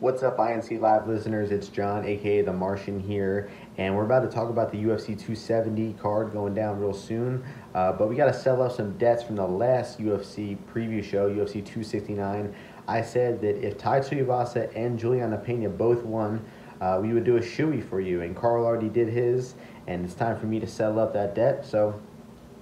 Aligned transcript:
What's 0.00 0.22
up, 0.22 0.36
INC 0.36 0.80
Live 0.80 1.08
listeners? 1.08 1.50
It's 1.50 1.66
John, 1.66 2.04
aka 2.04 2.42
The 2.42 2.52
Martian, 2.52 3.00
here, 3.00 3.50
and 3.78 3.96
we're 3.96 4.04
about 4.04 4.20
to 4.20 4.28
talk 4.28 4.48
about 4.48 4.70
the 4.70 4.78
UFC 4.78 5.06
270 5.06 5.94
card 5.94 6.32
going 6.32 6.54
down 6.54 6.78
real 6.78 6.94
soon. 6.94 7.44
Uh, 7.74 7.90
but 7.90 8.08
we 8.08 8.14
got 8.14 8.26
to 8.26 8.32
settle 8.32 8.62
up 8.62 8.70
some 8.70 8.96
debts 8.96 9.24
from 9.24 9.34
the 9.34 9.44
last 9.44 9.98
UFC 9.98 10.56
preview 10.72 11.02
show, 11.02 11.28
UFC 11.28 11.54
269. 11.54 12.54
I 12.86 13.02
said 13.02 13.40
that 13.40 13.60
if 13.60 13.76
Tai 13.76 13.98
Tuivasa 13.98 14.70
and 14.76 14.96
Juliana 14.96 15.36
Pena 15.36 15.68
both 15.68 16.04
won, 16.04 16.44
uh, 16.80 17.00
we 17.02 17.12
would 17.12 17.24
do 17.24 17.36
a 17.36 17.40
shoey 17.40 17.82
for 17.82 18.00
you, 18.00 18.22
and 18.22 18.36
Carl 18.36 18.64
already 18.64 18.88
did 18.88 19.08
his, 19.08 19.56
and 19.88 20.04
it's 20.04 20.14
time 20.14 20.38
for 20.38 20.46
me 20.46 20.60
to 20.60 20.66
settle 20.68 21.00
up 21.00 21.12
that 21.14 21.34
debt. 21.34 21.66
So 21.66 22.00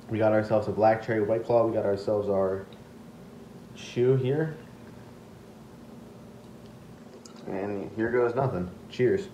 we 0.09 0.17
got 0.17 0.33
ourselves 0.33 0.69
a 0.69 0.73
Black 0.73 1.05
Cherry 1.05 1.21
White 1.21 1.45
Claw. 1.45 1.67
We 1.67 1.75
got 1.75 1.85
ourselves 1.85 2.31
our 2.31 2.65
shoe 3.75 4.17
here. 4.17 4.57
And 7.47 7.91
here 7.95 8.11
goes 8.11 8.35
nothing. 8.35 8.69
Cheers. 8.91 9.29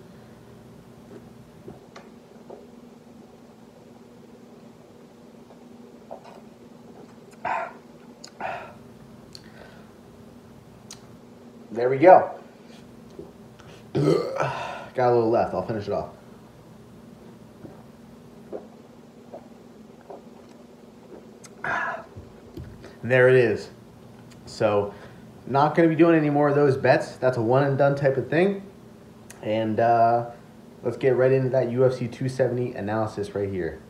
There 11.71 11.89
we 11.89 11.97
go. 11.97 12.29
Got 13.93 15.09
a 15.09 15.13
little 15.13 15.31
left. 15.31 15.55
I'll 15.55 15.65
finish 15.65 15.87
it 15.87 15.93
off. 15.93 16.09
There 23.03 23.27
it 23.27 23.35
is. 23.35 23.69
So, 24.45 24.93
not 25.45 25.75
going 25.75 25.89
to 25.89 25.95
be 25.95 25.99
doing 25.99 26.15
any 26.15 26.29
more 26.29 26.49
of 26.49 26.55
those 26.55 26.77
bets. 26.77 27.15
That's 27.17 27.37
a 27.37 27.41
one 27.41 27.63
and 27.63 27.77
done 27.77 27.95
type 27.95 28.17
of 28.17 28.29
thing. 28.29 28.63
And 29.41 29.79
uh, 29.79 30.31
let's 30.83 30.97
get 30.97 31.15
right 31.15 31.31
into 31.31 31.49
that 31.49 31.67
UFC 31.67 31.99
270 32.11 32.73
analysis 32.73 33.35
right 33.35 33.49
here. 33.49 33.81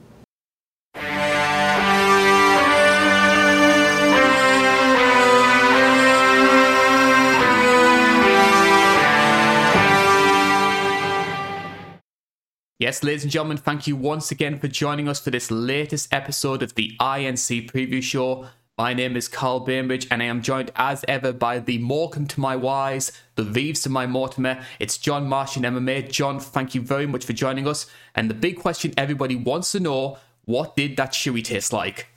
Yes, 12.83 13.02
ladies 13.02 13.23
and 13.23 13.31
gentlemen, 13.31 13.55
thank 13.55 13.88
you 13.88 13.95
once 13.95 14.30
again 14.30 14.59
for 14.59 14.67
joining 14.67 15.08
us 15.08 15.22
for 15.22 15.31
this 15.31 15.49
latest 15.49 16.14
episode 16.14 16.61
of 16.61 16.75
the 16.75 16.97
INC 16.99 17.72
Preview 17.72 18.03
Show. 18.03 18.47
My 18.75 18.95
name 18.95 19.16
is 19.16 19.27
Carl 19.27 19.59
Bainbridge, 19.59 20.07
and 20.09 20.23
I 20.23 20.25
am 20.25 20.41
joined 20.41 20.71
as 20.75 21.05
ever 21.07 21.31
by 21.31 21.59
the 21.59 21.77
Morecambe 21.77 22.25
to 22.29 22.39
my 22.39 22.55
Wise, 22.55 23.11
the 23.35 23.43
Reeves 23.43 23.81
to 23.81 23.89
my 23.91 24.07
Mortimer. 24.07 24.65
It's 24.80 24.97
John 24.97 25.30
Martian 25.30 25.61
MMA. 25.61 26.09
John, 26.09 26.39
thank 26.39 26.73
you 26.73 26.81
very 26.81 27.05
much 27.05 27.23
for 27.23 27.33
joining 27.33 27.67
us. 27.67 27.85
And 28.15 28.31
the 28.31 28.33
big 28.33 28.57
question 28.57 28.91
everybody 28.97 29.35
wants 29.35 29.73
to 29.73 29.80
know 29.80 30.17
what 30.45 30.75
did 30.75 30.97
that 30.97 31.13
shoey 31.13 31.43
taste 31.43 31.71
like? 31.71 32.07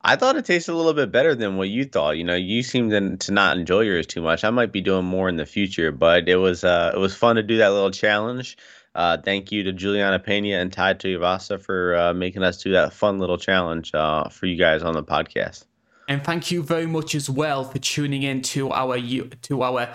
I 0.00 0.16
thought 0.16 0.34
it 0.34 0.44
tasted 0.46 0.72
a 0.72 0.74
little 0.74 0.94
bit 0.94 1.12
better 1.12 1.36
than 1.36 1.56
what 1.58 1.68
you 1.68 1.84
thought. 1.84 2.16
You 2.16 2.24
know, 2.24 2.34
you 2.34 2.64
seemed 2.64 3.20
to, 3.20 3.32
not 3.32 3.56
enjoy 3.56 3.82
yours 3.82 4.08
too 4.08 4.20
much. 4.20 4.42
I 4.42 4.50
might 4.50 4.72
be 4.72 4.80
doing 4.80 5.04
more 5.04 5.28
in 5.28 5.36
the 5.36 5.46
future, 5.46 5.92
but 5.92 6.28
it 6.28 6.36
was 6.36 6.64
uh, 6.64 6.90
it 6.92 6.98
was 6.98 7.14
fun 7.14 7.36
to 7.36 7.44
do 7.44 7.58
that 7.58 7.68
little 7.68 7.92
challenge. 7.92 8.58
Uh, 8.96 9.18
thank 9.18 9.52
you 9.52 9.62
to 9.62 9.72
Juliana 9.72 10.18
Pena 10.18 10.56
and 10.56 10.72
Tai 10.72 10.94
Tuivasa 10.94 11.62
for 11.62 11.94
uh, 11.94 12.14
making 12.14 12.42
us 12.42 12.60
do 12.60 12.72
that 12.72 12.92
fun 12.92 13.20
little 13.20 13.38
challenge 13.38 13.94
uh, 13.94 14.28
for 14.28 14.46
you 14.46 14.56
guys 14.56 14.82
on 14.82 14.94
the 14.94 15.04
podcast. 15.04 15.66
And 16.08 16.22
thank 16.22 16.50
you 16.50 16.62
very 16.62 16.86
much 16.86 17.14
as 17.14 17.30
well 17.30 17.64
for 17.64 17.78
tuning 17.78 18.22
in 18.22 18.42
to 18.42 18.70
our 18.70 18.98
to 18.98 19.62
our 19.62 19.86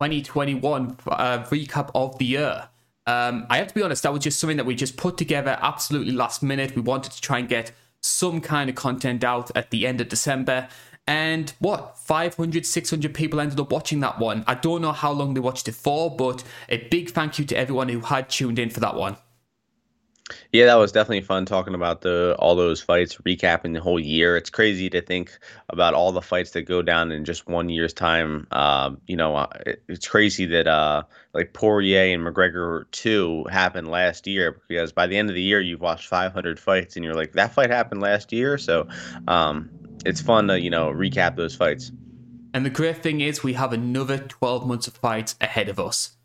2021 0.00 0.96
uh, 1.06 1.38
recap 1.44 1.90
of 1.94 2.18
the 2.18 2.24
year. 2.24 2.68
Um, 3.06 3.46
I 3.48 3.56
have 3.56 3.68
to 3.68 3.74
be 3.74 3.82
honest, 3.82 4.02
that 4.02 4.12
was 4.12 4.22
just 4.22 4.38
something 4.38 4.58
that 4.58 4.66
we 4.66 4.74
just 4.74 4.96
put 4.96 5.16
together 5.16 5.58
absolutely 5.60 6.12
last 6.12 6.42
minute. 6.42 6.76
We 6.76 6.82
wanted 6.82 7.12
to 7.12 7.20
try 7.20 7.38
and 7.38 7.48
get 7.48 7.72
some 8.00 8.40
kind 8.40 8.68
of 8.70 8.76
content 8.76 9.24
out 9.24 9.50
at 9.56 9.70
the 9.70 9.86
end 9.86 10.00
of 10.00 10.08
December. 10.08 10.68
And 11.06 11.52
what, 11.58 11.96
500, 11.98 12.66
600 12.66 13.14
people 13.14 13.40
ended 13.40 13.58
up 13.58 13.72
watching 13.72 14.00
that 14.00 14.18
one. 14.18 14.44
I 14.46 14.54
don't 14.54 14.82
know 14.82 14.92
how 14.92 15.10
long 15.10 15.32
they 15.32 15.40
watched 15.40 15.66
it 15.66 15.74
for, 15.74 16.14
but 16.14 16.44
a 16.68 16.86
big 16.88 17.10
thank 17.10 17.38
you 17.38 17.46
to 17.46 17.56
everyone 17.56 17.88
who 17.88 18.00
had 18.00 18.28
tuned 18.28 18.58
in 18.58 18.68
for 18.68 18.80
that 18.80 18.94
one. 18.94 19.16
Yeah, 20.52 20.66
that 20.66 20.76
was 20.76 20.92
definitely 20.92 21.22
fun 21.22 21.46
talking 21.46 21.74
about 21.74 22.02
the 22.02 22.36
all 22.38 22.54
those 22.54 22.80
fights, 22.80 23.16
recapping 23.16 23.74
the 23.74 23.80
whole 23.80 24.00
year. 24.00 24.36
It's 24.36 24.50
crazy 24.50 24.90
to 24.90 25.00
think 25.00 25.36
about 25.68 25.94
all 25.94 26.12
the 26.12 26.22
fights 26.22 26.50
that 26.52 26.62
go 26.62 26.82
down 26.82 27.12
in 27.12 27.24
just 27.24 27.46
one 27.48 27.68
year's 27.68 27.92
time. 27.92 28.46
Uh, 28.50 28.92
you 29.06 29.16
know, 29.16 29.36
uh, 29.36 29.48
it's 29.88 30.06
crazy 30.06 30.46
that 30.46 30.66
uh, 30.66 31.02
like 31.34 31.52
Poirier 31.52 32.14
and 32.14 32.22
McGregor 32.22 32.84
two 32.90 33.44
happened 33.50 33.88
last 33.88 34.26
year 34.26 34.60
because 34.68 34.92
by 34.92 35.06
the 35.06 35.16
end 35.16 35.28
of 35.28 35.34
the 35.34 35.42
year 35.42 35.60
you've 35.60 35.80
watched 35.80 36.08
500 36.08 36.58
fights 36.58 36.96
and 36.96 37.04
you're 37.04 37.14
like 37.14 37.32
that 37.32 37.54
fight 37.54 37.70
happened 37.70 38.00
last 38.00 38.32
year. 38.32 38.58
So 38.58 38.88
um, 39.26 39.70
it's 40.04 40.20
fun 40.20 40.48
to 40.48 40.60
you 40.60 40.70
know 40.70 40.90
recap 40.90 41.36
those 41.36 41.54
fights. 41.54 41.92
And 42.54 42.64
the 42.64 42.70
great 42.70 43.02
thing 43.02 43.20
is 43.20 43.44
we 43.44 43.52
have 43.52 43.72
another 43.72 44.18
12 44.18 44.66
months 44.66 44.88
of 44.88 44.94
fights 44.94 45.36
ahead 45.40 45.68
of 45.68 45.78
us. 45.78 46.17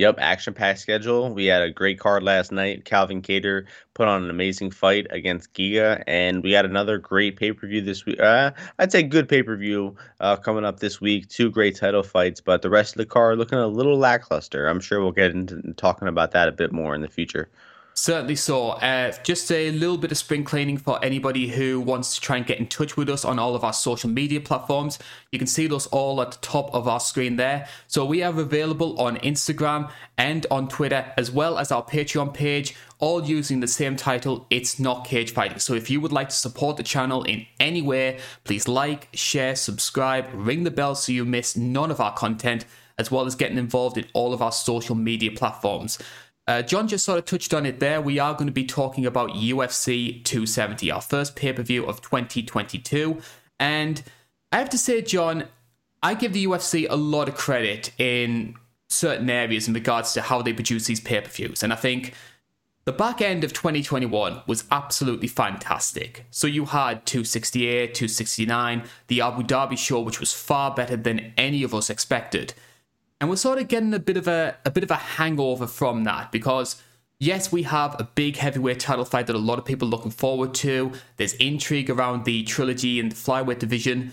Yep, 0.00 0.16
action 0.18 0.54
packed 0.54 0.78
schedule. 0.78 1.28
We 1.34 1.44
had 1.44 1.60
a 1.60 1.70
great 1.70 1.98
card 1.98 2.22
last 2.22 2.52
night. 2.52 2.86
Calvin 2.86 3.20
Kattar 3.20 3.66
put 3.92 4.08
on 4.08 4.24
an 4.24 4.30
amazing 4.30 4.70
fight 4.70 5.06
against 5.10 5.52
Giga, 5.52 6.02
and 6.06 6.42
we 6.42 6.52
had 6.52 6.64
another 6.64 6.96
great 6.96 7.36
pay 7.36 7.52
per 7.52 7.66
view 7.66 7.82
this 7.82 8.06
week. 8.06 8.18
Uh, 8.18 8.52
I'd 8.78 8.92
say 8.92 9.02
good 9.02 9.28
pay 9.28 9.42
per 9.42 9.56
view 9.58 9.94
uh, 10.20 10.36
coming 10.36 10.64
up 10.64 10.80
this 10.80 11.02
week. 11.02 11.28
Two 11.28 11.50
great 11.50 11.76
title 11.76 12.02
fights, 12.02 12.40
but 12.40 12.62
the 12.62 12.70
rest 12.70 12.94
of 12.94 12.96
the 12.96 13.04
card 13.04 13.36
looking 13.36 13.58
a 13.58 13.66
little 13.66 13.98
lackluster. 13.98 14.68
I'm 14.68 14.80
sure 14.80 15.02
we'll 15.02 15.12
get 15.12 15.32
into 15.32 15.60
talking 15.76 16.08
about 16.08 16.30
that 16.30 16.48
a 16.48 16.52
bit 16.52 16.72
more 16.72 16.94
in 16.94 17.02
the 17.02 17.08
future. 17.08 17.50
Certainly 17.94 18.36
so. 18.36 18.70
Uh, 18.70 19.12
just 19.24 19.50
a 19.52 19.70
little 19.72 19.98
bit 19.98 20.10
of 20.10 20.16
spring 20.16 20.42
cleaning 20.42 20.78
for 20.78 21.04
anybody 21.04 21.48
who 21.48 21.80
wants 21.80 22.14
to 22.14 22.20
try 22.20 22.36
and 22.38 22.46
get 22.46 22.58
in 22.58 22.66
touch 22.66 22.96
with 22.96 23.10
us 23.10 23.24
on 23.24 23.38
all 23.38 23.54
of 23.54 23.62
our 23.62 23.72
social 23.72 24.08
media 24.08 24.40
platforms. 24.40 24.98
You 25.32 25.38
can 25.38 25.48
see 25.48 25.66
those 25.66 25.86
all 25.88 26.22
at 26.22 26.30
the 26.30 26.38
top 26.38 26.72
of 26.72 26.88
our 26.88 27.00
screen 27.00 27.36
there. 27.36 27.68
So 27.88 28.06
we 28.06 28.22
are 28.22 28.38
available 28.38 28.98
on 28.98 29.18
Instagram 29.18 29.90
and 30.16 30.46
on 30.50 30.68
Twitter, 30.68 31.12
as 31.18 31.30
well 31.30 31.58
as 31.58 31.70
our 31.70 31.84
Patreon 31.84 32.32
page, 32.32 32.74
all 33.00 33.24
using 33.24 33.60
the 33.60 33.68
same 33.68 33.96
title, 33.96 34.46
It's 34.48 34.78
Not 34.78 35.04
Cage 35.04 35.32
Fighting. 35.32 35.58
So 35.58 35.74
if 35.74 35.90
you 35.90 36.00
would 36.00 36.12
like 36.12 36.30
to 36.30 36.34
support 36.34 36.76
the 36.76 36.82
channel 36.82 37.24
in 37.24 37.46
any 37.58 37.82
way, 37.82 38.18
please 38.44 38.66
like, 38.68 39.08
share, 39.12 39.56
subscribe, 39.56 40.26
ring 40.32 40.64
the 40.64 40.70
bell 40.70 40.94
so 40.94 41.12
you 41.12 41.24
miss 41.24 41.56
none 41.56 41.90
of 41.90 42.00
our 42.00 42.14
content, 42.14 42.64
as 42.98 43.10
well 43.10 43.26
as 43.26 43.34
getting 43.34 43.58
involved 43.58 43.98
in 43.98 44.06
all 44.12 44.32
of 44.32 44.40
our 44.40 44.52
social 44.52 44.94
media 44.94 45.30
platforms. 45.32 45.98
Uh, 46.50 46.62
John 46.62 46.88
just 46.88 47.04
sort 47.04 47.16
of 47.16 47.26
touched 47.26 47.54
on 47.54 47.64
it 47.64 47.78
there. 47.78 48.00
We 48.00 48.18
are 48.18 48.32
going 48.32 48.48
to 48.48 48.52
be 48.52 48.64
talking 48.64 49.06
about 49.06 49.30
UFC 49.30 50.24
270, 50.24 50.90
our 50.90 51.00
first 51.00 51.36
pay 51.36 51.52
per 51.52 51.62
view 51.62 51.86
of 51.86 52.02
2022. 52.02 53.20
And 53.60 54.02
I 54.50 54.58
have 54.58 54.68
to 54.70 54.78
say, 54.78 55.00
John, 55.00 55.44
I 56.02 56.14
give 56.14 56.32
the 56.32 56.44
UFC 56.44 56.88
a 56.90 56.96
lot 56.96 57.28
of 57.28 57.36
credit 57.36 57.92
in 57.98 58.56
certain 58.88 59.30
areas 59.30 59.68
in 59.68 59.74
regards 59.74 60.12
to 60.14 60.22
how 60.22 60.42
they 60.42 60.52
produce 60.52 60.86
these 60.86 60.98
pay 60.98 61.20
per 61.20 61.28
views. 61.28 61.62
And 61.62 61.72
I 61.72 61.76
think 61.76 62.14
the 62.84 62.90
back 62.90 63.22
end 63.22 63.44
of 63.44 63.52
2021 63.52 64.42
was 64.48 64.64
absolutely 64.72 65.28
fantastic. 65.28 66.24
So 66.30 66.48
you 66.48 66.64
had 66.64 67.06
268, 67.06 67.94
269, 67.94 68.82
the 69.06 69.20
Abu 69.20 69.44
Dhabi 69.44 69.78
show, 69.78 70.00
which 70.00 70.18
was 70.18 70.32
far 70.32 70.74
better 70.74 70.96
than 70.96 71.32
any 71.36 71.62
of 71.62 71.72
us 71.72 71.88
expected 71.88 72.54
and 73.20 73.28
we're 73.28 73.36
sort 73.36 73.58
of 73.58 73.68
getting 73.68 73.92
a 73.94 73.98
bit 73.98 74.16
of 74.16 74.26
a 74.26 74.56
a 74.64 74.70
bit 74.70 74.82
of 74.82 74.90
a 74.90 74.96
hangover 74.96 75.66
from 75.66 76.04
that 76.04 76.32
because 76.32 76.82
yes, 77.18 77.52
we 77.52 77.62
have 77.64 77.94
a 78.00 78.04
big 78.04 78.36
heavyweight 78.36 78.80
title 78.80 79.04
fight 79.04 79.26
that 79.26 79.36
a 79.36 79.38
lot 79.38 79.58
of 79.58 79.64
people 79.64 79.86
are 79.86 79.90
looking 79.90 80.10
forward 80.10 80.54
to. 80.54 80.92
There's 81.18 81.34
intrigue 81.34 81.90
around 81.90 82.24
the 82.24 82.42
trilogy 82.44 82.98
and 82.98 83.12
the 83.12 83.16
flyweight 83.16 83.58
division, 83.58 84.12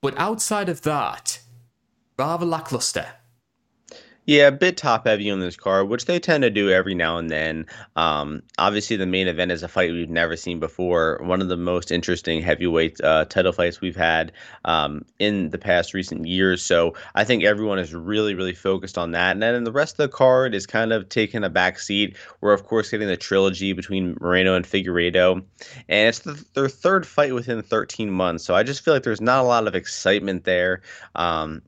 but 0.00 0.18
outside 0.18 0.68
of 0.68 0.82
that, 0.82 1.40
rather 2.18 2.46
lackluster. 2.46 3.06
Yeah, 4.26 4.48
a 4.48 4.52
bit 4.52 4.76
top 4.76 5.06
heavy 5.06 5.30
on 5.30 5.38
this 5.38 5.54
card, 5.54 5.88
which 5.88 6.06
they 6.06 6.18
tend 6.18 6.42
to 6.42 6.50
do 6.50 6.68
every 6.68 6.96
now 6.96 7.16
and 7.18 7.30
then. 7.30 7.66
Um, 7.94 8.42
obviously, 8.58 8.96
the 8.96 9.06
main 9.06 9.28
event 9.28 9.52
is 9.52 9.62
a 9.62 9.68
fight 9.68 9.92
we've 9.92 10.10
never 10.10 10.34
seen 10.34 10.58
before. 10.58 11.20
One 11.22 11.40
of 11.40 11.46
the 11.46 11.56
most 11.56 11.92
interesting 11.92 12.42
heavyweight 12.42 13.00
uh, 13.02 13.26
title 13.26 13.52
fights 13.52 13.80
we've 13.80 13.94
had 13.94 14.32
um, 14.64 15.04
in 15.20 15.50
the 15.50 15.58
past 15.58 15.94
recent 15.94 16.26
years. 16.26 16.60
So 16.60 16.94
I 17.14 17.22
think 17.22 17.44
everyone 17.44 17.78
is 17.78 17.94
really, 17.94 18.34
really 18.34 18.52
focused 18.52 18.98
on 18.98 19.12
that. 19.12 19.30
And 19.30 19.42
then 19.42 19.62
the 19.62 19.70
rest 19.70 19.92
of 19.92 19.98
the 19.98 20.16
card 20.16 20.56
is 20.56 20.66
kind 20.66 20.92
of 20.92 21.08
taking 21.08 21.44
a 21.44 21.48
back 21.48 21.78
seat. 21.78 22.16
We're, 22.40 22.52
of 22.52 22.64
course, 22.64 22.90
getting 22.90 23.06
the 23.06 23.16
trilogy 23.16 23.74
between 23.74 24.16
Moreno 24.20 24.56
and 24.56 24.64
Figueiredo. 24.64 25.34
And 25.88 26.08
it's 26.08 26.18
the, 26.18 26.44
their 26.54 26.68
third 26.68 27.06
fight 27.06 27.32
within 27.32 27.62
13 27.62 28.10
months. 28.10 28.44
So 28.44 28.56
I 28.56 28.64
just 28.64 28.84
feel 28.84 28.92
like 28.92 29.04
there's 29.04 29.20
not 29.20 29.44
a 29.44 29.46
lot 29.46 29.68
of 29.68 29.76
excitement 29.76 30.42
there. 30.42 30.82
Um, 31.14 31.62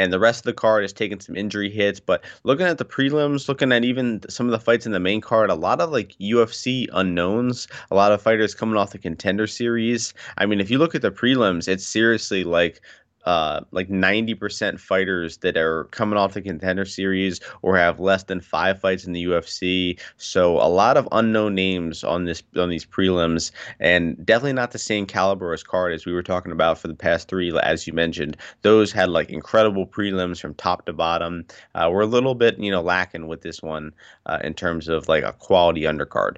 and 0.00 0.12
the 0.12 0.18
rest 0.18 0.40
of 0.40 0.44
the 0.44 0.54
card 0.54 0.84
is 0.84 0.92
taking 0.92 1.20
some 1.20 1.36
injury 1.36 1.70
hits. 1.70 2.00
But 2.00 2.24
looking 2.44 2.66
at 2.66 2.78
the 2.78 2.84
prelims, 2.84 3.48
looking 3.48 3.70
at 3.70 3.84
even 3.84 4.22
some 4.28 4.46
of 4.46 4.52
the 4.52 4.58
fights 4.58 4.86
in 4.86 4.92
the 4.92 5.00
main 5.00 5.20
card, 5.20 5.50
a 5.50 5.54
lot 5.54 5.80
of 5.80 5.90
like 5.90 6.16
UFC 6.18 6.86
unknowns, 6.92 7.68
a 7.90 7.94
lot 7.94 8.10
of 8.10 8.22
fighters 8.22 8.54
coming 8.54 8.76
off 8.76 8.92
the 8.92 8.98
contender 8.98 9.46
series. 9.46 10.14
I 10.38 10.46
mean, 10.46 10.58
if 10.60 10.70
you 10.70 10.78
look 10.78 10.94
at 10.94 11.02
the 11.02 11.10
prelims, 11.10 11.68
it's 11.68 11.86
seriously 11.86 12.44
like 12.44 12.80
uh, 13.24 13.60
like 13.70 13.88
90% 13.88 14.80
fighters 14.80 15.38
that 15.38 15.56
are 15.56 15.84
coming 15.84 16.18
off 16.18 16.34
the 16.34 16.42
contender 16.42 16.84
series 16.84 17.40
or 17.62 17.76
have 17.76 18.00
less 18.00 18.24
than 18.24 18.40
five 18.40 18.80
fights 18.80 19.04
in 19.04 19.12
the 19.12 19.24
UFC. 19.24 19.98
So 20.16 20.56
a 20.56 20.68
lot 20.68 20.96
of 20.96 21.08
unknown 21.12 21.54
names 21.54 22.04
on 22.04 22.24
this 22.24 22.42
on 22.56 22.68
these 22.68 22.86
prelims, 22.86 23.50
and 23.78 24.24
definitely 24.24 24.54
not 24.54 24.70
the 24.70 24.78
same 24.78 25.06
caliber 25.06 25.52
as 25.52 25.62
card 25.62 25.92
as 25.92 26.06
we 26.06 26.12
were 26.12 26.22
talking 26.22 26.52
about 26.52 26.78
for 26.78 26.88
the 26.88 26.94
past 26.94 27.28
three, 27.28 27.56
as 27.62 27.86
you 27.86 27.92
mentioned. 27.92 28.36
Those 28.62 28.92
had 28.92 29.08
like 29.08 29.30
incredible 29.30 29.86
prelims 29.86 30.40
from 30.40 30.54
top 30.54 30.86
to 30.86 30.92
bottom. 30.92 31.44
Uh, 31.74 31.88
we're 31.92 32.00
a 32.00 32.06
little 32.06 32.34
bit 32.34 32.58
you 32.58 32.70
know 32.70 32.82
lacking 32.82 33.26
with 33.26 33.42
this 33.42 33.62
one 33.62 33.92
uh, 34.26 34.38
in 34.42 34.54
terms 34.54 34.88
of 34.88 35.08
like 35.08 35.24
a 35.24 35.32
quality 35.32 35.82
undercard. 35.82 36.36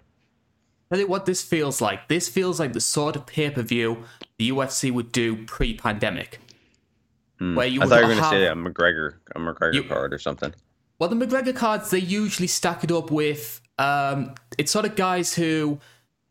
Tell 0.91 1.01
you 1.01 1.07
what 1.07 1.25
this 1.25 1.43
feels 1.43 1.81
like. 1.81 2.09
This 2.09 2.29
feels 2.29 2.61
like 2.61 2.75
the 2.75 2.81
sort 2.81 3.17
of 3.17 3.25
pay 3.25 3.49
per 3.49 3.63
view 3.63 4.05
the 4.37 4.51
UFC 4.51 4.93
would 4.93 5.11
do 5.11 5.47
pre 5.47 5.75
pandemic. 5.75 6.39
Mm. 7.43 7.57
Where 7.57 7.67
you 7.67 7.83
I 7.83 7.87
thought 7.87 8.03
you 8.03 8.07
were 8.07 8.15
going 8.15 8.23
to 8.23 8.31
say 8.31 8.47
a 8.47 8.55
McGregor, 8.55 9.15
a 9.35 9.41
McGregor 9.41 9.75
you, 9.75 9.85
card 9.85 10.15
or 10.15 10.19
something. 10.19 10.55
Well, 11.01 11.09
the 11.09 11.17
McGregor 11.17 11.57
cards 11.57 11.91
they 11.91 11.99
usually 11.99 12.47
stack 12.47 12.85
it 12.85 12.93
up 12.93 13.11
with. 13.11 13.61
Um, 13.79 14.35
it's 14.59 14.71
sort 14.71 14.85
of 14.85 14.95
guys 14.95 15.35
who 15.35 15.81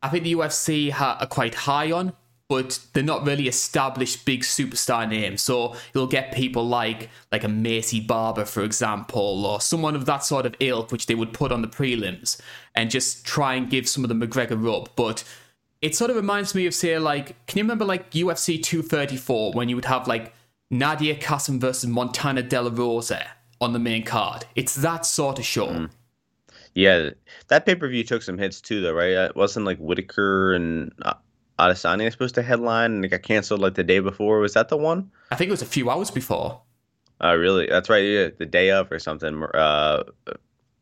I 0.02 0.08
think 0.08 0.24
the 0.24 0.34
UFC 0.34 0.90
ha- 0.90 1.18
are 1.20 1.28
quite 1.28 1.54
high 1.54 1.92
on, 1.92 2.14
but 2.48 2.80
they're 2.94 3.04
not 3.04 3.26
really 3.26 3.50
established 3.50 4.26
big 4.26 4.44
superstar 4.44 5.10
names. 5.10 5.42
So 5.42 5.76
you'll 5.94 6.08
get 6.08 6.34
people 6.34 6.66
like 6.66 7.10
like 7.30 7.44
a 7.44 7.48
Maycee 7.48 8.08
Barber, 8.08 8.46
for 8.46 8.64
example, 8.64 9.46
or 9.46 9.60
someone 9.60 9.96
of 9.96 10.06
that 10.06 10.24
sort 10.24 10.46
of 10.46 10.56
ilk, 10.62 10.94
which 10.94 11.08
they 11.08 11.16
would 11.16 11.34
put 11.34 11.52
on 11.52 11.62
the 11.62 11.68
prelims 11.68 12.40
and 12.74 12.90
just 12.90 13.26
try 13.26 13.56
and 13.56 13.70
give 13.70 13.90
some 13.90 14.06
of 14.06 14.08
the 14.08 14.16
McGregor 14.16 14.64
rub. 14.64 14.90
But 14.96 15.26
it 15.82 15.94
sort 15.94 16.10
of 16.10 16.16
reminds 16.16 16.56
me 16.56 16.68
of 16.68 16.74
say 16.74 16.98
like, 17.00 17.46
can 17.48 17.58
you 17.58 17.64
remember 17.66 17.84
like 17.84 18.12
UFC 18.12 18.64
234 18.64 19.52
when 19.52 19.68
you 19.68 19.76
would 19.76 19.86
have 19.86 20.08
like 20.08 20.34
Nadia 20.72 21.16
Kassem 21.16 21.60
versus 21.60 21.88
Montana 21.88 22.42
De 22.42 22.60
La 22.60 22.72
Rosa 22.74 23.28
on 23.60 23.74
the 23.74 23.80
main 23.80 24.04
card. 24.04 24.46
It's 24.56 24.76
that 24.76 25.06
sort 25.06 25.38
of 25.38 25.46
show. 25.46 25.68
Mm. 25.68 25.90
Yeah, 26.74 27.10
that 27.50 27.66
pay 27.66 27.76
per 27.76 27.90
view 27.90 28.04
took 28.06 28.24
some 28.24 28.38
hits 28.38 28.62
too, 28.62 28.82
though, 28.82 28.94
right? 28.94 29.12
It 29.12 29.36
wasn't 29.36 29.66
like 29.66 29.78
Whitaker 29.78 30.54
and 30.54 30.94
uh, 31.02 31.16
Adesanya 31.60 32.10
supposed 32.10 32.36
to 32.36 32.42
headline, 32.42 32.94
and 32.94 33.06
it 33.06 33.10
got 33.10 33.22
canceled 33.22 33.60
like 33.60 33.76
the 33.76 33.84
day 33.84 34.00
before. 34.00 34.40
Was 34.40 34.54
that 34.54 34.70
the 34.70 34.78
one? 34.78 35.12
I 35.30 35.36
think 35.36 35.50
it 35.50 35.52
was 35.52 35.62
a 35.62 35.66
few 35.66 35.90
hours 35.90 36.10
before. 36.10 36.62
Oh, 37.20 37.30
uh, 37.30 37.36
really? 37.36 37.68
That's 37.68 37.90
right. 37.90 38.04
Yeah, 38.04 38.30
the 38.38 38.46
day 38.46 38.72
of 38.72 38.92
or 38.92 39.00
something. 39.00 39.44
Uh, 39.54 40.04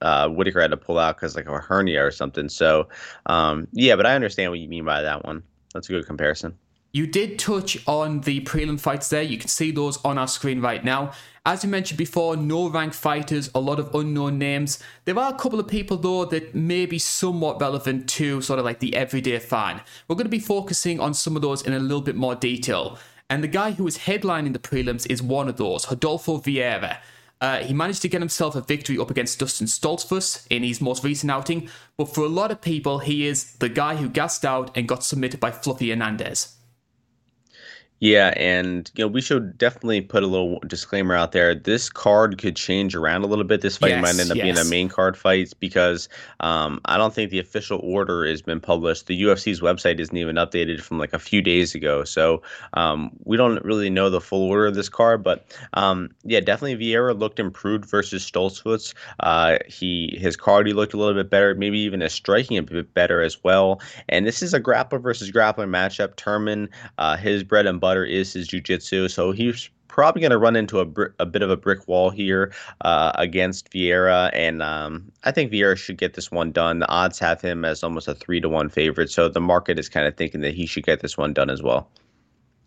uh, 0.01 0.29
Whitaker 0.29 0.61
had 0.61 0.71
to 0.71 0.77
pull 0.77 0.99
out 0.99 1.17
because 1.17 1.35
like 1.35 1.47
a 1.47 1.59
hernia 1.59 2.05
or 2.05 2.11
something. 2.11 2.47
So, 2.47 2.87
um, 3.25 3.67
yeah, 3.73 3.95
but 3.95 4.05
I 4.05 4.15
understand 4.15 4.51
what 4.51 4.59
you 4.59 4.69
mean 4.69 4.85
by 4.85 5.01
that 5.01 5.25
one. 5.25 5.43
That's 5.73 5.89
a 5.89 5.91
good 5.91 6.05
comparison. 6.05 6.57
You 6.91 7.05
did 7.05 7.37
touch 7.37 7.77
on 7.87 8.21
the 8.21 8.41
prelim 8.41 8.79
fights 8.79 9.09
there. 9.09 9.21
You 9.21 9.37
can 9.37 9.47
see 9.47 9.69
those 9.69 10.03
on 10.03 10.17
our 10.17 10.27
screen 10.27 10.59
right 10.59 10.83
now. 10.83 11.11
As 11.45 11.63
you 11.63 11.69
mentioned 11.69 11.99
before, 11.99 12.35
no 12.35 12.67
ranked 12.67 12.95
fighters, 12.95 13.51
a 13.53 13.59
lot 13.59 13.79
of 13.79 13.93
unknown 13.93 14.39
names. 14.39 14.79
There 15.05 15.17
are 15.19 15.31
a 15.31 15.37
couple 15.37 15.59
of 15.59 15.67
people 15.67 15.97
though 15.97 16.25
that 16.25 16.55
may 16.55 16.87
be 16.87 16.97
somewhat 16.97 17.61
relevant 17.61 18.09
to 18.09 18.41
sort 18.41 18.57
of 18.57 18.65
like 18.65 18.79
the 18.79 18.95
everyday 18.95 19.37
fan. 19.37 19.81
We're 20.07 20.15
going 20.15 20.25
to 20.25 20.31
be 20.31 20.39
focusing 20.39 20.99
on 20.99 21.13
some 21.13 21.35
of 21.35 21.43
those 21.43 21.61
in 21.61 21.73
a 21.73 21.79
little 21.79 22.01
bit 22.01 22.15
more 22.15 22.33
detail. 22.33 22.97
And 23.29 23.43
the 23.43 23.47
guy 23.47 23.71
who 23.71 23.85
is 23.85 23.99
headlining 23.99 24.53
the 24.53 24.59
prelims 24.59 25.05
is 25.11 25.21
one 25.21 25.47
of 25.47 25.57
those, 25.57 25.87
Rodolfo 25.89 26.39
Vieira. 26.39 26.97
Uh, 27.39 27.59
he 27.59 27.73
managed 27.73 28.01
to 28.01 28.09
get 28.09 28.21
himself 28.21 28.55
a 28.55 28.61
victory 28.61 28.97
up 28.97 29.11
against 29.11 29.39
Dustin 29.39 29.67
Stoltzfus 29.67 30.45
in 30.49 30.63
his 30.63 30.81
most 30.81 31.03
recent 31.03 31.31
outing, 31.31 31.69
but 31.97 32.13
for 32.13 32.21
a 32.21 32.27
lot 32.27 32.49
of 32.49 32.61
people, 32.61 32.99
he 32.99 33.27
is 33.27 33.53
the 33.57 33.69
guy 33.69 33.95
who 33.95 34.09
gassed 34.09 34.43
out 34.43 34.75
and 34.75 34.87
got 34.87 35.03
submitted 35.03 35.39
by 35.39 35.51
Fluffy 35.51 35.91
Hernandez. 35.91 36.55
Yeah, 37.99 38.33
and 38.37 38.89
you 38.95 39.03
know 39.03 39.09
we 39.09 39.19
should 39.19 39.57
definitely 39.57 39.99
put 39.99 40.23
a 40.23 40.27
little 40.27 40.59
disclaimer 40.67 41.15
out 41.15 41.33
there. 41.33 41.53
This 41.53 41.89
card 41.89 42.37
could 42.37 42.55
change 42.55 42.95
around 42.95 43.23
a 43.23 43.27
little 43.27 43.43
bit. 43.43 43.59
This 43.61 43.75
fight 43.75 43.89
yes, 43.89 44.01
might 44.01 44.19
end 44.19 44.31
up 44.31 44.37
yes. 44.37 44.43
being 44.43 44.57
a 44.57 44.69
main 44.69 44.87
card 44.87 45.17
fight 45.17 45.51
because 45.59 46.07
um, 46.39 46.79
I 46.85 46.97
don't 46.97 47.13
think 47.13 47.29
the 47.29 47.39
official 47.39 47.79
order 47.83 48.25
has 48.25 48.41
been 48.41 48.61
published. 48.61 49.07
The 49.07 49.21
UFC's 49.23 49.59
website 49.59 49.99
isn't 49.99 50.15
even 50.15 50.37
updated 50.37 50.79
from 50.81 50.97
like 50.97 51.11
a 51.11 51.19
few 51.19 51.41
days 51.41 51.75
ago, 51.75 52.05
so 52.05 52.41
um, 52.73 53.11
we 53.25 53.35
don't 53.35 53.63
really 53.65 53.89
know 53.89 54.09
the 54.09 54.21
full 54.21 54.43
order 54.43 54.67
of 54.67 54.75
this 54.75 54.87
card. 54.87 55.21
But 55.21 55.45
um, 55.73 56.09
yeah, 56.23 56.39
definitely 56.39 56.77
Vieira 56.77 57.19
looked 57.19 57.39
improved 57.39 57.83
versus 57.83 58.29
Stoltzfus. 58.29 58.93
Uh, 59.19 59.57
he 59.67 60.17
his 60.21 60.37
cardio 60.37 60.73
looked 60.73 60.93
a 60.93 60.97
little 60.97 61.15
bit 61.15 61.29
better, 61.29 61.53
maybe 61.53 61.79
even 61.79 61.99
his 61.99 62.13
striking 62.13 62.57
a 62.57 62.63
bit 62.63 62.93
better 62.93 63.21
as 63.21 63.43
well. 63.43 63.81
And 64.07 64.25
this 64.25 64.41
is 64.41 64.53
a 64.53 64.61
grappler 64.61 65.01
versus 65.01 65.31
grappler 65.31 65.67
matchup. 65.67 66.15
Turman, 66.15 66.69
uh, 66.97 67.17
his 67.17 67.43
bread 67.43 67.65
and 67.65 67.81
butter 67.81 67.88
butter 67.89 68.05
is 68.05 68.33
his 68.33 68.47
jujitsu. 68.47 69.09
So 69.09 69.31
he's 69.31 69.67
probably 69.87 70.21
going 70.21 70.29
to 70.29 70.37
run 70.37 70.55
into 70.55 70.79
a, 70.79 70.85
br- 70.85 71.07
a 71.17 71.25
bit 71.25 71.41
of 71.41 71.49
a 71.49 71.57
brick 71.57 71.87
wall 71.87 72.11
here 72.11 72.53
uh, 72.81 73.11
against 73.15 73.71
Vieira, 73.71 74.29
and 74.31 74.61
um, 74.61 75.11
I 75.23 75.31
think 75.31 75.51
Vieira 75.51 75.75
should 75.75 75.97
get 75.97 76.13
this 76.13 76.29
one 76.29 76.51
done. 76.51 76.77
The 76.77 76.87
odds 76.87 77.17
have 77.17 77.41
him 77.41 77.65
as 77.65 77.83
almost 77.83 78.07
a 78.07 78.13
three 78.13 78.39
to 78.41 78.47
one 78.47 78.69
favorite, 78.69 79.09
so 79.09 79.27
the 79.27 79.41
market 79.41 79.79
is 79.79 79.89
kind 79.89 80.05
of 80.05 80.15
thinking 80.15 80.41
that 80.41 80.53
he 80.53 80.67
should 80.67 80.85
get 80.85 80.99
this 80.99 81.17
one 81.17 81.33
done 81.33 81.49
as 81.49 81.63
well. 81.63 81.89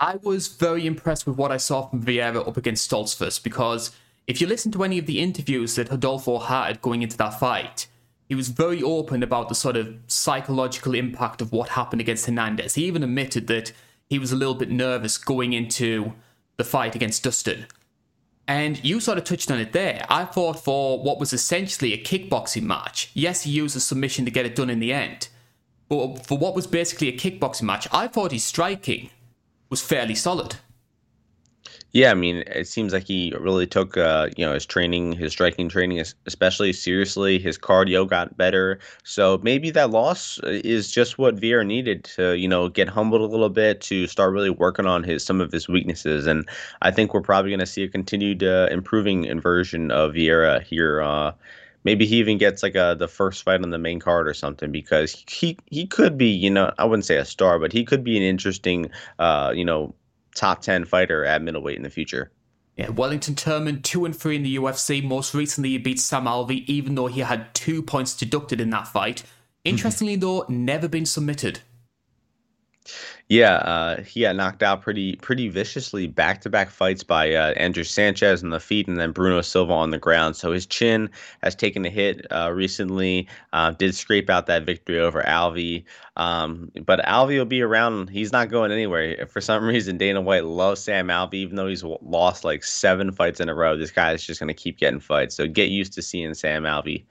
I 0.00 0.16
was 0.16 0.48
very 0.48 0.84
impressed 0.84 1.24
with 1.24 1.36
what 1.36 1.52
I 1.52 1.58
saw 1.58 1.86
from 1.86 2.02
Vieira 2.02 2.46
up 2.46 2.56
against 2.56 2.90
Stoltzfus 2.90 3.40
because 3.40 3.92
if 4.26 4.40
you 4.40 4.48
listen 4.48 4.72
to 4.72 4.82
any 4.82 4.98
of 4.98 5.06
the 5.06 5.20
interviews 5.20 5.76
that 5.76 5.90
Rodolfo 5.90 6.40
had 6.40 6.82
going 6.82 7.02
into 7.02 7.16
that 7.18 7.38
fight, 7.38 7.86
he 8.28 8.34
was 8.34 8.48
very 8.48 8.82
open 8.82 9.22
about 9.22 9.48
the 9.48 9.54
sort 9.54 9.76
of 9.76 9.94
psychological 10.08 10.94
impact 10.94 11.40
of 11.40 11.52
what 11.52 11.68
happened 11.68 12.00
against 12.00 12.26
Hernandez. 12.26 12.74
He 12.74 12.86
even 12.86 13.04
admitted 13.04 13.46
that 13.46 13.72
he 14.12 14.18
was 14.18 14.30
a 14.30 14.36
little 14.36 14.54
bit 14.54 14.70
nervous 14.70 15.16
going 15.16 15.54
into 15.54 16.12
the 16.58 16.64
fight 16.64 16.94
against 16.94 17.22
Dustin. 17.22 17.64
And 18.46 18.84
you 18.84 19.00
sort 19.00 19.16
of 19.16 19.24
touched 19.24 19.50
on 19.50 19.58
it 19.58 19.72
there. 19.72 20.04
I 20.10 20.26
thought 20.26 20.62
for 20.62 21.02
what 21.02 21.18
was 21.18 21.32
essentially 21.32 21.94
a 21.94 22.04
kickboxing 22.04 22.64
match, 22.64 23.10
yes, 23.14 23.44
he 23.44 23.50
used 23.50 23.74
a 23.74 23.80
submission 23.80 24.26
to 24.26 24.30
get 24.30 24.44
it 24.44 24.54
done 24.54 24.68
in 24.68 24.80
the 24.80 24.92
end. 24.92 25.28
But 25.88 26.26
for 26.26 26.36
what 26.36 26.54
was 26.54 26.66
basically 26.66 27.08
a 27.08 27.16
kickboxing 27.16 27.62
match, 27.62 27.88
I 27.90 28.06
thought 28.06 28.32
his 28.32 28.44
striking 28.44 29.08
was 29.70 29.80
fairly 29.80 30.14
solid. 30.14 30.56
Yeah, 31.94 32.10
I 32.10 32.14
mean, 32.14 32.36
it 32.46 32.66
seems 32.68 32.94
like 32.94 33.04
he 33.04 33.34
really 33.38 33.66
took, 33.66 33.98
uh, 33.98 34.30
you 34.34 34.46
know, 34.46 34.54
his 34.54 34.64
training, 34.64 35.12
his 35.12 35.32
striking 35.32 35.68
training, 35.68 36.02
especially 36.26 36.72
seriously. 36.72 37.38
His 37.38 37.58
cardio 37.58 38.08
got 38.08 38.34
better, 38.38 38.78
so 39.04 39.38
maybe 39.42 39.70
that 39.72 39.90
loss 39.90 40.38
uh, 40.42 40.60
is 40.64 40.90
just 40.90 41.18
what 41.18 41.36
Vieira 41.36 41.66
needed 41.66 42.04
to, 42.16 42.32
you 42.38 42.48
know, 42.48 42.70
get 42.70 42.88
humbled 42.88 43.20
a 43.20 43.26
little 43.26 43.50
bit 43.50 43.82
to 43.82 44.06
start 44.06 44.32
really 44.32 44.48
working 44.48 44.86
on 44.86 45.04
his 45.04 45.22
some 45.22 45.42
of 45.42 45.52
his 45.52 45.68
weaknesses. 45.68 46.26
And 46.26 46.48
I 46.80 46.90
think 46.90 47.12
we're 47.12 47.20
probably 47.20 47.50
going 47.50 47.60
to 47.60 47.66
see 47.66 47.82
a 47.84 47.88
continued 47.88 48.42
uh, 48.42 48.68
improving 48.70 49.24
inversion 49.24 49.90
of 49.90 50.12
Vieira 50.14 50.62
here. 50.62 51.02
Uh, 51.02 51.32
maybe 51.84 52.06
he 52.06 52.16
even 52.16 52.38
gets 52.38 52.62
like 52.62 52.74
a 52.74 52.96
the 52.98 53.08
first 53.08 53.42
fight 53.42 53.62
on 53.62 53.68
the 53.70 53.78
main 53.78 54.00
card 54.00 54.26
or 54.26 54.34
something 54.34 54.72
because 54.72 55.22
he 55.28 55.58
he 55.66 55.86
could 55.86 56.16
be, 56.16 56.28
you 56.30 56.48
know, 56.50 56.72
I 56.78 56.84
wouldn't 56.86 57.04
say 57.04 57.16
a 57.18 57.24
star, 57.26 57.58
but 57.58 57.72
he 57.72 57.84
could 57.84 58.02
be 58.02 58.16
an 58.16 58.22
interesting, 58.22 58.90
uh, 59.18 59.52
you 59.54 59.64
know 59.66 59.94
top 60.34 60.62
10 60.62 60.84
fighter 60.84 61.24
at 61.24 61.42
middleweight 61.42 61.76
in 61.76 61.82
the 61.82 61.90
future. 61.90 62.30
Yeah, 62.76 62.88
Wellington 62.90 63.34
Turman, 63.34 63.82
2 63.82 64.06
and 64.06 64.16
3 64.16 64.36
in 64.36 64.42
the 64.42 64.56
UFC. 64.56 65.04
Most 65.04 65.34
recently, 65.34 65.70
he 65.70 65.78
beat 65.78 66.00
Sam 66.00 66.24
Alvey, 66.24 66.64
even 66.66 66.94
though 66.94 67.06
he 67.06 67.20
had 67.20 67.54
two 67.54 67.82
points 67.82 68.16
deducted 68.16 68.60
in 68.60 68.70
that 68.70 68.88
fight. 68.88 69.20
Hmm. 69.20 69.26
Interestingly, 69.66 70.16
though, 70.16 70.46
never 70.48 70.88
been 70.88 71.06
submitted. 71.06 71.60
Yeah, 73.28 73.54
uh, 73.56 74.02
he 74.02 74.22
got 74.22 74.36
knocked 74.36 74.62
out 74.62 74.82
pretty 74.82 75.16
pretty 75.16 75.48
viciously 75.48 76.06
back 76.06 76.40
to 76.42 76.50
back 76.50 76.68
fights 76.68 77.02
by 77.02 77.32
uh, 77.32 77.52
Andrew 77.52 77.84
Sanchez 77.84 78.42
on 78.42 78.50
the 78.50 78.60
feet 78.60 78.88
and 78.88 78.98
then 78.98 79.12
Bruno 79.12 79.40
Silva 79.40 79.72
on 79.72 79.90
the 79.90 79.98
ground. 79.98 80.36
So 80.36 80.52
his 80.52 80.66
chin 80.66 81.08
has 81.42 81.54
taken 81.54 81.84
a 81.86 81.90
hit 81.90 82.26
uh, 82.30 82.50
recently. 82.52 83.28
Uh, 83.52 83.70
did 83.70 83.94
scrape 83.94 84.28
out 84.28 84.46
that 84.46 84.66
victory 84.66 84.98
over 84.98 85.22
Alvey, 85.22 85.84
um, 86.16 86.70
but 86.84 87.00
Alvey 87.04 87.38
will 87.38 87.44
be 87.44 87.62
around. 87.62 88.10
He's 88.10 88.32
not 88.32 88.50
going 88.50 88.72
anywhere. 88.72 89.26
For 89.26 89.40
some 89.40 89.64
reason, 89.66 89.96
Dana 89.96 90.20
White 90.20 90.44
loves 90.44 90.82
Sam 90.82 91.06
Alvey, 91.08 91.34
even 91.34 91.56
though 91.56 91.68
he's 91.68 91.84
lost 91.84 92.44
like 92.44 92.64
seven 92.64 93.12
fights 93.12 93.40
in 93.40 93.48
a 93.48 93.54
row. 93.54 93.76
This 93.76 93.92
guy 93.92 94.12
is 94.12 94.26
just 94.26 94.40
going 94.40 94.48
to 94.48 94.54
keep 94.54 94.78
getting 94.78 95.00
fights. 95.00 95.36
So 95.36 95.46
get 95.46 95.70
used 95.70 95.92
to 95.94 96.02
seeing 96.02 96.34
Sam 96.34 96.64
Alvey. 96.64 97.04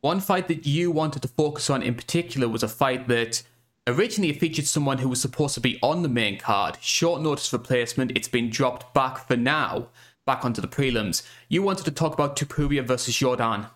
One 0.00 0.18
fight 0.18 0.48
that 0.48 0.66
you 0.66 0.90
wanted 0.90 1.22
to 1.22 1.28
focus 1.28 1.70
on 1.70 1.80
in 1.80 1.94
particular 1.94 2.48
was 2.48 2.64
a 2.64 2.68
fight 2.68 3.06
that 3.06 3.44
Originally, 3.88 4.30
it 4.30 4.38
featured 4.38 4.66
someone 4.66 4.98
who 4.98 5.08
was 5.08 5.20
supposed 5.20 5.54
to 5.54 5.60
be 5.60 5.78
on 5.82 6.02
the 6.02 6.08
main 6.08 6.38
card. 6.38 6.78
Short 6.80 7.20
notice 7.20 7.52
replacement, 7.52 8.12
it's 8.16 8.28
been 8.28 8.48
dropped 8.48 8.94
back 8.94 9.26
for 9.26 9.36
now, 9.36 9.88
back 10.24 10.44
onto 10.44 10.60
the 10.60 10.68
prelims. 10.68 11.26
You 11.48 11.62
wanted 11.62 11.84
to 11.86 11.90
talk 11.90 12.14
about 12.14 12.36
Topuria 12.36 12.84
versus 12.84 13.14
Jourdain. 13.14 13.68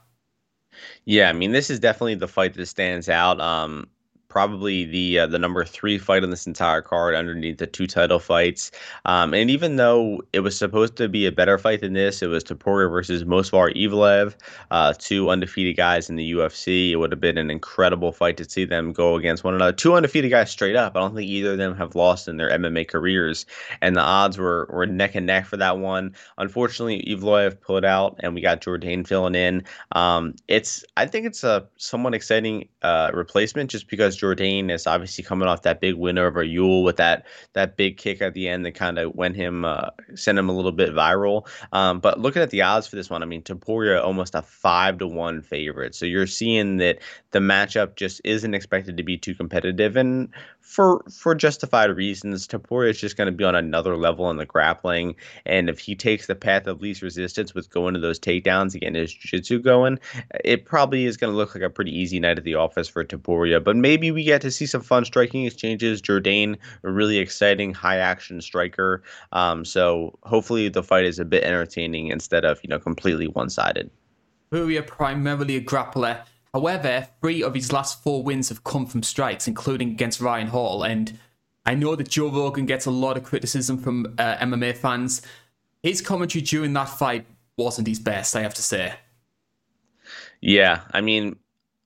Yeah, 1.04 1.28
I 1.28 1.32
mean, 1.32 1.50
this 1.50 1.70
is 1.70 1.80
definitely 1.80 2.14
the 2.14 2.28
fight 2.28 2.54
that 2.54 2.66
stands 2.66 3.08
out. 3.08 3.40
Um, 3.40 3.88
probably 4.28 4.85
the 4.85 5.21
uh, 5.21 5.26
the 5.26 5.38
number 5.38 5.64
three 5.64 5.99
fight 5.99 6.23
on 6.23 6.30
this 6.30 6.47
entire 6.47 6.83
card 6.83 7.14
underneath 7.14 7.59
the 7.59 7.66
two 7.66 7.87
title 7.87 8.18
fights. 8.18 8.71
Um, 9.04 9.33
and 9.33 9.50
even 9.50 9.76
though 9.76 10.21
it 10.33 10.40
was 10.40 10.59
supposed 10.59 10.97
to 10.97 11.09
be 11.09 11.26
a 11.26 11.33
better 11.33 11.59
fight 11.59 11.80
than 11.80 11.92
this, 11.92 12.23
it 12.23 12.26
was 12.26 12.45
Topuria 12.45 12.90
versus 12.90 13.25
Movsar 13.25 13.75
Evloev, 13.76 14.35
uh, 14.71 14.92
two 14.99 15.30
undefeated 15.30 15.76
guys 15.76 16.11
in 16.11 16.16
the 16.16 16.33
UFC. 16.33 16.90
It 16.90 16.97
would 16.97 17.12
have 17.12 17.21
been 17.21 17.38
an 17.38 17.50
incredible 17.50 18.12
fight 18.12 18.37
to 18.38 18.49
see 18.49 18.64
them 18.64 18.92
go 18.92 19.14
against 19.14 19.45
one 19.45 19.54
another. 19.54 19.73
Two 19.73 19.95
undefeated 19.95 20.30
guys 20.30 20.50
straight 20.50 20.76
up. 20.76 20.97
I 20.97 21.00
don't 21.00 21.14
think 21.14 21.28
either 21.28 21.52
of 21.52 21.59
them 21.59 21.76
have 21.76 21.95
lost 21.95 22.28
in 22.28 22.37
their 22.37 22.50
MMA 22.50 22.88
careers, 22.88 23.47
and 23.80 23.97
the 23.97 24.02
odds 24.02 24.38
were 24.38 24.68
were 24.71 24.87
neck 24.87 25.14
and 25.14 25.26
neck 25.26 25.47
for 25.47 25.56
that 25.56 25.78
one. 25.78 26.14
Unfortunately, 26.37 27.02
Evloev 27.09 27.61
pulled 27.61 27.85
out, 27.85 28.16
and 28.21 28.35
we 28.35 28.40
got 28.40 28.61
Jourdain 28.61 29.06
filling 29.06 29.35
in. 29.35 29.64
Um, 29.92 30.35
it's 30.49 30.85
I 30.97 31.06
think 31.06 31.26
it's 31.26 31.45
a 31.45 31.66
somewhat 31.76 32.14
exciting 32.14 32.68
uh, 32.83 33.11
replacement 33.14 33.71
just 33.71 33.88
because. 33.88 34.16
Jourdain 34.16 34.25
is 34.33 34.87
obviously 34.87 35.25
coming 35.25 35.49
off 35.49 35.62
that 35.62 35.80
big 35.80 35.95
win 35.95 36.18
over 36.18 36.42
Ewell 36.42 36.83
with 36.83 36.97
that 36.97 37.26
that 37.52 37.76
big 37.76 37.97
kick 37.97 38.23
at 38.23 38.35
the 38.35 38.49
end 38.49 38.64
that 38.64 38.73
kind 38.73 38.99
of 38.99 39.14
went 39.14 39.37
him 39.37 39.64
uh, 39.64 39.90
sent 40.14 40.38
him 40.38 40.49
a 40.49 40.52
little 40.52 40.73
bit 40.73 40.95
viral. 40.95 41.47
Um, 41.73 42.00
but 42.00 42.21
looking 42.21 42.42
at 42.42 42.50
the 42.50 42.62
odds 42.62 42.87
for 42.87 42.97
this 42.97 43.11
one, 43.11 43.23
I 43.23 43.26
mean, 43.26 43.42
Topuria 43.42 44.02
almost 44.02 44.35
a 44.35 44.42
five 44.42 44.99
to 44.99 45.06
one 45.06 45.42
favorite. 45.42 45.95
So 45.95 46.06
you're 46.06 46.26
seeing 46.26 46.78
that 46.78 46.99
the 47.30 47.38
matchup 47.38 47.97
just 47.97 48.21
isn't 48.25 48.54
expected 48.54 48.97
to 48.97 49.02
be 49.02 49.16
too 49.16 49.35
competitive, 49.35 49.97
and 49.97 50.28
for 50.61 51.02
for 51.11 51.35
justified 51.35 51.90
reasons, 51.90 52.49
Topuria 52.49 52.90
is 52.90 53.00
just 53.00 53.16
going 53.16 53.26
to 53.26 53.33
be 53.33 53.45
on 53.45 53.54
another 53.54 53.97
level 53.97 54.30
in 54.30 54.37
the 54.37 54.47
grappling. 54.47 55.14
And 55.45 55.68
if 55.68 55.78
he 55.78 55.95
takes 55.95 56.26
the 56.26 56.35
path 56.35 56.66
of 56.66 56.83
least 56.83 57.02
resistance 57.02 57.54
with 57.54 57.71
going 57.71 57.95
to 57.95 58.00
those 58.00 58.18
takedowns, 58.18 58.75
again, 58.75 58.95
his 58.95 59.14
jiu-jitsu 59.14 59.61
going, 59.61 60.00
it 60.45 60.64
probably 60.64 61.04
is 61.04 61.16
going 61.16 61.33
to 61.33 61.37
look 61.37 61.54
like 61.54 61.62
a 61.62 61.71
pretty 61.71 61.97
easy 61.97 62.18
night 62.18 62.38
at 62.38 62.45
the 62.45 62.56
office 62.56 62.88
for 62.88 63.04
Topuria. 63.04 63.62
But 63.62 63.76
maybe 63.76 64.05
we 64.10 64.25
get 64.25 64.40
to 64.42 64.50
see 64.50 64.66
some 64.66 64.82
fun 64.82 65.04
striking 65.04 65.44
exchanges. 65.44 66.02
Jourdain, 66.02 66.56
a 66.84 66.90
really 66.90 67.18
exciting 67.18 67.75
high 67.75 67.98
action 67.98 68.40
striker. 68.40 69.02
Um, 69.32 69.64
so 69.64 70.18
hopefully 70.22 70.68
the 70.68 70.82
fight 70.82 71.04
is 71.04 71.18
a 71.18 71.25
bit 71.25 71.44
entertaining 71.44 72.08
instead 72.08 72.44
of 72.44 72.60
you 72.62 72.68
know 72.68 72.78
completely 72.78 73.28
one 73.28 73.50
sided. 73.50 73.90
Topuria 74.52 74.86
primarily 74.86 75.56
a 75.56 75.60
grappler. 75.60 76.25
However, 76.54 77.08
three 77.20 77.42
of 77.42 77.54
his 77.54 77.72
last 77.72 78.02
four 78.02 78.22
wins 78.22 78.48
have 78.48 78.64
come 78.64 78.86
from 78.86 79.02
strikes, 79.02 79.46
including 79.46 79.90
against 79.90 80.20
Ryan 80.20 80.46
Hall. 80.46 80.82
And 80.82 81.18
I 81.66 81.75
know 81.75 81.96
that 81.96 82.08
Joe 82.08 82.30
Rogan 82.30 82.64
gets 82.64 82.86
a 82.86 82.90
lot 82.90 83.16
of 83.16 83.25
criticism 83.25 83.78
from 83.78 84.14
uh, 84.18 84.36
MMA 84.36 84.76
fans. 84.76 85.20
His 85.82 86.00
commentary 86.00 86.42
during 86.42 86.72
that 86.72 86.88
fight 86.88 87.26
wasn't 87.58 87.88
his 87.88 87.98
best, 87.98 88.34
I 88.34 88.40
have 88.40 88.54
to 88.54 88.62
say. 88.62 88.94
Yeah, 90.40 90.82
I 90.92 91.00
mean, 91.00 91.36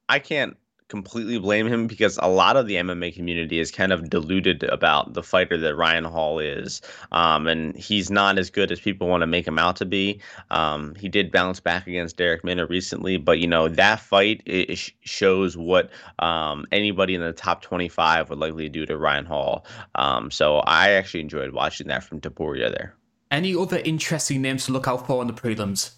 I 0.08 0.18
can't 0.18 0.56
completely 0.90 1.38
blame 1.38 1.68
him 1.68 1.86
because 1.86 2.18
a 2.20 2.28
lot 2.28 2.56
of 2.56 2.66
the 2.66 2.74
MMA 2.74 3.14
community 3.14 3.60
is 3.60 3.70
kind 3.70 3.92
of 3.92 4.10
deluded 4.10 4.64
about 4.64 5.14
the 5.14 5.22
fighter 5.22 5.56
that 5.56 5.76
Ryan 5.76 6.04
Hall 6.04 6.38
is. 6.40 6.82
Um, 7.12 7.46
and 7.46 7.74
he's 7.76 8.10
not 8.10 8.38
as 8.38 8.50
good 8.50 8.70
as 8.70 8.80
people 8.80 9.08
want 9.08 9.22
to 9.22 9.26
make 9.26 9.46
him 9.46 9.58
out 9.58 9.76
to 9.76 9.86
be. 9.86 10.20
Um, 10.50 10.94
he 10.96 11.08
did 11.08 11.30
bounce 11.30 11.60
back 11.60 11.86
against 11.86 12.16
Darrick 12.18 12.42
Minner 12.42 12.66
recently, 12.66 13.16
but 13.16 13.38
you 13.38 13.46
know, 13.46 13.68
that 13.68 14.00
fight 14.00 14.42
it, 14.44 14.92
shows 15.00 15.56
what 15.56 15.90
um, 16.18 16.66
anybody 16.72 17.14
in 17.14 17.20
the 17.20 17.32
top 17.32 17.62
25 17.62 18.28
would 18.28 18.38
likely 18.38 18.68
do 18.68 18.84
to 18.84 18.98
Ryan 18.98 19.24
Hall. 19.24 19.64
Um, 19.94 20.30
so 20.30 20.56
I 20.58 20.90
actually 20.90 21.20
enjoyed 21.20 21.52
watching 21.52 21.86
that 21.86 22.02
from 22.02 22.20
Topuria 22.20 22.70
there. 22.70 22.94
Any 23.30 23.54
other 23.54 23.78
interesting 23.78 24.42
names 24.42 24.66
to 24.66 24.72
look 24.72 24.88
out 24.88 25.06
for 25.06 25.20
on 25.20 25.28
the 25.28 25.32
prelims? 25.32 25.92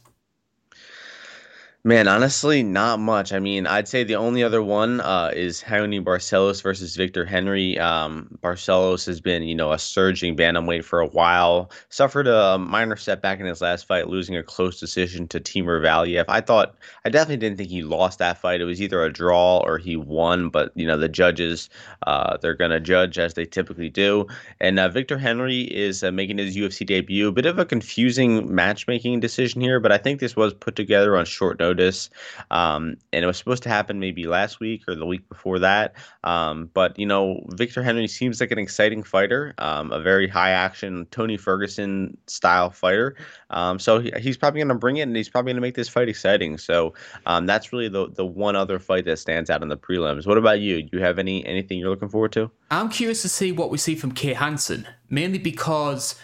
Man, 1.85 2.07
honestly, 2.07 2.63
not 2.63 3.01
much. 3.01 3.33
I 3.33 3.41
mean, 3.41 3.67
I'd 3.67 3.89
say 3.89 4.05
the 4.05 4.15
only 4.15 4.45
other 4.45 4.63
one 4.63 5.01
uh, 5.01 5.33
is 5.35 5.65
Raoni 5.65 6.01
Barcelos 6.01 6.63
versus 6.63 6.95
Victor 6.95 7.25
Henry. 7.25 7.77
Um, 7.77 8.39
Barcelos 8.41 9.05
has 9.07 9.21
been, 9.21 9.43
you 9.43 9.57
know, 9.57 9.73
a 9.73 9.81
surging 9.81 10.37
bantamweight 10.37 10.85
for 10.85 11.01
a 11.01 11.09
while. 11.09 11.73
Suffered 11.89 12.29
a 12.29 12.57
minor 12.57 12.95
setback 12.95 13.41
in 13.41 13.47
his 13.47 13.61
last 13.61 13.89
fight, 13.89 14.07
losing 14.07 14.37
a 14.37 14.45
close 14.45 14.79
decision 14.79 15.27
to 15.27 15.41
Timur 15.41 15.81
Valiev. 15.81 16.27
I 16.29 16.41
thought, 16.41 16.77
I 17.05 17.09
definitely 17.09 17.39
didn't 17.39 17.59
think 17.59 17.71
he 17.71 17.83
lost 17.83 18.21
that 18.21 18.39
fight. 18.39 18.61
It 18.61 18.65
was 18.67 18.81
either 18.81 19.03
a 19.03 19.13
draw 19.13 19.59
or 19.59 19.77
he 19.77 19.97
won, 19.97 20.51
but 20.51 20.71
you 20.77 20.87
know, 20.87 20.97
the 20.97 21.09
judges, 21.09 21.69
uh, 22.07 22.37
they're 22.37 22.55
gonna 22.55 22.79
judge 22.79 23.19
as 23.19 23.35
they 23.35 23.45
typically 23.45 23.89
do. 23.91 24.29
And 24.61 24.79
uh, 24.79 24.89
Victor 24.89 25.19
Henry 25.19 25.63
is 25.63 26.05
uh, 26.05 26.13
making 26.13 26.39
his 26.39 26.57
UFC 26.57 26.87
debut. 26.87 27.27
A 27.27 27.33
bit 27.33 27.47
of 27.47 27.59
a 27.59 27.65
confusing 27.65 28.55
matchmaking 28.55 29.19
decision 29.19 29.61
here, 29.61 29.81
but 29.81 29.91
I 29.91 29.99
think 29.99 30.21
this 30.21 30.37
was 30.37 30.55
put 30.55 30.77
together 30.77 31.17
on 31.17 31.25
short 31.25 31.59
notice 31.59 31.72
notice. 31.73 32.11
Um, 32.51 32.97
and 33.13 33.25
it 33.25 33.27
was 33.27 33.39
supposed 33.39 33.63
to 33.65 33.69
happen 33.69 33.99
maybe 33.99 34.27
last 34.27 34.61
week 34.61 34.83
or 34.87 34.95
the 34.95 35.07
week 35.07 35.27
before 35.29 35.59
that. 35.61 35.95
Um, 36.25 36.71
but, 36.75 36.99
you 36.99 37.07
know, 37.07 37.45
Victor 37.49 37.83
Henry 37.83 38.07
seems 38.07 38.41
like 38.41 38.51
an 38.51 38.59
exciting 38.59 39.03
fighter, 39.03 39.55
um, 39.59 39.91
a 39.91 40.01
very 40.01 40.29
high 40.29 40.51
action 40.51 41.07
Tony 41.11 41.37
Ferguson 41.37 42.17
style 42.27 42.71
fighter. 42.71 43.17
Um, 43.51 43.79
so 43.79 44.01
he, 44.01 44.13
he's 44.21 44.37
probably 44.37 44.61
going 44.61 44.69
to 44.69 44.75
bring 44.75 44.99
it 44.99 45.03
and 45.03 45.17
he's 45.17 45.29
probably 45.29 45.51
going 45.51 45.57
to 45.57 45.63
make 45.63 45.75
this 45.75 45.89
fight 45.89 46.09
exciting. 46.09 46.59
So 46.59 46.93
um, 47.27 47.47
that's 47.47 47.73
really 47.73 47.89
the, 47.89 48.11
the 48.11 48.27
one 48.27 48.57
other 48.57 48.79
fight 48.79 49.05
that 49.07 49.19
stands 49.19 49.49
out 49.49 49.63
in 49.63 49.69
the 49.69 49.77
prelims. 49.77 50.27
What 50.27 50.39
about 50.39 50.61
you? 50.61 50.83
Do 50.83 50.99
you 50.99 51.03
have 51.03 51.19
any 51.19 51.45
anything 51.47 51.79
you're 51.79 51.91
looking 51.91 52.09
forward 52.09 52.33
to? 52.33 52.51
I'm 52.71 52.89
curious 52.89 53.23
to 53.23 53.29
see 53.29 53.53
what 53.53 53.71
we 53.71 53.79
see 53.79 53.95
from 53.95 54.13
Kay 54.13 54.35
Hansen, 54.35 54.87
mainly 55.09 55.39
because 55.39 56.17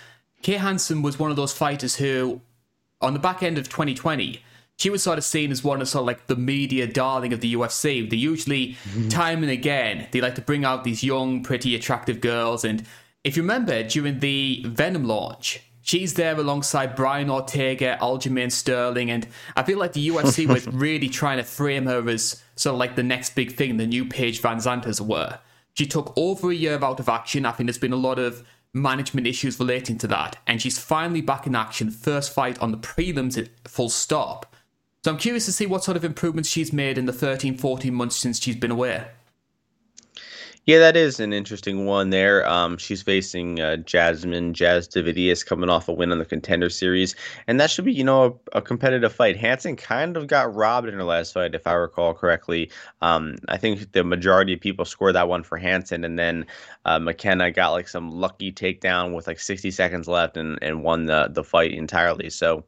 Kay 0.42 0.54
Hansen 0.54 1.02
was 1.02 1.18
one 1.18 1.30
of 1.30 1.36
those 1.36 1.52
fighters 1.52 1.96
who, 1.96 2.40
on 3.00 3.12
the 3.12 3.18
back 3.18 3.42
end 3.42 3.58
of 3.58 3.68
2020, 3.68 4.42
she 4.78 4.90
was 4.90 5.02
sort 5.02 5.18
of 5.18 5.24
seen 5.24 5.50
as 5.50 5.64
one 5.64 5.82
of 5.82 5.88
sort 5.88 6.02
of 6.02 6.06
like 6.06 6.28
the 6.28 6.36
media 6.36 6.86
darling 6.86 7.32
of 7.32 7.40
the 7.40 7.52
UFC. 7.52 8.08
They 8.08 8.16
usually, 8.16 8.76
mm-hmm. 8.84 9.08
time 9.08 9.42
and 9.42 9.50
again, 9.50 10.06
they 10.12 10.20
like 10.20 10.36
to 10.36 10.40
bring 10.40 10.64
out 10.64 10.84
these 10.84 11.02
young, 11.02 11.42
pretty, 11.42 11.74
attractive 11.74 12.20
girls. 12.20 12.64
And 12.64 12.84
if 13.24 13.36
you 13.36 13.42
remember, 13.42 13.82
during 13.82 14.20
the 14.20 14.62
Venom 14.64 15.04
launch, 15.04 15.60
she's 15.82 16.14
there 16.14 16.38
alongside 16.38 16.94
Brian 16.94 17.28
Ortega, 17.28 17.98
Aljamain 18.00 18.52
Sterling, 18.52 19.10
and 19.10 19.26
I 19.56 19.64
feel 19.64 19.78
like 19.78 19.94
the 19.94 20.08
UFC 20.08 20.46
was 20.52 20.68
really 20.68 21.08
trying 21.08 21.38
to 21.38 21.44
frame 21.44 21.86
her 21.86 22.08
as 22.08 22.40
sort 22.54 22.74
of 22.74 22.78
like 22.78 22.94
the 22.94 23.02
next 23.02 23.34
big 23.34 23.56
thing, 23.56 23.78
the 23.78 23.86
new 23.86 24.04
Paige 24.04 24.40
VanZant 24.40 24.86
as 24.86 25.00
it 25.00 25.06
were. 25.06 25.40
She 25.74 25.86
took 25.86 26.12
over 26.16 26.50
a 26.50 26.54
year 26.54 26.78
out 26.84 27.00
of 27.00 27.08
action. 27.08 27.46
I 27.46 27.50
think 27.50 27.66
there's 27.66 27.78
been 27.78 27.92
a 27.92 27.96
lot 27.96 28.20
of 28.20 28.46
management 28.72 29.26
issues 29.26 29.58
relating 29.58 29.98
to 29.98 30.06
that, 30.06 30.36
and 30.46 30.62
she's 30.62 30.78
finally 30.78 31.20
back 31.20 31.48
in 31.48 31.56
action. 31.56 31.90
First 31.90 32.32
fight 32.32 32.60
on 32.60 32.70
the 32.70 32.78
prelims, 32.78 33.36
at 33.36 33.48
full 33.68 33.88
stop. 33.88 34.54
So 35.08 35.12
I'm 35.14 35.18
curious 35.18 35.46
to 35.46 35.52
see 35.52 35.64
what 35.64 35.82
sort 35.82 35.96
of 35.96 36.04
improvements 36.04 36.50
she's 36.50 36.70
made 36.70 36.98
in 36.98 37.06
the 37.06 37.14
13, 37.14 37.56
14 37.56 37.94
months 37.94 38.14
since 38.14 38.38
she's 38.38 38.56
been 38.56 38.70
away. 38.70 39.06
Yeah, 40.66 40.80
that 40.80 40.98
is 40.98 41.18
an 41.18 41.32
interesting 41.32 41.86
one 41.86 42.10
there. 42.10 42.46
Um, 42.46 42.76
she's 42.76 43.00
facing 43.00 43.58
uh, 43.58 43.76
Jasmine 43.76 44.52
Jasudavicius 44.52 45.46
coming 45.46 45.70
off 45.70 45.88
a 45.88 45.94
win 45.94 46.12
on 46.12 46.18
the 46.18 46.26
contender 46.26 46.68
series, 46.68 47.16
and 47.46 47.58
that 47.58 47.70
should 47.70 47.86
be, 47.86 47.92
you 47.94 48.04
know, 48.04 48.38
a, 48.52 48.58
a, 48.58 48.60
competitive 48.60 49.10
fight. 49.10 49.38
Hansen 49.38 49.76
kind 49.76 50.18
of 50.18 50.26
got 50.26 50.54
robbed 50.54 50.88
in 50.88 50.92
her 50.92 51.04
last 51.04 51.32
fight, 51.32 51.54
if 51.54 51.66
I 51.66 51.72
recall 51.72 52.12
correctly. 52.12 52.70
Um, 53.00 53.36
I 53.48 53.56
think 53.56 53.92
the 53.92 54.04
majority 54.04 54.52
of 54.52 54.60
people 54.60 54.84
scored 54.84 55.14
that 55.14 55.26
one 55.30 55.42
for 55.42 55.56
Hansen, 55.56 56.04
and 56.04 56.18
then 56.18 56.44
uh, 56.84 56.98
McKenna 56.98 57.50
got 57.50 57.70
like 57.70 57.88
some 57.88 58.10
lucky 58.10 58.52
takedown 58.52 59.14
with 59.14 59.26
like 59.26 59.40
60 59.40 59.70
seconds 59.70 60.06
left 60.06 60.36
and, 60.36 60.58
and 60.60 60.82
won 60.82 61.06
the, 61.06 61.28
the 61.32 61.44
fight 61.44 61.72
entirely. 61.72 62.28
So, 62.28 62.62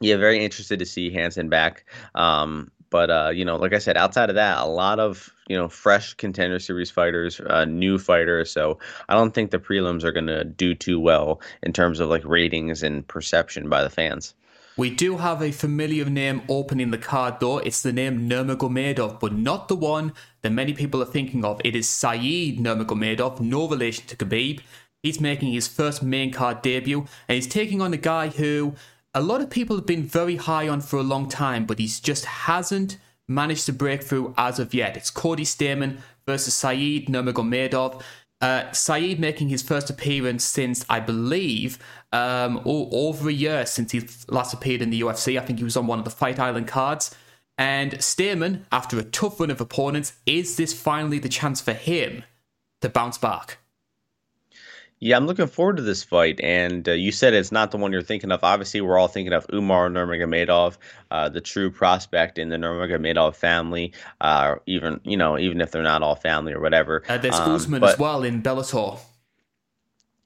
yeah, 0.00 0.16
very 0.16 0.44
interested 0.44 0.78
to 0.78 0.86
see 0.86 1.10
Hansen 1.10 1.48
back. 1.48 1.84
Um, 2.14 2.70
but 2.90 3.10
uh, 3.10 3.30
you 3.34 3.44
know, 3.44 3.56
like 3.56 3.74
I 3.74 3.78
said, 3.78 3.96
outside 3.96 4.30
of 4.30 4.34
that, 4.36 4.58
a 4.58 4.66
lot 4.66 4.98
of 4.98 5.32
you 5.48 5.56
know 5.56 5.68
fresh 5.68 6.14
contender 6.14 6.58
series 6.58 6.90
fighters, 6.90 7.40
uh, 7.40 7.64
new 7.64 7.98
fighters. 7.98 8.50
So 8.50 8.78
I 9.08 9.14
don't 9.14 9.34
think 9.34 9.50
the 9.50 9.58
prelims 9.58 10.04
are 10.04 10.12
going 10.12 10.26
to 10.26 10.44
do 10.44 10.74
too 10.74 10.98
well 11.00 11.40
in 11.62 11.72
terms 11.72 12.00
of 12.00 12.08
like 12.08 12.24
ratings 12.24 12.82
and 12.82 13.06
perception 13.06 13.68
by 13.68 13.82
the 13.82 13.90
fans. 13.90 14.34
We 14.76 14.90
do 14.90 15.16
have 15.16 15.42
a 15.42 15.50
familiar 15.50 16.04
name 16.04 16.42
opening 16.48 16.92
the 16.92 16.98
card 16.98 17.40
though. 17.40 17.58
It's 17.58 17.82
the 17.82 17.92
name 17.92 18.28
Nurmagomedov, 18.28 19.18
but 19.18 19.32
not 19.32 19.66
the 19.66 19.74
one 19.74 20.12
that 20.42 20.50
many 20.50 20.72
people 20.72 21.02
are 21.02 21.06
thinking 21.06 21.44
of. 21.44 21.60
It 21.64 21.74
is 21.74 21.88
Saeed 21.88 22.60
Nurmagomedov, 22.60 23.40
no 23.40 23.68
relation 23.68 24.06
to 24.06 24.16
Khabib. 24.16 24.60
He's 25.02 25.20
making 25.20 25.52
his 25.52 25.68
first 25.68 26.02
main 26.02 26.32
card 26.32 26.62
debut, 26.62 27.06
and 27.28 27.34
he's 27.34 27.46
taking 27.46 27.80
on 27.80 27.92
a 27.92 27.96
guy 27.96 28.28
who 28.28 28.74
a 29.14 29.22
lot 29.22 29.40
of 29.40 29.50
people 29.50 29.76
have 29.76 29.86
been 29.86 30.04
very 30.04 30.36
high 30.36 30.68
on 30.68 30.80
for 30.80 30.98
a 30.98 31.02
long 31.02 31.28
time, 31.28 31.66
but 31.66 31.78
he 31.78 31.86
just 31.86 32.24
hasn't 32.24 32.98
managed 33.26 33.66
to 33.66 33.72
break 33.72 34.02
through 34.02 34.34
as 34.36 34.58
of 34.58 34.74
yet. 34.74 34.96
It's 34.96 35.10
Cody 35.10 35.44
Stamann 35.44 35.98
versus 36.26 36.54
Saeed 36.54 37.08
Nurmagomedov. 37.08 38.02
Uh, 38.40 38.70
Saeed 38.72 39.18
making 39.18 39.48
his 39.48 39.62
first 39.62 39.90
appearance 39.90 40.44
since, 40.44 40.84
I 40.88 41.00
believe, 41.00 41.78
um, 42.12 42.60
over 42.64 43.28
a 43.28 43.32
year 43.32 43.66
since 43.66 43.92
he 43.92 44.02
last 44.28 44.54
appeared 44.54 44.82
in 44.82 44.90
the 44.90 45.00
UFC. 45.00 45.38
I 45.38 45.44
think 45.44 45.58
he 45.58 45.64
was 45.64 45.76
on 45.76 45.86
one 45.86 45.98
of 45.98 46.04
the 46.04 46.10
Fight 46.10 46.38
Island 46.38 46.68
cards. 46.68 47.14
And 47.56 47.94
Stamann, 47.94 48.64
after 48.70 48.98
a 48.98 49.02
tough 49.02 49.40
run 49.40 49.50
of 49.50 49.60
opponents, 49.60 50.12
is 50.24 50.56
this 50.56 50.72
finally 50.72 51.18
the 51.18 51.28
chance 51.28 51.60
for 51.60 51.72
him 51.72 52.22
to 52.80 52.88
bounce 52.88 53.18
back? 53.18 53.58
Yeah, 55.00 55.16
I'm 55.16 55.26
looking 55.26 55.46
forward 55.46 55.76
to 55.76 55.82
this 55.82 56.02
fight. 56.02 56.40
And 56.40 56.88
uh, 56.88 56.92
you 56.92 57.12
said 57.12 57.34
it's 57.34 57.52
not 57.52 57.70
the 57.70 57.76
one 57.76 57.92
you're 57.92 58.02
thinking 58.02 58.32
of. 58.32 58.42
Obviously, 58.42 58.80
we're 58.80 58.98
all 58.98 59.08
thinking 59.08 59.32
of 59.32 59.46
Umar 59.52 59.88
Nurmagomedov, 59.88 60.76
uh, 61.10 61.28
the 61.28 61.40
true 61.40 61.70
prospect 61.70 62.38
in 62.38 62.48
the 62.48 62.56
Nurmagomedov 62.56 63.36
family. 63.36 63.92
Uh, 64.20 64.56
even 64.66 65.00
you 65.04 65.16
know, 65.16 65.38
even 65.38 65.60
if 65.60 65.70
they're 65.70 65.82
not 65.82 66.02
all 66.02 66.16
family 66.16 66.52
or 66.52 66.60
whatever. 66.60 67.02
Uh, 67.08 67.18
there's 67.18 67.38
um, 67.38 67.52
Usman 67.52 67.80
but, 67.80 67.94
as 67.94 67.98
well 67.98 68.22
in 68.24 68.42
Bellator. 68.42 68.98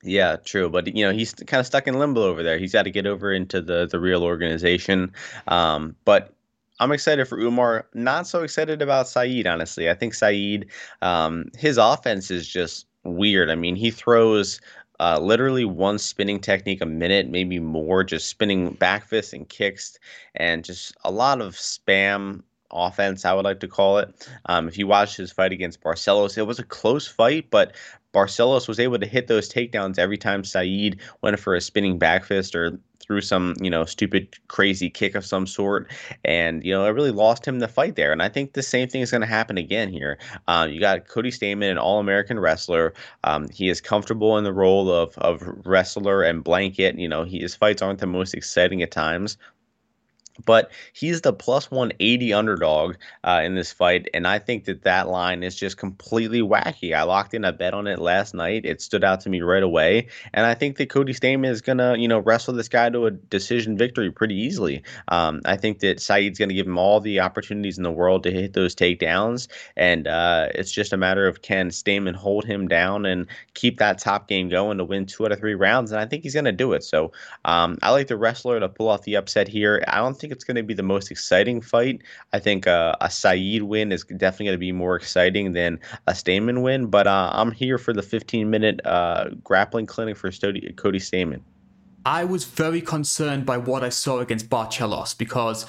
Yeah, 0.03 0.37
true. 0.37 0.69
But 0.69 0.95
you 0.97 1.05
know, 1.05 1.13
he's 1.13 1.35
kind 1.35 1.61
of 1.61 1.67
stuck 1.67 1.87
in 1.87 1.99
limbo 1.99 2.23
over 2.23 2.43
there. 2.43 2.59
He's 2.59 2.73
got 2.73 2.85
to 2.85 2.91
get 2.91 3.07
over 3.07 3.33
into 3.33 3.61
the 3.61 3.87
the 3.87 4.01
real 4.01 4.25
organization. 4.25 5.13
Um, 5.49 5.97
but 6.05 6.35
I'm 6.81 6.91
excited 6.93 7.29
for 7.29 7.39
Umar. 7.39 7.87
Not 7.95 8.27
so 8.27 8.43
excited 8.43 8.83
about 8.83 9.07
Saeed, 9.07 9.47
honestly. 9.47 9.89
I 9.89 9.95
think 9.95 10.15
Saeed, 10.15 10.67
um, 11.03 11.51
his 11.57 11.79
offense 11.79 12.31
is 12.31 12.49
just 12.49 12.87
weird. 13.05 13.51
I 13.51 13.55
mean, 13.55 13.77
he 13.77 13.91
throws 13.91 14.61
uh, 15.01 15.19
literally 15.19 15.65
one 15.65 15.99
spinning 15.99 16.41
technique 16.41 16.81
a 16.81 16.87
minute, 16.87 17.29
maybe 17.29 17.59
more, 17.59 18.05
just 18.05 18.29
spinning 18.29 18.71
back 18.75 19.09
fists 19.09 19.33
and 19.33 19.49
kicks, 19.49 19.99
and 20.35 20.65
just 20.65 20.95
a 21.05 21.11
lot 21.11 21.41
of 21.41 21.55
spam 21.55 22.43
offense, 22.71 23.25
I 23.25 23.35
would 23.35 23.45
like 23.45 23.61
to 23.61 23.69
call 23.69 23.99
it. 23.99 24.29
Um, 24.47 24.69
if 24.69 24.79
you 24.79 24.87
watched 24.87 25.17
his 25.17 25.33
fight 25.33 25.53
against 25.53 25.83
Barcelos, 25.83 26.39
it 26.39 26.47
was 26.47 26.59
a 26.59 26.65
close 26.65 27.07
fight, 27.07 27.51
but 27.51 27.75
Barcelos 28.15 28.69
was 28.69 28.79
able 28.79 28.99
to 28.99 29.07
hit 29.07 29.27
those 29.27 29.51
takedowns 29.51 29.99
every 29.99 30.19
time 30.19 30.45
Saeed 30.45 31.01
went 31.23 31.39
for 31.39 31.55
a 31.55 31.61
spinning 31.61 31.99
back 31.99 32.25
fist 32.25 32.55
or 32.55 32.79
threw 33.13 33.21
some, 33.21 33.55
you 33.61 33.69
know, 33.69 33.85
stupid, 33.85 34.35
crazy 34.49 34.89
kick 34.89 35.15
of 35.15 35.23
some 35.27 35.47
sort. 35.47 35.91
And, 36.25 36.65
you 36.65 36.73
know, 36.73 36.87
it 36.87 36.91
really 36.91 37.11
lost 37.11 37.47
him 37.47 37.59
the 37.59 37.69
fight 37.69 37.95
there. 37.95 38.11
And 38.11 38.23
I 38.23 38.31
think 38.31 38.55
the 38.55 38.63
same 38.63 38.89
thing 38.89 39.03
is 39.03 39.11
going 39.11 39.21
to 39.21 39.27
happen 39.27 39.59
again 39.59 39.91
here. 39.91 40.19
Uh, 40.49 40.67
you 40.71 40.81
got 40.81 41.09
Cody 41.09 41.31
Stamann, 41.31 41.73
an 41.73 41.77
All 41.77 42.01
American 42.01 42.41
wrestler. 42.41 42.95
Um, 43.25 43.51
he 43.51 43.69
is 43.69 43.83
comfortable 43.83 44.39
in 44.39 44.45
the 44.45 44.53
role 44.53 44.91
of, 44.91 45.19
of 45.19 45.43
wrestler 45.67 46.23
and 46.23 46.43
blanket. 46.43 46.99
You 46.99 47.09
know, 47.09 47.25
he, 47.25 47.41
his 47.41 47.55
fights 47.55 47.83
aren't 47.83 47.99
the 47.99 48.07
most 48.07 48.33
exciting 48.33 48.83
at 48.83 48.91
times, 48.91 49.37
but 50.45 50.71
he's 50.93 51.21
the 51.21 51.33
plus 51.33 51.71
180 51.71 52.33
underdog 52.33 52.97
uh, 53.25 53.41
in 53.45 53.55
this 53.55 53.73
fight 53.73 54.09
and 54.15 54.27
i 54.27 54.39
think 54.39 54.65
that 54.65 54.83
that 54.83 55.09
line 55.09 55.43
is 55.43 55.55
just 55.55 55.77
completely 55.77 56.41
wacky. 56.41 56.95
I 56.95 57.03
locked 57.03 57.35
in 57.35 57.45
a 57.45 57.53
bet 57.53 57.75
on 57.75 57.87
it 57.87 57.99
last 57.99 58.35
night. 58.35 58.65
It 58.65 58.81
stood 58.81 59.05
out 59.05 59.21
to 59.21 59.31
me 59.31 59.43
right 59.43 59.63
away 59.63 60.09
and 60.33 60.47
i 60.47 60.55
think 60.55 60.77
that 60.79 60.89
cody 60.89 61.13
stamann 61.13 61.51
is 61.51 61.61
gonna 61.61 61.97
you 61.99 62.09
know 62.09 62.19
wrestle 62.19 62.55
this 62.55 62.69
guy 62.69 62.89
to 62.91 63.07
a 63.07 63.11
decision 63.11 63.77
victory 63.77 64.11
pretty 64.11 64.35
easily. 64.35 64.83
Um, 65.09 65.41
i 65.45 65.57
think 65.57 65.81
that 65.81 66.01
saeed's 66.01 66.39
gonna 66.39 66.55
give 66.55 66.67
him 66.67 66.79
all 66.79 67.01
the 67.01 67.21
opportunities 67.21 67.77
in 67.77 67.85
the 67.85 67.93
world 67.93 68.23
to 68.25 68.31
hit 68.31 68.55
those 68.55 68.75
takedowns 68.75 69.49
and 69.77 70.07
uh, 70.07 70.49
it's 70.55 70.73
just 70.73 70.93
a 70.93 70.97
matter 70.97 71.27
of 71.27 71.43
can 71.43 71.69
stamann 71.69 72.15
hold 72.15 72.45
him 72.45 72.69
down 72.69 73.07
and 73.07 73.27
keep 73.55 73.79
that 73.79 73.99
top 73.99 74.29
game 74.29 74.49
going 74.49 74.79
to 74.79 74.85
win 74.85 75.07
two 75.07 75.25
out 75.25 75.33
of 75.33 75.39
three 75.39 75.55
rounds 75.55 75.93
and 75.93 76.01
i 76.01 76.07
think 76.07 76.23
he's 76.23 76.35
gonna 76.35 76.53
do 76.53 76.73
it. 76.73 76.83
So 76.83 77.13
um, 77.45 77.79
i 77.83 77.91
like 77.91 78.09
the 78.09 78.17
wrestler 78.17 78.59
to 78.61 78.69
pull 78.69 78.89
off 78.89 79.03
the 79.03 79.17
upset 79.17 79.49
here. 79.49 79.85
I 79.89 79.99
don't 79.99 80.19
think 80.23 80.33
it's 80.33 80.45
going 80.45 80.57
to 80.57 80.63
be 80.63 80.73
the 80.73 80.83
most 80.83 81.11
exciting 81.11 81.61
fight. 81.61 82.03
I 82.33 82.39
think 82.39 82.67
uh, 82.67 82.95
a 83.01 83.11
Saeed 83.11 83.63
win 83.65 83.93
is 83.93 84.05
definitely 84.05 84.47
going 84.47 84.55
to 84.55 84.59
be 84.59 84.73
more 84.73 84.97
exciting 84.97 85.53
than 85.53 85.81
a 86.07 86.13
Stamann 86.13 86.63
win. 86.63 86.87
But 86.87 87.07
uh, 87.07 87.31
I'm 87.35 87.51
here 87.51 87.77
for 87.77 87.93
the 87.93 88.03
15 88.03 88.49
minute 88.49 88.81
uh, 88.87 89.31
grappling 89.43 89.87
clinic 89.87 90.17
for 90.17 90.31
Stody- 90.31 90.75
Cody 90.77 91.01
Stamann. 91.01 91.43
I 92.07 92.25
was 92.25 92.45
very 92.45 92.81
concerned 92.81 93.45
by 93.45 93.59
what 93.59 93.85
I 93.85 93.91
saw 93.91 94.21
against 94.21 94.49
Barcelos 94.49 95.17
because 95.17 95.67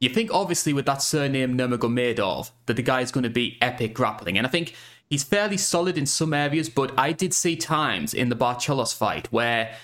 you 0.00 0.08
think 0.08 0.32
obviously 0.32 0.72
with 0.72 0.86
that 0.86 1.02
surname 1.02 1.56
Nurmagomedov 1.58 2.50
that 2.66 2.76
the 2.76 2.82
guy 2.82 3.00
is 3.00 3.10
going 3.10 3.24
to 3.24 3.30
be 3.30 3.58
epic 3.60 3.92
grappling, 3.94 4.38
and 4.38 4.46
I 4.46 4.50
think 4.50 4.74
he's 5.10 5.24
fairly 5.24 5.56
solid 5.56 5.98
in 5.98 6.06
some 6.06 6.32
areas. 6.32 6.68
But 6.68 6.92
I 6.98 7.12
did 7.12 7.32
see 7.34 7.56
times 7.56 8.14
in 8.14 8.28
the 8.28 8.36
Barcelos 8.36 8.96
fight 8.96 9.32
where 9.32 9.76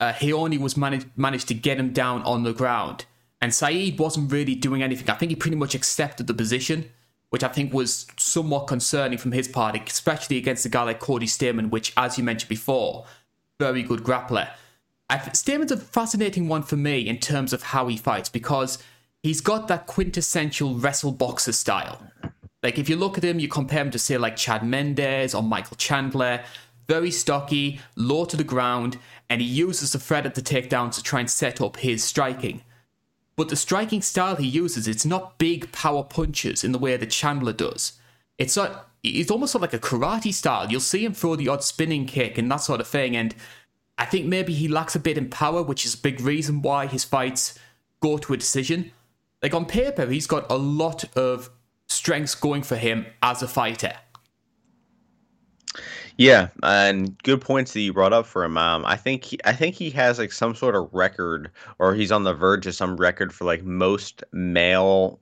uh, 0.00 0.12
he 0.14 0.32
only 0.32 0.58
was 0.58 0.76
managed 0.76 1.08
managed 1.16 1.48
to 1.48 1.54
get 1.54 1.78
him 1.78 1.92
down 1.92 2.22
on 2.22 2.42
the 2.42 2.52
ground 2.52 3.04
and 3.40 3.54
Saeed 3.54 3.98
wasn't 3.98 4.32
really 4.32 4.54
doing 4.54 4.82
anything. 4.82 5.08
I 5.10 5.14
think 5.14 5.30
he 5.30 5.36
pretty 5.36 5.56
much 5.56 5.74
accepted 5.74 6.26
the 6.26 6.34
position, 6.34 6.90
which 7.30 7.44
I 7.44 7.48
think 7.48 7.72
was 7.72 8.06
somewhat 8.16 8.66
concerning 8.66 9.18
from 9.18 9.32
his 9.32 9.48
part, 9.48 9.76
especially 9.88 10.38
against 10.38 10.64
a 10.64 10.68
guy 10.68 10.84
like 10.84 11.00
Cody 11.00 11.26
Stamann, 11.26 11.70
which, 11.70 11.92
as 11.96 12.16
you 12.16 12.24
mentioned 12.24 12.48
before, 12.48 13.04
very 13.58 13.82
good 13.82 14.00
grappler. 14.00 14.48
Stamann's 15.10 15.72
a 15.72 15.76
fascinating 15.76 16.48
one 16.48 16.62
for 16.62 16.76
me 16.76 17.06
in 17.06 17.18
terms 17.18 17.52
of 17.52 17.62
how 17.62 17.86
he 17.88 17.96
fights 17.96 18.28
because 18.28 18.82
he's 19.22 19.40
got 19.40 19.68
that 19.68 19.86
quintessential 19.86 20.74
wrestle 20.74 21.12
boxer 21.12 21.52
style. 21.52 22.02
Like 22.62 22.78
if 22.78 22.88
you 22.88 22.96
look 22.96 23.16
at 23.16 23.24
him, 23.24 23.38
you 23.38 23.48
compare 23.48 23.82
him 23.82 23.90
to 23.92 23.98
say 23.98 24.18
like 24.18 24.36
Chad 24.36 24.64
Mendes 24.64 25.34
or 25.34 25.42
Michael 25.42 25.76
Chandler, 25.76 26.42
very 26.88 27.10
stocky, 27.10 27.80
low 27.94 28.24
to 28.24 28.36
the 28.36 28.44
ground, 28.44 28.98
and 29.28 29.40
he 29.40 29.46
uses 29.46 29.92
the 29.92 29.98
threat 29.98 30.26
at 30.26 30.34
the 30.34 30.42
takedown 30.42 30.92
to 30.92 31.02
try 31.02 31.20
and 31.20 31.30
set 31.30 31.60
up 31.60 31.76
his 31.76 32.02
striking. 32.02 32.62
But 33.36 33.50
the 33.50 33.56
striking 33.56 34.00
style 34.00 34.36
he 34.36 34.46
uses, 34.46 34.88
it's 34.88 35.04
not 35.04 35.38
big 35.38 35.70
power 35.70 36.02
punches 36.02 36.64
in 36.64 36.72
the 36.72 36.78
way 36.78 36.96
that 36.96 37.10
Chandler 37.10 37.52
does. 37.52 37.92
It's 38.38 38.56
not, 38.56 38.88
it's 39.02 39.30
almost 39.30 39.54
like 39.54 39.74
a 39.74 39.78
karate 39.78 40.32
style. 40.32 40.70
You'll 40.70 40.80
see 40.80 41.04
him 41.04 41.12
throw 41.12 41.36
the 41.36 41.48
odd 41.48 41.62
spinning 41.62 42.06
kick 42.06 42.38
and 42.38 42.50
that 42.50 42.56
sort 42.58 42.80
of 42.80 42.88
thing. 42.88 43.14
And 43.16 43.34
I 43.98 44.06
think 44.06 44.26
maybe 44.26 44.54
he 44.54 44.68
lacks 44.68 44.94
a 44.94 45.00
bit 45.00 45.18
in 45.18 45.28
power, 45.28 45.62
which 45.62 45.84
is 45.84 45.94
a 45.94 45.98
big 45.98 46.20
reason 46.20 46.62
why 46.62 46.86
his 46.86 47.04
fights 47.04 47.58
go 48.00 48.16
to 48.18 48.32
a 48.32 48.36
decision. 48.36 48.90
Like 49.42 49.54
on 49.54 49.66
paper, 49.66 50.06
he's 50.06 50.26
got 50.26 50.50
a 50.50 50.56
lot 50.56 51.04
of 51.16 51.50
strengths 51.88 52.34
going 52.34 52.62
for 52.62 52.76
him 52.76 53.06
as 53.22 53.42
a 53.42 53.48
fighter. 53.48 53.92
Yeah, 56.18 56.48
and 56.62 57.20
good 57.24 57.42
points 57.42 57.72
that 57.74 57.80
you 57.80 57.92
brought 57.92 58.12
up 58.14 58.26
for 58.26 58.42
him. 58.42 58.56
Um, 58.56 58.86
I 58.86 58.96
think 58.96 59.24
he, 59.24 59.38
I 59.44 59.52
think 59.52 59.74
he 59.74 59.90
has 59.90 60.18
like 60.18 60.32
some 60.32 60.54
sort 60.54 60.74
of 60.74 60.88
record, 60.92 61.50
or 61.78 61.94
he's 61.94 62.10
on 62.10 62.24
the 62.24 62.32
verge 62.32 62.66
of 62.66 62.74
some 62.74 62.96
record 62.96 63.34
for 63.34 63.44
like 63.44 63.62
most 63.62 64.24
male 64.32 65.20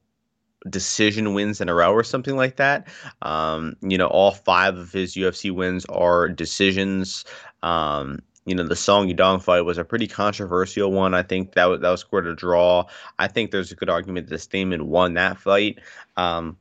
decision 0.70 1.35
wins 1.35 1.61
in 1.61 1.68
a 1.68 1.74
row 1.74 1.92
or 1.92 2.04
something 2.04 2.37
like 2.37 2.57
that. 2.57 2.88
Um, 3.22 3.76
you 3.83 3.98
know, 3.98 4.07
all 4.07 4.33
five 4.33 4.76
of 4.76 4.92
his 4.92 5.14
UFC 5.16 5.50
wins 5.50 5.85
are 5.87 6.28
decisions. 6.28 7.24
Um, 7.62 8.20
you 8.46 8.54
know, 8.54 8.64
the 8.66 8.76
Song 8.76 9.09
Yadong 9.09 9.42
fight 9.42 9.62
was 9.62 9.78
a 9.78 9.85
pretty 9.85 10.07
controversial 10.07 10.92
one. 10.92 11.14
I 11.14 11.22
think 11.22 11.54
that 11.54 11.64
was, 11.66 11.80
that 11.80 11.90
was 11.90 12.00
scored 12.00 12.26
a 12.26 12.35
draw. 12.37 12.85
I 13.18 13.26
think 13.26 13.50
there's 13.50 13.72
a 13.72 13.76
good 13.76 13.90
argument 13.90 14.28
that 14.28 14.37
Stamann 14.37 14.83
won 14.83 15.14
that 15.14 15.38
fight. 15.38 15.80
Um, 16.16 16.57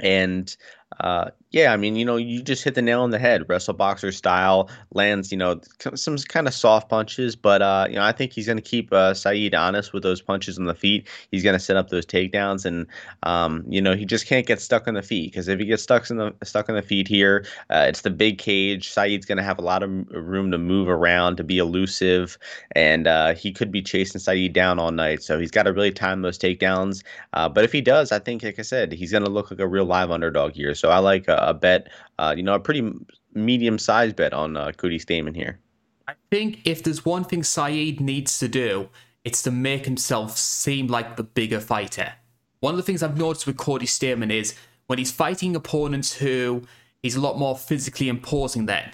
and 0.00 0.56
uh, 1.00 1.30
yeah, 1.54 1.72
I 1.72 1.76
mean, 1.76 1.94
you 1.94 2.04
know, 2.04 2.16
you 2.16 2.42
just 2.42 2.64
hit 2.64 2.74
the 2.74 2.82
nail 2.82 3.02
on 3.02 3.10
the 3.10 3.18
head. 3.20 3.48
Wrestle 3.48 3.74
boxer 3.74 4.10
style 4.10 4.68
lands, 4.92 5.30
you 5.30 5.38
know, 5.38 5.60
some 5.94 6.18
kind 6.18 6.48
of 6.48 6.52
soft 6.52 6.88
punches, 6.88 7.36
but 7.36 7.62
uh, 7.62 7.86
you 7.88 7.94
know, 7.94 8.02
I 8.02 8.10
think 8.10 8.32
he's 8.32 8.46
going 8.46 8.56
to 8.56 8.62
keep 8.62 8.92
uh, 8.92 9.14
Saeed 9.14 9.54
honest 9.54 9.92
with 9.92 10.02
those 10.02 10.20
punches 10.20 10.58
on 10.58 10.64
the 10.64 10.74
feet. 10.74 11.06
He's 11.30 11.44
going 11.44 11.52
to 11.52 11.60
set 11.60 11.76
up 11.76 11.90
those 11.90 12.04
takedowns, 12.06 12.64
and 12.64 12.88
um, 13.22 13.64
you 13.68 13.80
know, 13.80 13.94
he 13.94 14.04
just 14.04 14.26
can't 14.26 14.44
get 14.48 14.60
stuck 14.60 14.88
on 14.88 14.94
the 14.94 15.02
feet 15.02 15.30
because 15.30 15.46
if 15.46 15.60
he 15.60 15.64
gets 15.66 15.84
stuck 15.84 16.10
in 16.10 16.16
the 16.16 16.34
stuck 16.42 16.68
on 16.68 16.74
the 16.74 16.82
feet 16.82 17.06
here, 17.06 17.46
uh, 17.70 17.86
it's 17.88 18.00
the 18.00 18.10
big 18.10 18.38
cage. 18.38 18.88
Saeed's 18.90 19.24
going 19.24 19.38
to 19.38 19.44
have 19.44 19.60
a 19.60 19.62
lot 19.62 19.84
of 19.84 19.90
room 20.10 20.50
to 20.50 20.58
move 20.58 20.88
around, 20.88 21.36
to 21.36 21.44
be 21.44 21.58
elusive, 21.58 22.36
and 22.72 23.06
uh, 23.06 23.32
he 23.32 23.52
could 23.52 23.70
be 23.70 23.80
chasing 23.80 24.20
Saeed 24.20 24.54
down 24.54 24.80
all 24.80 24.90
night. 24.90 25.22
So 25.22 25.38
he's 25.38 25.52
got 25.52 25.62
to 25.62 25.72
really 25.72 25.92
time 25.92 26.22
those 26.22 26.36
takedowns. 26.36 27.04
Uh, 27.32 27.48
but 27.48 27.62
if 27.62 27.70
he 27.70 27.80
does, 27.80 28.10
I 28.10 28.18
think, 28.18 28.42
like 28.42 28.58
I 28.58 28.62
said, 28.62 28.90
he's 28.90 29.12
going 29.12 29.24
to 29.24 29.30
look 29.30 29.52
like 29.52 29.60
a 29.60 29.68
real 29.68 29.84
live 29.84 30.10
underdog 30.10 30.54
here. 30.54 30.74
So 30.74 30.90
I 30.90 30.98
like 30.98 31.28
a, 31.28 31.43
a 31.46 31.54
bet, 31.54 31.88
uh, 32.18 32.34
you 32.36 32.42
know, 32.42 32.54
a 32.54 32.60
pretty 32.60 32.90
medium 33.34 33.78
sized 33.78 34.16
bet 34.16 34.32
on 34.32 34.56
uh, 34.56 34.72
Cody 34.72 34.98
Stamann 34.98 35.34
here. 35.34 35.58
I 36.06 36.14
think 36.30 36.60
if 36.64 36.82
there's 36.82 37.04
one 37.04 37.24
thing 37.24 37.42
Saeed 37.42 38.00
needs 38.00 38.38
to 38.38 38.48
do, 38.48 38.88
it's 39.24 39.42
to 39.42 39.50
make 39.50 39.86
himself 39.86 40.36
seem 40.36 40.86
like 40.86 41.16
the 41.16 41.22
bigger 41.22 41.60
fighter. 41.60 42.14
One 42.60 42.74
of 42.74 42.76
the 42.76 42.82
things 42.82 43.02
I've 43.02 43.18
noticed 43.18 43.46
with 43.46 43.56
Cody 43.56 43.86
Stamann 43.86 44.30
is 44.30 44.54
when 44.86 44.98
he's 44.98 45.12
fighting 45.12 45.56
opponents 45.56 46.14
who 46.14 46.62
he's 47.02 47.16
a 47.16 47.20
lot 47.20 47.38
more 47.38 47.56
physically 47.56 48.08
imposing 48.08 48.66
than, 48.66 48.92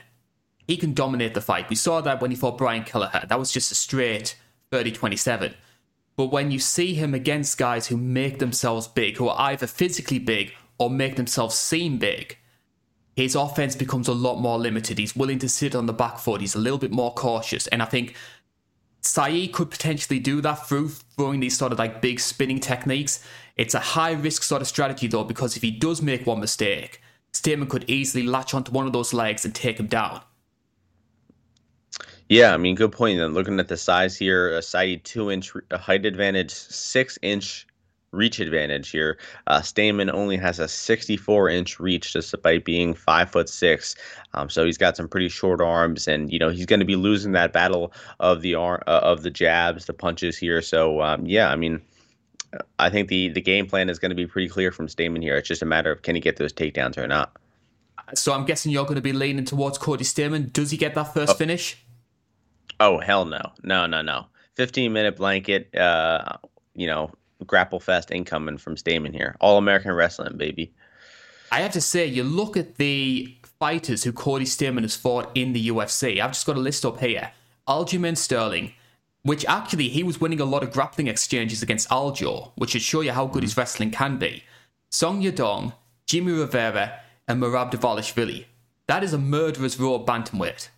he 0.66 0.76
can 0.76 0.94
dominate 0.94 1.34
the 1.34 1.40
fight. 1.40 1.68
We 1.68 1.76
saw 1.76 2.00
that 2.00 2.20
when 2.20 2.30
he 2.30 2.36
fought 2.36 2.58
Brian 2.58 2.84
Kelleher. 2.84 3.26
That 3.28 3.38
was 3.38 3.50
just 3.50 3.72
a 3.72 3.74
straight 3.74 4.36
30 4.70 4.92
27. 4.92 5.54
But 6.16 6.26
when 6.26 6.50
you 6.50 6.58
see 6.58 6.94
him 6.94 7.14
against 7.14 7.58
guys 7.58 7.86
who 7.86 7.96
make 7.96 8.38
themselves 8.38 8.86
big, 8.86 9.16
who 9.16 9.28
are 9.28 9.50
either 9.50 9.66
physically 9.66 10.18
big 10.18 10.52
or 10.78 10.90
make 10.90 11.16
themselves 11.16 11.54
seem 11.54 11.98
big, 11.98 12.36
his 13.16 13.34
offense 13.34 13.76
becomes 13.76 14.08
a 14.08 14.14
lot 14.14 14.40
more 14.40 14.58
limited. 14.58 14.98
He's 14.98 15.16
willing 15.16 15.38
to 15.40 15.48
sit 15.48 15.74
on 15.74 15.86
the 15.86 15.92
back 15.92 16.18
foot. 16.18 16.40
He's 16.40 16.54
a 16.54 16.58
little 16.58 16.78
bit 16.78 16.92
more 16.92 17.12
cautious. 17.12 17.66
And 17.66 17.82
I 17.82 17.86
think 17.86 18.14
Saeed 19.02 19.52
could 19.52 19.70
potentially 19.70 20.18
do 20.18 20.40
that 20.40 20.66
through 20.66 20.88
throwing 20.88 21.40
these 21.40 21.56
sort 21.56 21.72
of 21.72 21.78
like 21.78 22.00
big 22.00 22.20
spinning 22.20 22.60
techniques. 22.60 23.24
It's 23.56 23.74
a 23.74 23.80
high 23.80 24.12
risk 24.12 24.42
sort 24.42 24.62
of 24.62 24.68
strategy 24.68 25.06
though, 25.06 25.24
because 25.24 25.56
if 25.56 25.62
he 25.62 25.70
does 25.70 26.00
make 26.00 26.26
one 26.26 26.40
mistake, 26.40 27.00
Stamann 27.32 27.68
could 27.68 27.88
easily 27.88 28.24
latch 28.24 28.54
onto 28.54 28.72
one 28.72 28.86
of 28.86 28.92
those 28.92 29.12
legs 29.12 29.44
and 29.44 29.54
take 29.54 29.78
him 29.78 29.86
down. 29.86 30.22
Yeah, 32.28 32.54
I 32.54 32.58
mean, 32.58 32.76
good 32.76 32.92
point. 32.92 33.18
And 33.18 33.34
looking 33.34 33.58
at 33.58 33.68
the 33.68 33.76
size 33.76 34.16
here, 34.16 34.60
Saeed 34.62 35.04
two 35.04 35.30
inch 35.30 35.52
height 35.72 36.06
advantage, 36.06 36.52
six 36.52 37.18
inch 37.22 37.66
reach 38.12 38.40
advantage 38.40 38.90
here. 38.90 39.18
Uh, 39.46 39.60
Stamann 39.60 40.12
only 40.12 40.36
has 40.36 40.58
a 40.58 40.68
64 40.68 41.48
inch 41.48 41.78
reach 41.78 42.12
despite 42.12 42.64
being 42.64 42.94
five 42.94 43.30
foot 43.30 43.48
six. 43.48 43.94
Um, 44.34 44.50
so 44.50 44.64
he's 44.64 44.78
got 44.78 44.96
some 44.96 45.08
pretty 45.08 45.28
short 45.28 45.60
arms, 45.60 46.08
and 46.08 46.32
you 46.32 46.38
know 46.38 46.48
he's 46.48 46.66
going 46.66 46.80
to 46.80 46.86
be 46.86 46.96
losing 46.96 47.32
that 47.32 47.52
battle 47.52 47.92
of 48.18 48.42
the 48.42 48.54
arm 48.54 48.82
uh, 48.86 49.00
of 49.02 49.22
the 49.22 49.30
jabs, 49.30 49.86
the 49.86 49.92
punches 49.92 50.36
here. 50.36 50.62
So 50.62 51.02
um, 51.02 51.26
yeah, 51.26 51.50
I 51.50 51.56
mean. 51.56 51.80
I 52.80 52.90
think 52.90 53.06
the, 53.06 53.28
the 53.28 53.40
game 53.40 53.68
plan 53.68 53.88
is 53.88 54.00
going 54.00 54.08
to 54.08 54.16
be 54.16 54.26
pretty 54.26 54.48
clear 54.48 54.72
from 54.72 54.88
Stamann 54.88 55.22
here. 55.22 55.36
It's 55.36 55.46
just 55.46 55.62
a 55.62 55.64
matter 55.64 55.92
of 55.92 56.02
can 56.02 56.16
he 56.16 56.20
get 56.20 56.36
those 56.36 56.52
takedowns 56.52 56.98
or 56.98 57.06
not. 57.06 57.36
So 58.14 58.32
I'm 58.32 58.44
guessing 58.44 58.72
you're 58.72 58.82
going 58.86 58.96
to 58.96 59.00
be 59.00 59.12
leaning 59.12 59.44
towards 59.44 59.78
Cody 59.78 60.04
Stamann. 60.04 60.52
Does 60.52 60.72
he 60.72 60.76
get 60.76 60.96
that 60.96 61.14
first 61.14 61.34
oh. 61.34 61.36
finish? 61.36 61.84
Oh 62.80 62.98
hell 62.98 63.24
no, 63.24 63.40
no 63.62 63.86
no 63.86 64.02
no. 64.02 64.26
15 64.56 64.92
minute 64.92 65.16
blanket. 65.16 65.72
Uh, 65.76 66.38
you 66.74 66.86
know, 66.86 67.12
grapple 67.46 67.80
fest 67.80 68.10
incoming 68.10 68.58
from 68.58 68.76
Stamann 68.76 69.14
here. 69.14 69.36
All 69.40 69.58
American 69.58 69.92
wrestling, 69.92 70.36
baby. 70.36 70.72
I 71.52 71.60
have 71.60 71.72
to 71.72 71.80
say, 71.80 72.06
you 72.06 72.22
look 72.22 72.56
at 72.56 72.76
the 72.76 73.34
fighters 73.58 74.04
who 74.04 74.12
Cody 74.12 74.44
Stamann 74.44 74.82
has 74.82 74.96
fought 74.96 75.30
in 75.34 75.52
the 75.52 75.68
UFC. 75.68 76.20
I've 76.20 76.32
just 76.32 76.46
got 76.46 76.56
a 76.56 76.60
list 76.60 76.84
up 76.84 77.00
here. 77.00 77.32
Aljamain 77.68 78.16
Sterling, 78.16 78.72
which 79.22 79.44
actually 79.46 79.88
he 79.88 80.02
was 80.02 80.20
winning 80.20 80.40
a 80.40 80.44
lot 80.44 80.62
of 80.62 80.72
grappling 80.72 81.08
exchanges 81.08 81.62
against 81.62 81.88
Aljo, 81.90 82.52
which 82.54 82.70
should 82.70 82.82
show 82.82 83.00
you 83.00 83.12
how 83.12 83.26
good 83.26 83.42
his 83.42 83.56
wrestling 83.56 83.90
can 83.90 84.16
be. 84.16 84.44
Song 84.90 85.22
Yadong, 85.22 85.74
Jimmy 86.06 86.32
Rivera, 86.32 87.00
and 87.28 87.40
Merab 87.40 87.70
Dvalishvili. 87.70 88.46
That 88.86 89.04
is 89.04 89.12
a 89.12 89.18
murderer's 89.18 89.78
raw 89.78 89.98
bantamweight. 89.98 90.68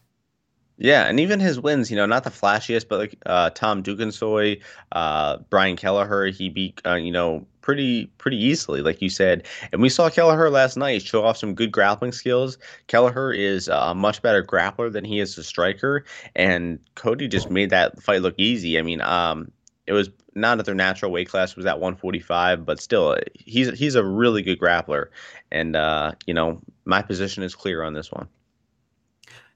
Yeah, 0.78 1.04
and 1.04 1.20
even 1.20 1.38
his 1.38 1.60
wins, 1.60 1.90
you 1.90 1.96
know, 1.96 2.06
not 2.06 2.24
the 2.24 2.30
flashiest, 2.30 2.88
but 2.88 2.98
like 2.98 3.16
uh, 3.26 3.50
Tom 3.50 3.82
Duquesnoy, 3.82 4.60
uh, 4.92 5.36
Brian 5.50 5.76
Kelleher, 5.76 6.26
he 6.26 6.48
beat, 6.48 6.80
uh, 6.84 6.94
you 6.94 7.12
know, 7.12 7.46
pretty 7.60 8.06
pretty 8.18 8.42
easily, 8.42 8.82
like 8.82 9.00
you 9.00 9.08
said. 9.08 9.46
And 9.72 9.80
we 9.80 9.88
saw 9.88 10.10
Kelleher 10.10 10.50
last 10.50 10.76
night 10.76 11.02
show 11.02 11.24
off 11.24 11.36
some 11.36 11.54
good 11.54 11.70
grappling 11.70 12.12
skills. 12.12 12.58
Kelleher 12.88 13.32
is 13.32 13.68
a 13.68 13.94
much 13.94 14.22
better 14.22 14.42
grappler 14.42 14.92
than 14.92 15.04
he 15.04 15.20
is 15.20 15.38
a 15.38 15.44
striker, 15.44 16.04
and 16.34 16.78
Cody 16.96 17.28
just 17.28 17.50
made 17.50 17.70
that 17.70 18.02
fight 18.02 18.22
look 18.22 18.34
easy. 18.38 18.78
I 18.78 18.82
mean, 18.82 19.00
um, 19.02 19.52
it 19.86 19.92
was 19.92 20.10
not 20.34 20.58
at 20.58 20.64
their 20.64 20.74
natural 20.74 21.10
weight 21.10 21.28
class 21.28 21.56
was 21.56 21.66
at 21.66 21.78
145 21.78 22.64
but 22.64 22.80
still 22.80 23.16
he's 23.34 23.76
he's 23.78 23.94
a 23.94 24.04
really 24.04 24.42
good 24.42 24.58
grappler 24.58 25.06
and 25.50 25.76
uh, 25.76 26.12
you 26.26 26.34
know 26.34 26.60
my 26.84 27.02
position 27.02 27.42
is 27.42 27.54
clear 27.54 27.82
on 27.82 27.92
this 27.92 28.10
one 28.10 28.28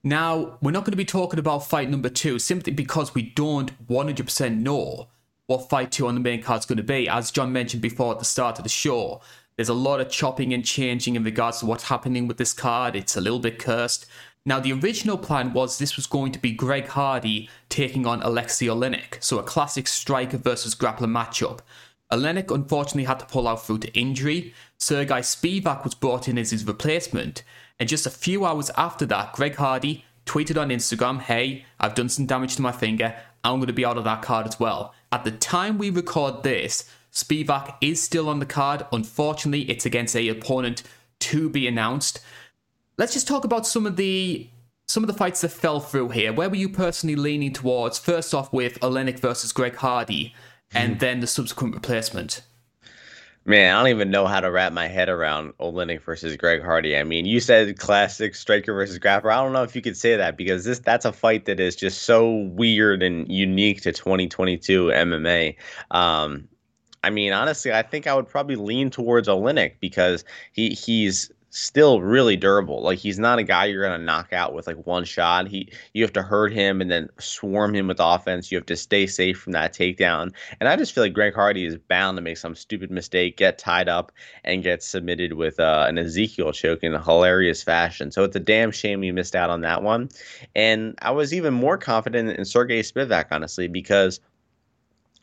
now, 0.06 0.56
we're 0.62 0.70
not 0.70 0.84
going 0.84 0.92
to 0.92 0.96
be 0.96 1.04
talking 1.04 1.40
about 1.40 1.66
fight 1.66 1.90
number 1.90 2.08
two 2.08 2.38
simply 2.38 2.72
because 2.72 3.12
we 3.12 3.22
don't 3.22 3.88
100% 3.88 4.58
know 4.58 5.08
what 5.48 5.68
fight 5.68 5.90
two 5.90 6.06
on 6.06 6.14
the 6.14 6.20
main 6.20 6.40
card 6.40 6.60
is 6.60 6.64
going 6.64 6.76
to 6.76 6.84
be. 6.84 7.08
As 7.08 7.32
John 7.32 7.52
mentioned 7.52 7.82
before 7.82 8.12
at 8.12 8.20
the 8.20 8.24
start 8.24 8.56
of 8.56 8.62
the 8.62 8.68
show, 8.68 9.20
there's 9.56 9.68
a 9.68 9.74
lot 9.74 10.00
of 10.00 10.08
chopping 10.08 10.54
and 10.54 10.64
changing 10.64 11.16
in 11.16 11.24
regards 11.24 11.58
to 11.58 11.66
what's 11.66 11.88
happening 11.88 12.28
with 12.28 12.36
this 12.36 12.52
card. 12.52 12.94
It's 12.94 13.16
a 13.16 13.20
little 13.20 13.40
bit 13.40 13.58
cursed. 13.58 14.06
Now, 14.44 14.60
the 14.60 14.74
original 14.74 15.18
plan 15.18 15.52
was 15.52 15.76
this 15.76 15.96
was 15.96 16.06
going 16.06 16.30
to 16.30 16.38
be 16.38 16.52
Greg 16.52 16.86
Hardy 16.86 17.50
taking 17.68 18.06
on 18.06 18.22
Alexei 18.22 18.66
Oleinik, 18.66 19.20
so 19.20 19.40
a 19.40 19.42
classic 19.42 19.88
striker 19.88 20.38
versus 20.38 20.76
grappler 20.76 21.10
matchup. 21.10 21.62
Oleinik 22.12 22.54
unfortunately 22.54 23.04
had 23.04 23.18
to 23.18 23.26
pull 23.26 23.48
out 23.48 23.66
through 23.66 23.78
to 23.78 23.92
injury. 23.98 24.54
Sergei 24.78 25.18
Spivak 25.18 25.82
was 25.82 25.96
brought 25.96 26.28
in 26.28 26.38
as 26.38 26.52
his 26.52 26.64
replacement, 26.64 27.42
and 27.78 27.88
just 27.88 28.06
a 28.06 28.10
few 28.10 28.44
hours 28.44 28.70
after 28.76 29.06
that, 29.06 29.32
Greg 29.32 29.56
Hardy 29.56 30.04
tweeted 30.24 30.60
on 30.60 30.70
Instagram, 30.70 31.20
Hey, 31.20 31.64
I've 31.78 31.94
done 31.94 32.08
some 32.08 32.26
damage 32.26 32.56
to 32.56 32.62
my 32.62 32.72
finger. 32.72 33.14
I'm 33.44 33.56
going 33.56 33.68
to 33.68 33.72
be 33.72 33.84
out 33.84 33.98
of 33.98 34.04
that 34.04 34.22
card 34.22 34.46
as 34.46 34.58
well. 34.58 34.94
At 35.12 35.24
the 35.24 35.30
time 35.30 35.78
we 35.78 35.90
record 35.90 36.42
this, 36.42 36.90
Spivak 37.12 37.76
is 37.80 38.02
still 38.02 38.28
on 38.28 38.40
the 38.40 38.46
card. 38.46 38.84
Unfortunately, 38.92 39.70
it's 39.70 39.86
against 39.86 40.16
a 40.16 40.28
opponent 40.28 40.82
to 41.20 41.48
be 41.48 41.66
announced. 41.66 42.20
Let's 42.98 43.14
just 43.14 43.28
talk 43.28 43.44
about 43.44 43.66
some 43.66 43.86
of 43.86 43.96
the 43.96 44.48
some 44.88 45.02
of 45.02 45.08
the 45.08 45.14
fights 45.14 45.40
that 45.40 45.48
fell 45.48 45.80
through 45.80 46.10
here. 46.10 46.32
Where 46.32 46.48
were 46.48 46.56
you 46.56 46.68
personally 46.68 47.16
leaning 47.16 47.52
towards? 47.52 47.98
First 47.98 48.32
off, 48.32 48.52
with 48.52 48.78
Oleinik 48.80 49.18
versus 49.18 49.50
Greg 49.50 49.74
Hardy, 49.76 50.34
and 50.72 50.96
mm. 50.96 50.98
then 51.00 51.20
the 51.20 51.26
subsequent 51.26 51.74
replacement. 51.74 52.42
Man, 53.48 53.72
I 53.72 53.78
don't 53.78 53.90
even 53.90 54.10
know 54.10 54.26
how 54.26 54.40
to 54.40 54.50
wrap 54.50 54.72
my 54.72 54.88
head 54.88 55.08
around 55.08 55.56
Oleinik 55.58 56.02
versus 56.02 56.36
Greg 56.36 56.64
Hardy. 56.64 56.96
I 56.96 57.04
mean, 57.04 57.26
you 57.26 57.38
said 57.38 57.78
classic 57.78 58.34
striker 58.34 58.74
versus 58.74 58.98
grappler. 58.98 59.30
I 59.30 59.36
don't 59.36 59.52
know 59.52 59.62
if 59.62 59.76
you 59.76 59.82
could 59.82 59.96
say 59.96 60.16
that 60.16 60.36
because 60.36 60.64
this 60.64 60.80
that's 60.80 61.04
a 61.04 61.12
fight 61.12 61.44
that 61.44 61.60
is 61.60 61.76
just 61.76 62.02
so 62.02 62.34
weird 62.54 63.04
and 63.04 63.30
unique 63.30 63.82
to 63.82 63.92
2022 63.92 64.86
MMA. 64.86 65.54
Um, 65.92 66.48
I 67.04 67.10
mean, 67.10 67.32
honestly, 67.32 67.72
I 67.72 67.82
think 67.82 68.08
I 68.08 68.14
would 68.16 68.26
probably 68.26 68.56
lean 68.56 68.90
towards 68.90 69.28
Oleinik 69.28 69.74
because 69.78 70.24
he 70.52 70.70
he's 70.70 71.30
still 71.56 72.02
really 72.02 72.36
durable. 72.36 72.82
Like 72.82 72.98
he's 72.98 73.18
not 73.18 73.38
a 73.38 73.42
guy 73.42 73.64
you're 73.64 73.82
gonna 73.82 74.02
knock 74.02 74.32
out 74.32 74.52
with 74.52 74.66
like 74.66 74.86
one 74.86 75.04
shot. 75.04 75.48
He 75.48 75.72
you 75.94 76.02
have 76.04 76.12
to 76.12 76.22
hurt 76.22 76.52
him 76.52 76.80
and 76.80 76.90
then 76.90 77.08
swarm 77.18 77.74
him 77.74 77.86
with 77.88 77.98
offense. 77.98 78.52
You 78.52 78.58
have 78.58 78.66
to 78.66 78.76
stay 78.76 79.06
safe 79.06 79.38
from 79.38 79.52
that 79.52 79.72
takedown. 79.72 80.34
And 80.60 80.68
I 80.68 80.76
just 80.76 80.94
feel 80.94 81.02
like 81.02 81.14
Greg 81.14 81.34
Hardy 81.34 81.64
is 81.64 81.76
bound 81.76 82.18
to 82.18 82.22
make 82.22 82.36
some 82.36 82.54
stupid 82.54 82.90
mistake, 82.90 83.38
get 83.38 83.58
tied 83.58 83.88
up, 83.88 84.12
and 84.44 84.62
get 84.62 84.82
submitted 84.82 85.32
with 85.32 85.58
uh, 85.58 85.86
an 85.88 85.96
Ezekiel 85.96 86.52
choke 86.52 86.82
in 86.82 86.94
a 86.94 87.02
hilarious 87.02 87.62
fashion. 87.62 88.10
So 88.10 88.22
it's 88.24 88.36
a 88.36 88.40
damn 88.40 88.70
shame 88.70 89.00
we 89.00 89.10
missed 89.10 89.34
out 89.34 89.48
on 89.48 89.62
that 89.62 89.82
one. 89.82 90.10
And 90.54 90.94
I 91.00 91.10
was 91.12 91.32
even 91.32 91.54
more 91.54 91.78
confident 91.78 92.30
in 92.30 92.44
Sergey 92.44 92.82
Spivak 92.82 93.26
honestly 93.30 93.66
because 93.66 94.20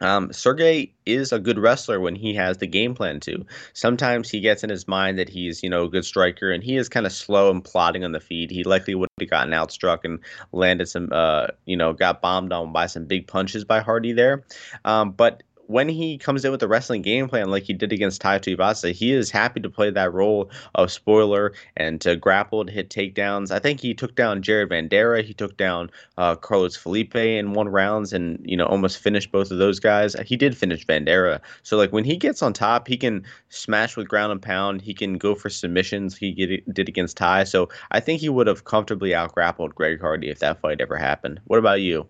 um, 0.02 0.32
Sergey 0.34 0.92
is 1.06 1.32
a 1.32 1.40
good 1.40 1.60
wrestler 1.60 2.00
when 2.00 2.16
he 2.16 2.34
has 2.34 2.58
the 2.58 2.68
game 2.68 2.96
plan 2.96 3.20
to. 3.22 3.46
Sometimes 3.74 4.30
he 4.30 4.40
gets 4.40 4.64
in 4.64 4.70
his 4.70 4.88
mind 4.88 5.20
that 5.20 5.30
he's, 5.30 5.64
you 5.64 5.70
know, 5.70 5.84
a 5.84 5.90
good 5.90 6.06
striker, 6.06 6.52
and 6.52 6.64
he 6.64 6.78
is 6.78 6.90
kind 6.90 7.06
of 7.06 7.12
slow 7.12 7.52
and 7.52 7.64
plodding 7.64 8.04
on 8.04 8.12
the 8.12 8.20
feet. 8.20 8.52
He 8.52 8.64
likely 8.64 8.96
would 8.96 9.10
have 9.20 9.30
gotten 9.30 9.54
outstruck 9.54 10.00
and 10.04 10.20
landed 10.52 10.88
some, 10.88 11.10
uh, 11.12 11.48
you 11.66 11.78
know, 11.78 11.94
got 11.94 12.22
bombed 12.22 12.54
on 12.54 12.74
by 12.74 12.88
some 12.88 13.06
big 13.06 13.28
punches 13.28 13.66
by 13.66 13.80
Hardy 13.80 14.14
there. 14.14 14.44
Um, 14.86 15.12
but 15.12 15.44
when 15.74 15.90
he 15.90 16.20
comes 16.20 16.46
in 16.46 16.52
with 16.52 16.62
a 16.62 16.68
wrestling 16.68 17.02
game 17.02 17.28
plan 17.28 17.50
like 17.50 17.64
he 17.64 17.74
did 17.74 17.92
against 17.92 18.22
Tai 18.22 18.38
Tuivasa, 18.38 18.92
he 18.92 19.12
is 19.12 19.32
happy 19.32 19.60
to 19.60 19.72
play 19.72 19.90
that 19.90 20.14
role 20.14 20.52
of 20.76 20.92
spoiler 20.92 21.52
and 21.76 22.00
to 22.02 22.16
grapple 22.16 22.64
to 22.64 22.72
hit 22.72 22.92
takedowns. 22.92 23.50
I 23.50 23.58
think 23.58 23.80
he 23.80 23.96
took 23.96 24.14
down 24.14 24.44
Jared 24.44 24.70
Vanderaa. 24.70 25.24
He 25.24 25.34
took 25.34 25.58
down 25.58 25.90
uh, 26.20 26.36
Carlos 26.36 26.76
Felipe 26.76 27.16
in 27.16 27.54
one 27.54 27.70
rounds 27.70 28.14
and 28.14 28.40
you 28.48 28.56
know 28.56 28.68
almost 28.68 29.00
finished 29.00 29.32
both 29.32 29.50
of 29.50 29.58
those 29.58 29.80
guys. 29.80 30.16
He 30.28 30.38
did 30.38 30.56
finish 30.56 30.86
Vanderaa. 30.86 31.42
So 31.64 31.76
like 31.76 31.92
when 31.92 32.04
he 32.04 32.18
gets 32.18 32.44
on 32.44 32.54
top, 32.54 32.88
he 32.88 32.96
can 32.96 33.26
smash 33.50 33.98
with 33.98 34.08
ground 34.08 34.32
and 34.32 34.42
pound. 34.44 34.80
He 34.80 34.94
can 34.94 35.18
go 35.18 35.34
for 35.34 35.50
submissions. 35.50 36.16
He 36.16 36.34
get, 36.34 36.72
did 36.72 36.88
against 36.88 37.18
Tai. 37.18 37.46
So 37.46 37.70
I 37.90 38.00
think 38.00 38.22
he 38.22 38.30
would 38.30 38.46
have 38.46 38.66
comfortably 38.66 39.16
out 39.16 39.34
grappled 39.34 39.74
Greg 39.74 40.00
Hardy 40.00 40.30
if 40.30 40.38
that 40.38 40.62
fight 40.62 40.82
ever 40.82 40.98
happened. 40.98 41.42
What 41.46 41.58
about 41.58 41.82
you? 41.82 42.08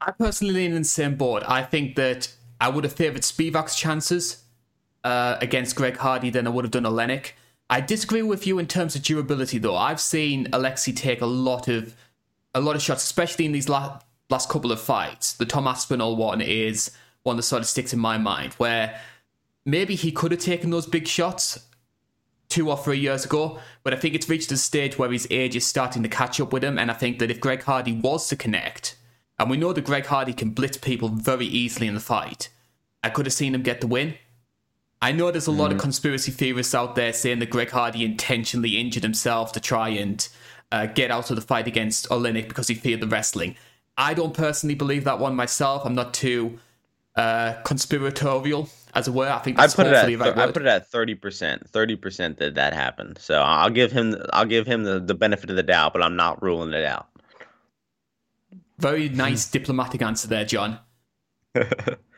I 0.00 0.10
personally 0.10 0.54
lean 0.54 0.72
in 0.72 0.82
the 0.82 0.88
same 0.88 1.14
board. 1.14 1.44
I 1.44 1.62
think 1.62 1.94
that 1.94 2.34
I 2.60 2.68
would 2.68 2.84
have 2.84 2.92
favoured 2.92 3.22
Spivak's 3.22 3.76
chances 3.76 4.44
uh, 5.02 5.36
against 5.40 5.76
Greg 5.76 5.96
Hardy 5.96 6.30
than 6.30 6.46
I 6.46 6.50
would 6.50 6.64
have 6.64 6.72
done 6.72 6.84
Oleinik. 6.84 7.32
I 7.68 7.80
disagree 7.80 8.22
with 8.22 8.46
you 8.46 8.58
in 8.58 8.66
terms 8.66 8.94
of 8.94 9.02
durability, 9.02 9.58
though. 9.58 9.76
I've 9.76 10.00
seen 10.00 10.48
Alexei 10.52 10.92
take 10.92 11.20
a 11.20 11.26
lot 11.26 11.68
of 11.68 11.94
a 12.54 12.60
lot 12.60 12.76
of 12.76 12.82
shots, 12.82 13.02
especially 13.02 13.46
in 13.46 13.52
these 13.52 13.68
last 13.68 14.04
last 14.30 14.48
couple 14.48 14.72
of 14.72 14.80
fights. 14.80 15.32
The 15.32 15.46
Tom 15.46 15.66
Aspinall 15.66 16.16
one 16.16 16.40
is 16.40 16.90
one 17.22 17.36
that 17.36 17.42
sort 17.42 17.62
of 17.62 17.68
sticks 17.68 17.92
in 17.92 17.98
my 17.98 18.18
mind, 18.18 18.52
where 18.54 19.00
maybe 19.64 19.94
he 19.94 20.12
could 20.12 20.30
have 20.30 20.40
taken 20.40 20.70
those 20.70 20.86
big 20.86 21.08
shots 21.08 21.66
two 22.48 22.70
or 22.70 22.76
three 22.76 22.98
years 22.98 23.24
ago, 23.24 23.58
but 23.82 23.92
I 23.92 23.96
think 23.96 24.14
it's 24.14 24.28
reached 24.28 24.52
a 24.52 24.56
stage 24.56 24.98
where 24.98 25.10
his 25.10 25.26
age 25.30 25.56
is 25.56 25.66
starting 25.66 26.02
to 26.02 26.08
catch 26.08 26.38
up 26.40 26.52
with 26.52 26.62
him, 26.62 26.78
and 26.78 26.90
I 26.90 26.94
think 26.94 27.18
that 27.18 27.30
if 27.30 27.40
Greg 27.40 27.62
Hardy 27.62 27.92
was 27.92 28.28
to 28.28 28.36
connect, 28.36 28.96
and 29.38 29.50
we 29.50 29.56
know 29.56 29.72
that 29.72 29.84
Greg 29.84 30.06
Hardy 30.06 30.32
can 30.32 30.50
blitz 30.50 30.76
people 30.76 31.08
very 31.08 31.46
easily 31.46 31.86
in 31.86 31.94
the 31.94 32.00
fight. 32.00 32.48
I 33.02 33.10
could 33.10 33.26
have 33.26 33.32
seen 33.32 33.54
him 33.54 33.62
get 33.62 33.80
the 33.80 33.86
win. 33.86 34.14
I 35.02 35.12
know 35.12 35.30
there's 35.30 35.48
a 35.48 35.50
mm. 35.50 35.58
lot 35.58 35.72
of 35.72 35.78
mm. 35.78 35.82
conspiracy 35.82 36.32
theorists 36.32 36.74
out 36.74 36.94
there 36.94 37.12
saying 37.12 37.40
that 37.40 37.50
Greg 37.50 37.70
Hardy 37.70 38.04
intentionally 38.04 38.78
injured 38.78 39.02
himself 39.02 39.52
to 39.52 39.60
try 39.60 39.90
and 39.90 40.26
uh, 40.72 40.86
get 40.86 41.10
out 41.10 41.30
of 41.30 41.36
the 41.36 41.42
fight 41.42 41.66
against 41.66 42.08
Oleinik 42.08 42.48
because 42.48 42.68
he 42.68 42.74
feared 42.74 43.00
the 43.00 43.06
wrestling. 43.06 43.56
I 43.96 44.14
don't 44.14 44.34
personally 44.34 44.74
believe 44.74 45.04
that 45.04 45.18
one 45.18 45.36
myself. 45.36 45.84
I'm 45.84 45.94
not 45.94 46.14
too 46.14 46.58
uh, 47.16 47.54
conspiratorial, 47.64 48.68
as 48.94 49.06
it 49.06 49.14
were. 49.14 49.28
I 49.28 49.38
think 49.38 49.58
I 49.58 49.68
put 49.68 49.86
it 49.86 49.92
at 49.92 50.18
right 50.18 50.38
I 50.38 50.50
put 50.50 50.62
it 50.62 50.68
at 50.68 50.88
thirty 50.88 51.14
percent. 51.14 51.68
Thirty 51.68 51.96
percent 51.96 52.38
that 52.38 52.54
that 52.56 52.72
happened. 52.72 53.18
So 53.20 53.40
I'll 53.40 53.70
give 53.70 53.92
him 53.92 54.16
I'll 54.32 54.46
give 54.46 54.66
him 54.66 54.84
the, 54.84 54.98
the 54.98 55.14
benefit 55.14 55.50
of 55.50 55.56
the 55.56 55.62
doubt, 55.62 55.92
but 55.92 56.02
I'm 56.02 56.16
not 56.16 56.42
ruling 56.42 56.72
it 56.72 56.84
out. 56.84 57.08
Very 58.78 59.08
nice 59.08 59.48
diplomatic 59.48 60.02
answer 60.02 60.28
there, 60.28 60.44
John. 60.44 60.80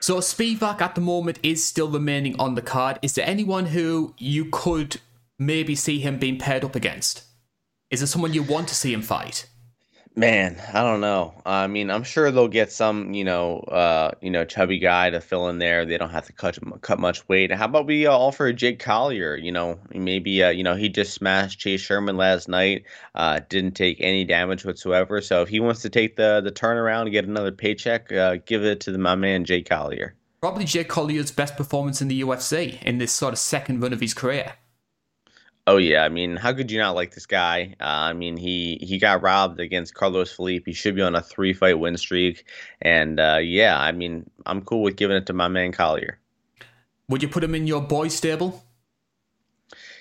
so 0.01 0.19
Spivak 0.19 0.81
at 0.81 0.95
the 0.95 1.01
moment 1.01 1.39
is 1.43 1.67
still 1.67 1.89
remaining 1.89 2.39
on 2.41 2.55
the 2.55 2.63
card. 2.63 2.99
Is 3.03 3.15
there 3.15 3.27
anyone 3.27 3.67
who 3.67 4.15
you 4.19 4.47
could 4.51 5.01
maybe 5.39 5.75
see 5.75 6.01
him 6.01 6.19
being 6.19 6.39
paired 6.39 6.65
up 6.65 6.75
against? 6.75 7.25
Is 7.91 8.01
there 8.01 8.07
someone 8.07 8.33
you 8.33 8.43
want 8.43 8.69
to 8.69 8.75
see 8.75 8.93
him 8.93 9.03
fight? 9.03 9.49
Man, 10.19 10.59
I 10.73 10.81
don't 10.81 11.03
know. 11.03 11.35
I 11.45 11.67
mean, 11.67 11.91
I'm 11.91 12.03
sure 12.03 12.31
they'll 12.31 12.49
get 12.49 12.73
some, 12.73 13.13
you 13.13 13.23
know, 13.23 13.59
uh, 13.59 14.13
you 14.23 14.31
know, 14.31 14.47
chubby 14.47 14.79
guy 14.79 15.11
to 15.11 15.21
fill 15.21 15.51
in 15.51 15.59
there. 15.59 15.85
They 15.85 15.99
don't 15.99 16.09
have 16.09 16.25
to 16.25 16.33
cut 16.33 16.59
cut 16.81 16.99
much 16.99 17.29
weight. 17.29 17.53
How 17.53 17.67
about 17.67 17.85
we 17.85 18.07
uh, 18.07 18.13
offer 18.13 18.51
Jake 18.55 18.79
Collier? 18.79 19.37
You 19.37 19.53
know, 19.53 19.79
maybe 19.91 20.43
uh, 20.43 20.49
you 20.49 20.63
know 20.63 20.75
he 20.75 20.89
just 20.89 21.13
smashed 21.13 21.59
Chase 21.59 21.83
Sherman 21.83 22.17
last 22.17 22.49
night. 22.49 22.85
Uh, 23.15 23.41
didn't 23.51 23.73
take 23.73 23.99
any 24.01 24.25
damage 24.25 24.65
whatsoever. 24.65 25.21
So 25.21 25.43
if 25.43 25.51
he 25.51 25.61
wants 25.61 25.83
to 25.83 25.91
take 25.91 26.17
the 26.17 26.41
the 26.41 26.51
turnaround 26.51 27.03
and 27.03 27.13
get 27.13 27.27
another 27.27 27.53
paycheck, 27.53 28.11
uh, 28.11 28.39
give 28.47 28.65
it 28.65 28.81
to 28.81 28.93
the, 28.93 28.99
my 28.99 29.17
man 29.17 29.45
Jake 29.45 29.69
Collier. 29.69 30.15
Probably 30.41 30.65
Jake 30.65 30.89
Collier's 30.89 31.31
best 31.31 31.59
performance 31.59 32.01
in 32.01 32.09
the 32.09 32.23
UFC 32.23 32.83
in 32.83 32.97
this 32.97 33.13
sort 33.13 33.35
of 33.35 33.39
second 33.39 33.81
run 33.81 33.93
of 33.93 34.01
his 34.01 34.15
career. 34.15 34.55
Oh 35.69 35.79
yeah, 35.79 36.05
I 36.05 36.09
mean, 36.09 36.37
how 36.37 36.53
could 36.53 36.71
you 36.71 36.79
not 36.79 36.95
like 36.95 37.15
this 37.15 37.27
guy? 37.27 37.75
Uh, 37.81 37.85
I 37.85 38.13
mean, 38.13 38.37
he 38.37 38.79
he 38.83 38.99
got 38.99 39.23
robbed 39.23 39.59
against 39.59 39.95
Carlos 39.95 40.33
Felipe. 40.33 40.65
He 40.67 40.73
should 40.73 40.95
be 40.95 41.03
on 41.03 41.17
a 41.17 41.23
three 41.23 41.53
fight 41.53 41.81
win 41.81 41.97
streak, 41.97 42.45
and 42.81 43.19
uh, 43.19 43.39
yeah, 43.43 43.77
I 43.79 43.91
mean, 43.91 44.31
I'm 44.47 44.63
cool 44.63 44.83
with 44.83 44.97
giving 44.97 45.17
it 45.17 45.27
to 45.27 45.33
my 45.33 45.49
man 45.49 45.73
Collier. 45.73 46.21
Would 47.09 47.23
you 47.23 47.29
put 47.29 47.43
him 47.43 47.55
in 47.55 47.67
your 47.67 47.83
boy 47.83 48.09
stable? 48.09 48.66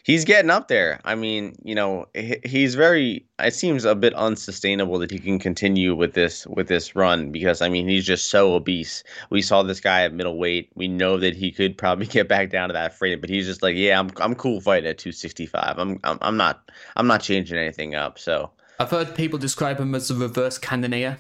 He's 0.06 0.24
getting 0.24 0.52
up 0.52 0.68
there. 0.68 1.02
I 1.04 1.16
mean, 1.16 1.56
you 1.64 1.76
know, 1.76 2.06
he's 2.46 2.76
very. 2.76 3.26
It 3.40 3.54
seems 3.54 3.84
a 3.84 3.96
bit 3.96 4.14
unsustainable 4.14 5.00
that 5.00 5.12
he 5.12 5.20
can 5.20 5.40
continue 5.40 5.96
with 5.96 6.14
this 6.14 6.48
with 6.48 6.68
this 6.68 6.96
run 6.96 7.32
because 7.32 7.62
I 7.62 7.68
mean 7.68 7.88
he's 7.88 8.06
just 8.06 8.30
so 8.30 8.54
obese. 8.54 9.04
We 9.30 9.42
saw 9.42 9.64
this 9.64 9.82
guy 9.82 10.04
at 10.04 10.14
middleweight. 10.14 10.72
We 10.76 10.88
know 10.88 11.18
that 11.18 11.36
he 11.36 11.52
could 11.52 11.78
probably 11.78 12.06
get 12.18 12.30
back 12.30 12.50
down 12.50 12.70
to 12.70 12.74
that 12.74 12.94
frame, 12.98 13.20
but 13.20 13.30
he's 13.30 13.46
just 13.46 13.62
like, 13.62 13.76
yeah, 13.76 14.00
I'm 14.00 14.12
I'm 14.18 14.36
cool 14.36 14.62
fighting 14.62 14.90
at 14.90 14.98
265. 14.98 15.78
I'm 15.78 16.00
I'm, 16.06 16.18
I'm 16.22 16.38
not 16.38 16.72
I'm 16.96 17.08
not 17.08 17.22
changing 17.22 17.58
anything 17.58 17.96
up. 17.96 18.18
So 18.18 18.52
I've 18.80 18.92
heard 18.92 19.16
people 19.16 19.40
describe 19.40 19.80
him 19.80 19.94
as 19.96 20.10
a 20.10 20.16
reverse 20.16 20.58
Cannonier. 20.58 21.18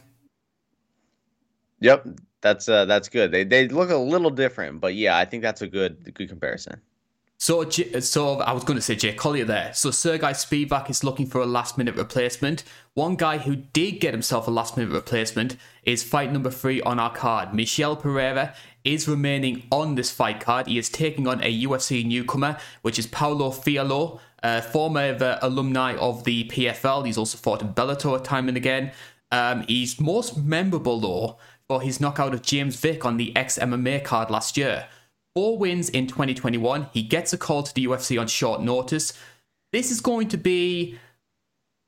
Yep, 1.82 2.08
that's 2.42 2.70
uh, 2.70 2.86
that's 2.86 3.10
good. 3.10 3.32
They 3.32 3.44
they 3.44 3.68
look 3.68 3.90
a 3.90 3.98
little 3.98 4.30
different, 4.30 4.80
but 4.80 4.96
yeah, 4.96 5.18
I 5.18 5.26
think 5.26 5.44
that's 5.44 5.62
a 5.62 5.68
good 5.68 6.14
good 6.14 6.30
comparison. 6.30 6.82
So, 7.38 7.70
so 7.70 8.40
I 8.40 8.54
was 8.54 8.64
going 8.64 8.78
to 8.78 8.82
say 8.82 8.96
Jay 8.96 9.14
Collier 9.14 9.46
there. 9.46 9.74
So 9.74 9.90
Serghei 9.90 10.32
Spivak 10.32 10.90
is 10.90 11.04
looking 11.04 11.28
for 11.28 11.42
a 11.42 11.46
last 11.46 11.78
minute 11.78 11.96
replacement. 11.96 12.64
One 12.94 13.16
guy 13.16 13.40
who 13.40 13.58
did 13.58 14.00
get 14.00 14.14
himself 14.14 14.48
a 14.48 14.52
last 14.52 14.78
minute 14.78 14.94
replacement 14.94 15.58
is 15.84 16.02
fight 16.02 16.32
number 16.32 16.50
three 16.50 16.82
on 16.82 16.98
our 16.98 17.14
card. 17.14 17.54
Michel 17.54 17.98
Pereira 17.98 18.56
is 18.86 19.08
remaining 19.08 19.64
on 19.70 19.96
this 19.96 20.12
fight 20.12 20.40
card. 20.40 20.68
He 20.68 20.78
is 20.78 20.90
taking 20.90 21.28
on 21.28 21.44
a 21.44 21.64
UFC 21.66 22.06
newcomer, 22.06 22.58
which 22.84 22.98
is 22.98 23.06
Paulo 23.06 23.50
Fialho, 23.50 24.20
a 24.42 24.62
former 24.62 25.18
uh, 25.20 25.40
alumni 25.42 25.96
of 25.98 26.24
the 26.24 26.46
PFL. 26.46 27.06
He's 27.06 27.18
also 27.18 27.38
fought 27.38 27.62
in 27.62 27.74
Bellator 27.74 28.24
time 28.24 28.48
and 28.48 28.56
again. 28.56 28.92
Um, 29.32 29.66
he's 29.68 30.00
most 30.00 30.38
memorable 30.38 31.00
though 31.00 31.38
for 31.68 31.82
his 31.82 32.00
knockout 32.00 32.34
of 32.34 32.44
James 32.44 32.80
Vick 32.80 33.06
on 33.06 33.18
the 33.18 33.36
ex 33.36 33.60
card 34.04 34.30
last 34.30 34.56
year. 34.56 34.88
Four 35.36 35.58
wins 35.58 35.90
in 35.90 36.08
2021. 36.08 36.88
He 36.94 37.04
gets 37.04 37.34
a 37.34 37.38
call 37.38 37.62
to 37.62 37.74
the 37.74 37.86
UFC 37.86 38.20
on 38.20 38.28
short 38.28 38.62
notice. 38.62 39.14
This 39.74 39.92
is 39.92 40.00
going 40.00 40.30
to 40.30 40.38
be. 40.38 40.98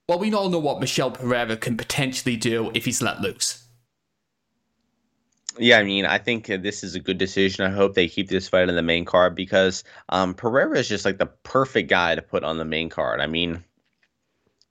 Well, 0.10 0.20
we 0.20 0.34
all 0.34 0.50
know 0.50 0.60
what 0.60 0.82
Michel 0.82 1.12
Pereira 1.12 1.56
can 1.56 1.78
potentially 1.78 2.36
do 2.36 2.72
if 2.74 2.84
he's 2.86 3.02
let 3.02 3.22
loose. 3.22 3.64
Yeah, 5.58 5.80
I 5.80 5.84
mean, 5.84 6.06
I 6.06 6.18
think 6.18 6.48
this 6.48 6.84
is 6.84 6.96
a 6.96 7.00
good 7.00 7.18
decision. 7.18 7.66
I 7.66 7.74
hope 7.74 7.96
they 7.96 8.08
keep 8.08 8.30
this 8.30 8.48
fight 8.48 8.70
in 8.70 8.76
the 8.76 8.84
main 8.84 9.06
card 9.06 9.34
because 9.34 9.84
um, 10.10 10.34
Pereira 10.34 10.78
is 10.78 10.88
just 10.88 11.06
like 11.06 11.18
the 11.18 11.26
perfect 11.26 11.90
guy 11.90 12.16
to 12.16 12.22
put 12.22 12.44
on 12.44 12.58
the 12.58 12.66
main 12.66 12.90
card. 12.90 13.22
I 13.22 13.28
mean, 13.28 13.64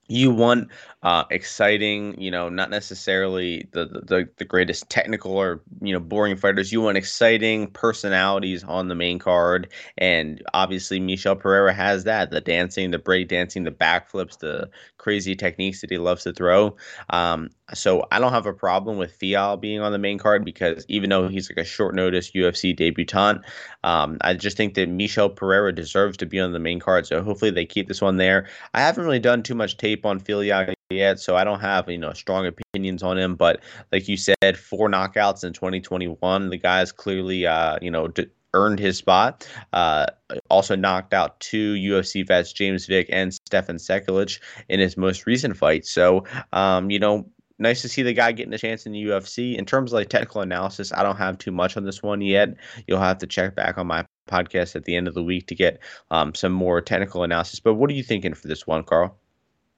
you 0.07 0.31
want 0.31 0.69
uh, 1.07 1.23
exciting, 1.31 2.19
you 2.19 2.29
know, 2.29 2.49
not 2.49 2.69
necessarily 2.69 3.65
the, 3.71 3.85
the 3.85 4.27
the 4.35 4.43
greatest 4.43 4.89
technical 4.89 5.31
or 5.31 5.61
you 5.79 5.93
know 5.93 6.01
boring 6.01 6.35
fighters. 6.35 6.73
You 6.73 6.81
want 6.81 6.97
exciting 6.97 7.67
personalities 7.71 8.65
on 8.65 8.89
the 8.89 8.95
main 8.95 9.17
card, 9.17 9.71
and 9.97 10.43
obviously 10.53 10.99
Michel 10.99 11.37
Pereira 11.37 11.73
has 11.73 12.03
that: 12.03 12.31
the 12.31 12.41
dancing, 12.41 12.91
the 12.91 12.99
break 12.99 13.29
dancing, 13.29 13.63
the 13.63 13.71
backflips, 13.71 14.39
the 14.39 14.69
crazy 14.97 15.33
techniques 15.33 15.79
that 15.79 15.89
he 15.89 15.97
loves 15.97 16.23
to 16.23 16.33
throw. 16.33 16.75
Um, 17.09 17.51
so 17.73 18.05
I 18.11 18.19
don't 18.19 18.33
have 18.33 18.45
a 18.45 18.51
problem 18.51 18.97
with 18.97 19.13
Fial 19.13 19.55
being 19.55 19.79
on 19.79 19.93
the 19.93 19.97
main 19.97 20.17
card 20.17 20.43
because 20.43 20.85
even 20.89 21.09
though 21.09 21.29
he's 21.29 21.49
like 21.49 21.57
a 21.57 21.63
short 21.63 21.95
notice 21.95 22.31
UFC 22.31 22.75
debutant, 22.75 23.45
um, 23.85 24.17
I 24.19 24.33
just 24.33 24.57
think 24.57 24.73
that 24.73 24.89
Michel 24.89 25.29
Pereira 25.29 25.73
deserves 25.73 26.17
to 26.17 26.25
be 26.25 26.37
on 26.41 26.51
the 26.51 26.59
main 26.59 26.81
card. 26.81 27.05
So 27.05 27.23
hopefully 27.23 27.51
they 27.51 27.65
keep 27.65 27.87
this 27.87 28.01
one 28.01 28.17
there. 28.17 28.49
I 28.73 28.81
haven't 28.81 29.05
really 29.05 29.19
done 29.19 29.41
too 29.41 29.55
much 29.55 29.77
tape 29.77 30.05
on 30.05 30.19
Fial 30.19 30.43
yet, 30.89 31.19
so 31.19 31.35
I 31.35 31.43
don't 31.43 31.59
have 31.59 31.89
you 31.89 31.97
know 31.97 32.13
strong 32.13 32.45
opinions 32.47 33.03
on 33.03 33.17
him. 33.17 33.35
But 33.35 33.61
like 33.91 34.07
you 34.07 34.17
said, 34.17 34.57
four 34.57 34.89
knockouts 34.89 35.43
in 35.43 35.53
2021. 35.53 36.49
The 36.49 36.57
guy's 36.57 36.91
clearly 36.91 37.45
uh, 37.45 37.77
you 37.81 37.91
know 37.91 38.07
d- 38.07 38.27
earned 38.53 38.79
his 38.79 38.97
spot. 38.97 39.47
Uh, 39.73 40.07
also 40.49 40.75
knocked 40.75 41.13
out 41.13 41.39
two 41.39 41.75
UFC 41.75 42.25
vets, 42.25 42.53
James 42.53 42.85
Vick 42.85 43.07
and 43.11 43.33
Stefan 43.33 43.77
Sekulic, 43.77 44.39
in 44.69 44.79
his 44.79 44.97
most 44.97 45.25
recent 45.25 45.57
fight. 45.57 45.85
So 45.85 46.23
um, 46.53 46.89
you 46.89 46.99
know. 46.99 47.27
Nice 47.59 47.81
to 47.81 47.89
see 47.89 48.03
the 48.03 48.13
guy 48.13 48.33
getting 48.33 48.53
a 48.53 48.57
chance 48.59 48.85
in 48.85 48.91
the 48.91 49.03
UFC. 49.05 49.57
In 49.57 49.65
terms 49.65 49.91
of 49.91 49.95
like 49.95 50.09
technical 50.09 50.41
analysis, 50.41 50.93
I 50.93 51.01
don't 51.01 51.15
have 51.15 51.39
too 51.39 51.49
much 51.51 51.75
on 51.75 51.85
this 51.85 52.03
one 52.03 52.21
yet. 52.21 52.49
You'll 52.85 52.99
have 52.99 53.17
to 53.17 53.25
check 53.25 53.55
back 53.55 53.79
on 53.79 53.87
my 53.87 54.05
podcast 54.29 54.75
at 54.75 54.83
the 54.83 54.95
end 54.95 55.07
of 55.07 55.15
the 55.15 55.23
week 55.23 55.47
to 55.47 55.55
get 55.55 55.79
um, 56.11 56.35
some 56.35 56.51
more 56.51 56.81
technical 56.81 57.23
analysis. 57.23 57.59
But 57.59 57.73
what 57.73 57.89
are 57.89 57.95
you 57.95 58.03
thinking 58.03 58.35
for 58.35 58.47
this 58.47 58.67
one, 58.67 58.83
Carl? 58.83 59.17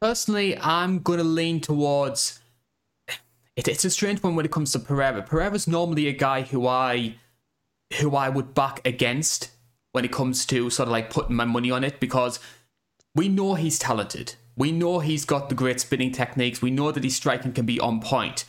Personally, 0.02 0.58
I'm 0.58 1.00
going 1.00 1.20
to 1.20 1.26
lean 1.26 1.60
towards. 1.60 2.40
It, 3.56 3.68
it's 3.68 3.84
a 3.84 3.90
strange 3.90 4.24
one 4.24 4.36
when 4.36 4.46
it 4.46 4.52
comes 4.52 4.72
to 4.72 4.80
Pereira. 4.80 5.22
Pereira's 5.22 5.68
normally 5.68 6.08
a 6.08 6.14
guy 6.14 6.44
who 6.44 6.68
I, 6.68 7.16
who 8.00 8.16
I 8.16 8.30
would 8.30 8.54
back 8.54 8.86
against 8.86 9.52
when 9.92 10.06
it 10.06 10.12
comes 10.12 10.46
to 10.46 10.70
sort 10.70 10.88
of 10.88 10.92
like 10.92 11.10
putting 11.10 11.36
my 11.36 11.46
money 11.46 11.70
on 11.70 11.84
it 11.84 12.00
because 12.00 12.40
we 13.14 13.28
know 13.28 13.56
he's 13.56 13.78
talented. 13.78 14.36
We 14.56 14.72
know 14.72 15.00
he's 15.00 15.26
got 15.26 15.50
the 15.50 15.56
great 15.56 15.82
spinning 15.82 16.12
techniques. 16.12 16.62
We 16.62 16.72
know 16.72 16.92
that 16.92 17.04
his 17.04 17.16
striking 17.16 17.52
can 17.52 17.66
be 17.66 17.80
on 17.80 18.00
point. 18.00 18.46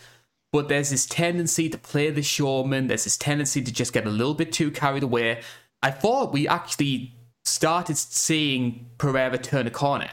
But 0.52 0.68
there's 0.68 0.90
this 0.90 1.06
tendency 1.06 1.68
to 1.68 1.78
play 1.78 2.10
the 2.10 2.22
showman. 2.22 2.88
There's 2.88 3.04
this 3.04 3.16
tendency 3.16 3.62
to 3.62 3.72
just 3.72 3.92
get 3.92 4.06
a 4.06 4.10
little 4.10 4.34
bit 4.34 4.52
too 4.52 4.70
carried 4.70 5.02
away. 5.02 5.40
I 5.82 5.90
thought 5.90 6.32
we 6.32 6.46
actually 6.46 7.14
started 7.44 7.96
seeing 7.96 8.90
Pereira 8.98 9.38
turn 9.38 9.66
a 9.66 9.70
corner. 9.70 10.10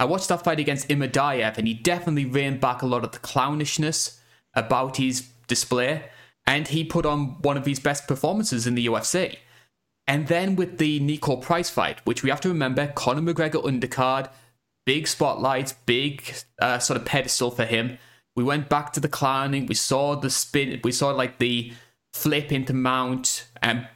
I 0.00 0.04
watched 0.04 0.28
that 0.28 0.42
fight 0.42 0.58
against 0.58 0.88
Imadaev, 0.88 1.58
and 1.58 1.68
he 1.68 1.74
definitely 1.74 2.24
reined 2.24 2.58
back 2.58 2.80
a 2.80 2.86
lot 2.86 3.04
of 3.04 3.12
the 3.12 3.18
clownishness 3.18 4.18
about 4.54 4.96
his 4.96 5.28
display, 5.46 6.04
and 6.46 6.66
he 6.66 6.84
put 6.84 7.04
on 7.04 7.40
one 7.42 7.58
of 7.58 7.66
his 7.66 7.78
best 7.78 8.08
performances 8.08 8.66
in 8.66 8.74
the 8.74 8.86
UFC. 8.86 9.36
And 10.06 10.26
then 10.26 10.56
with 10.56 10.78
the 10.78 11.00
Niko 11.00 11.40
Price 11.42 11.68
fight, 11.68 12.00
which 12.06 12.22
we 12.22 12.30
have 12.30 12.40
to 12.40 12.48
remember, 12.48 12.86
Conor 12.86 13.20
McGregor 13.20 13.62
undercard, 13.62 14.30
big 14.86 15.06
spotlights, 15.06 15.74
big 15.84 16.34
uh, 16.62 16.78
sort 16.78 16.98
of 16.98 17.04
pedestal 17.04 17.50
for 17.50 17.66
him. 17.66 17.98
We 18.34 18.42
went 18.42 18.70
back 18.70 18.94
to 18.94 19.00
the 19.00 19.08
clowning. 19.08 19.66
We 19.66 19.74
saw 19.74 20.16
the 20.16 20.30
spin. 20.30 20.80
We 20.82 20.92
saw 20.92 21.10
like 21.10 21.38
the 21.38 21.74
flip 22.14 22.50
into 22.50 22.72
mount, 22.72 23.46
and 23.60 23.86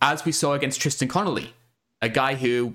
as 0.00 0.24
we 0.24 0.32
saw 0.32 0.54
against 0.54 0.80
Tristan 0.80 1.08
Connelly, 1.08 1.52
a 2.00 2.08
guy 2.08 2.34
who 2.34 2.74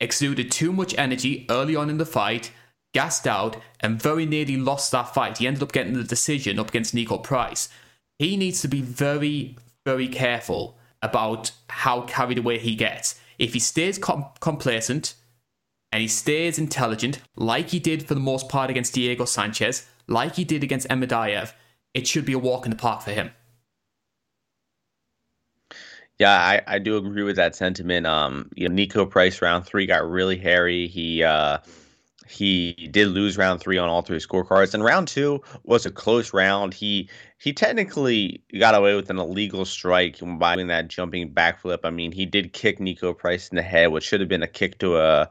exuded 0.00 0.50
too 0.50 0.72
much 0.72 0.96
energy 0.96 1.46
early 1.50 1.74
on 1.76 1.90
in 1.90 1.98
the 1.98 2.06
fight, 2.06 2.52
gassed 2.94 3.26
out, 3.26 3.56
and 3.80 4.00
very 4.00 4.26
nearly 4.26 4.56
lost 4.56 4.92
that 4.92 5.14
fight. 5.14 5.38
He 5.38 5.46
ended 5.46 5.62
up 5.62 5.72
getting 5.72 5.94
the 5.94 6.04
decision 6.04 6.58
up 6.58 6.68
against 6.68 6.94
Niko 6.94 7.22
Price. 7.22 7.68
He 8.18 8.36
needs 8.36 8.60
to 8.62 8.68
be 8.68 8.80
very, 8.80 9.56
very 9.84 10.08
careful 10.08 10.76
about 11.02 11.52
how 11.68 12.02
carried 12.02 12.38
away 12.38 12.58
he 12.58 12.74
gets. 12.74 13.20
If 13.38 13.52
he 13.52 13.60
stays 13.60 13.98
com- 13.98 14.26
complacent 14.40 15.14
and 15.92 16.02
he 16.02 16.08
stays 16.08 16.58
intelligent, 16.58 17.20
like 17.36 17.70
he 17.70 17.78
did 17.78 18.06
for 18.06 18.14
the 18.14 18.20
most 18.20 18.48
part 18.48 18.70
against 18.70 18.94
Diego 18.94 19.24
Sanchez, 19.24 19.86
like 20.06 20.34
he 20.36 20.44
did 20.44 20.64
against 20.64 20.88
Imadaev, 20.88 21.52
it 21.94 22.06
should 22.06 22.24
be 22.24 22.32
a 22.32 22.38
walk 22.38 22.64
in 22.64 22.70
the 22.70 22.76
park 22.76 23.02
for 23.02 23.12
him. 23.12 23.30
Yeah, 26.18 26.32
I, 26.32 26.62
I 26.66 26.78
do 26.80 26.96
agree 26.96 27.22
with 27.22 27.36
that 27.36 27.54
sentiment. 27.54 28.06
Um, 28.06 28.50
you 28.56 28.68
know, 28.68 28.74
Niko 28.74 29.08
Price 29.08 29.40
round 29.40 29.64
three 29.64 29.86
got 29.86 30.08
really 30.08 30.36
hairy. 30.36 30.88
He 30.88 31.22
uh, 31.22 31.58
he 32.28 32.88
did 32.90 33.08
lose 33.08 33.38
round 33.38 33.60
three 33.60 33.78
on 33.78 33.88
all 33.88 34.02
three 34.02 34.18
scorecards, 34.18 34.74
and 34.74 34.84
round 34.84 35.08
two 35.08 35.40
was 35.64 35.86
a 35.86 35.90
close 35.90 36.32
round. 36.32 36.74
He 36.74 37.08
he 37.38 37.52
technically 37.52 38.42
got 38.58 38.74
away 38.74 38.94
with 38.94 39.10
an 39.10 39.18
illegal 39.18 39.64
strike 39.64 40.18
by 40.38 40.56
doing 40.56 40.68
that 40.68 40.88
jumping 40.88 41.30
backflip. 41.30 41.80
I 41.84 41.90
mean, 41.90 42.12
he 42.12 42.26
did 42.26 42.52
kick 42.52 42.78
Niko 42.78 43.16
Price 43.16 43.48
in 43.48 43.56
the 43.56 43.62
head, 43.62 43.88
which 43.88 44.04
should 44.04 44.20
have 44.20 44.28
been 44.28 44.42
a 44.42 44.48
kick 44.48 44.78
to 44.78 44.98
a 44.98 45.30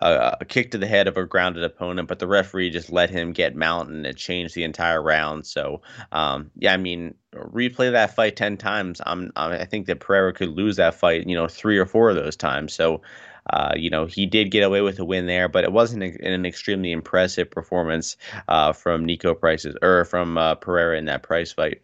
a, 0.00 0.36
a, 0.40 0.44
kick 0.44 0.70
to 0.70 0.78
the 0.78 0.86
head 0.86 1.08
of 1.08 1.16
a 1.16 1.24
grounded 1.24 1.64
opponent, 1.64 2.08
but 2.08 2.18
the 2.18 2.26
referee 2.26 2.70
just 2.70 2.90
let 2.90 3.10
him 3.10 3.32
get 3.32 3.56
mount 3.56 3.90
and 3.90 4.06
it 4.06 4.16
changed 4.16 4.54
the 4.54 4.64
entire 4.64 5.02
round. 5.02 5.46
So, 5.46 5.82
um, 6.12 6.50
yeah, 6.56 6.72
I 6.72 6.76
mean, 6.76 7.14
replay 7.34 7.90
that 7.90 8.14
fight 8.14 8.36
ten 8.36 8.56
times. 8.56 9.00
I'm, 9.06 9.32
I 9.36 9.64
think 9.64 9.86
that 9.86 10.00
Pereira 10.00 10.32
could 10.32 10.50
lose 10.50 10.76
that 10.76 10.94
fight, 10.94 11.26
you 11.26 11.34
know, 11.34 11.48
three 11.48 11.78
or 11.78 11.86
four 11.86 12.10
of 12.10 12.16
those 12.16 12.36
times. 12.36 12.72
So. 12.72 13.02
Uh, 13.50 13.72
you 13.76 13.90
know, 13.90 14.06
he 14.06 14.26
did 14.26 14.50
get 14.50 14.62
away 14.62 14.80
with 14.80 14.98
a 14.98 15.04
win 15.04 15.26
there, 15.26 15.48
but 15.48 15.64
it 15.64 15.72
wasn't 15.72 16.02
an 16.02 16.44
extremely 16.44 16.92
impressive 16.92 17.50
performance 17.50 18.16
uh, 18.48 18.72
from 18.72 19.06
Niko 19.06 19.38
Price's 19.38 19.76
or 19.82 20.04
from 20.04 20.36
uh, 20.36 20.54
Pereira 20.56 20.98
in 20.98 21.06
that 21.06 21.22
Price 21.22 21.52
fight. 21.52 21.80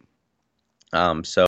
Um, 0.93 1.23
so 1.23 1.45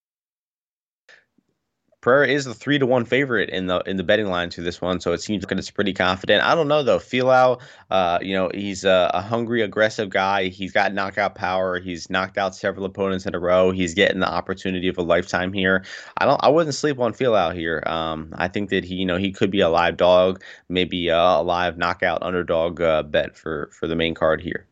Pereira 2.08 2.30
is 2.30 2.46
the 2.46 2.54
three 2.54 2.80
to 2.80 2.86
one 2.86 3.04
favorite 3.04 3.50
in 3.50 3.68
the 3.68 3.80
in 3.82 3.98
the 3.98 4.04
betting 4.04 4.28
line 4.28 4.50
to 4.52 4.62
this 4.62 4.80
one, 4.80 5.02
so 5.02 5.12
it 5.12 5.20
seems 5.20 5.44
like 5.44 5.52
it's 5.52 5.70
pretty 5.70 5.92
confident. 5.92 6.42
I 6.42 6.56
don't 6.56 6.70
know 6.70 6.82
though. 6.82 7.00
Fialho, 7.00 7.60
uh, 7.92 8.18
you 8.22 8.34
know, 8.34 8.50
he's 8.54 8.86
a, 8.86 9.12
a, 9.14 9.20
hungry, 9.20 9.62
aggressive 9.62 10.10
guy. 10.10 10.48
He's 10.48 10.72
got 10.72 10.94
knockout 10.94 11.36
power. 11.36 11.80
He's 11.80 12.10
knocked 12.10 12.38
out 12.38 12.56
several 12.56 12.86
opponents 12.86 13.26
in 13.26 13.36
a 13.36 13.40
row. 13.40 13.72
He's 13.72 13.94
getting 13.94 14.20
the 14.20 14.30
opportunity 14.30 14.88
of 14.88 14.98
a 14.98 15.02
lifetime 15.02 15.52
here. 15.52 15.84
I 16.18 16.26
don't. 16.26 16.40
I 16.42 16.48
wouldn't 16.48 16.76
sleep 16.76 16.98
on 16.98 17.12
Fialho 17.12 17.54
here. 17.54 17.84
Um, 17.86 18.34
I 18.38 18.48
think 18.48 18.70
that 18.70 18.86
he, 18.86 18.96
you 18.96 19.06
know, 19.06 19.18
he 19.18 19.34
could 19.34 19.52
be 19.52 19.60
a 19.60 19.68
live 19.68 19.98
dog, 19.98 20.42
maybe 20.70 21.10
a 21.10 21.42
live 21.42 21.78
knockout 21.78 22.24
underdog 22.24 22.80
uh, 22.80 23.04
bet 23.04 23.36
for 23.36 23.70
for 23.74 23.86
the 23.86 23.98
main 23.98 24.14
card 24.14 24.40
here. 24.40 24.67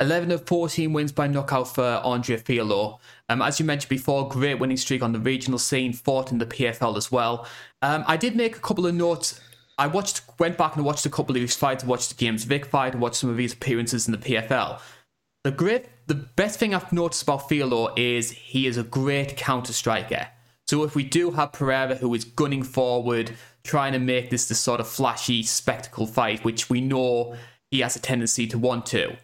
11 0.00 0.30
of 0.30 0.46
14 0.46 0.92
wins 0.92 1.10
by 1.10 1.26
knockout 1.26 1.74
for 1.74 2.00
Andre 2.04 2.36
Fialho. 2.36 2.98
Um, 3.28 3.42
as 3.42 3.58
you 3.58 3.66
mentioned 3.66 3.88
before, 3.88 4.28
great 4.28 4.60
winning 4.60 4.76
streak 4.76 5.02
on 5.02 5.12
the 5.12 5.18
regional 5.18 5.58
scene, 5.58 5.92
fought 5.92 6.30
in 6.30 6.38
the 6.38 6.46
PFL 6.46 6.96
as 6.96 7.10
well. 7.10 7.46
Um, 7.82 8.04
I 8.06 8.16
did 8.16 8.36
make 8.36 8.56
a 8.56 8.60
couple 8.60 8.86
of 8.86 8.94
notes. 8.94 9.40
I 9.76 9.88
watched, 9.88 10.22
went 10.38 10.56
back 10.56 10.76
and 10.76 10.84
watched 10.84 11.06
a 11.06 11.10
couple 11.10 11.34
of 11.34 11.42
his 11.42 11.56
fights, 11.56 11.84
watched 11.84 12.10
the 12.10 12.24
James 12.24 12.44
Vick 12.44 12.66
fight, 12.66 12.94
watched 12.94 13.16
some 13.16 13.30
of 13.30 13.38
his 13.38 13.52
appearances 13.52 14.06
in 14.06 14.12
the 14.12 14.18
PFL. 14.18 14.80
The 15.42 15.50
great, 15.50 15.86
the 16.06 16.14
best 16.14 16.60
thing 16.60 16.74
I've 16.74 16.92
noticed 16.92 17.22
about 17.24 17.48
Fialho 17.48 17.96
is 17.98 18.30
he 18.30 18.66
is 18.66 18.76
a 18.76 18.82
great 18.84 19.36
counter 19.36 19.72
striker. 19.72 20.28
So 20.66 20.84
if 20.84 20.94
we 20.94 21.02
do 21.02 21.30
have 21.32 21.52
Pereira 21.52 21.96
who 21.96 22.12
is 22.14 22.24
gunning 22.24 22.62
forward, 22.62 23.32
trying 23.64 23.94
to 23.94 23.98
make 23.98 24.30
this 24.30 24.48
the 24.48 24.54
sort 24.54 24.80
of 24.80 24.88
flashy 24.88 25.42
spectacle 25.42 26.06
fight, 26.06 26.44
which 26.44 26.68
we 26.70 26.80
know 26.80 27.36
he 27.70 27.80
has 27.80 27.96
a 27.96 28.00
tendency 28.00 28.46
to 28.48 28.58
want 28.58 28.86
to, 28.86 29.16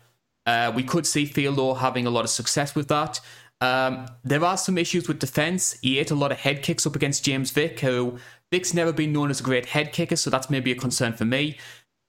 uh, 0.47 0.73
we 0.75 0.83
could 0.83 1.07
see 1.07 1.27
Fialho 1.27 1.79
having 1.79 2.07
a 2.07 2.11
lot 2.11 2.25
of 2.25 2.31
success 2.31 2.75
with 2.75 2.89
that. 2.89 3.21
Um, 3.61 4.07
there 4.23 4.45
are 4.45 4.57
some 4.57 4.77
issues 4.77 5.09
with 5.09 5.19
defense. 5.19 5.79
He 5.81 5.99
ate 5.99 6.11
a 6.11 6.15
lot 6.15 6.33
of 6.33 6.39
head 6.39 6.63
kicks 6.63 6.87
up 6.87 6.97
against 6.97 7.25
James 7.25 7.51
Vick, 7.51 7.81
who 7.81 8.19
Vick's 8.51 8.75
never 8.75 8.93
been 8.93 9.13
known 9.13 9.31
as 9.31 9.41
a 9.41 9.45
great 9.45 9.67
head 9.67 9.93
kicker, 9.93 10.17
so 10.17 10.31
that's 10.31 10.51
maybe 10.51 10.71
a 10.71 10.77
concern 10.77 11.15
for 11.15 11.25
me. 11.25 11.57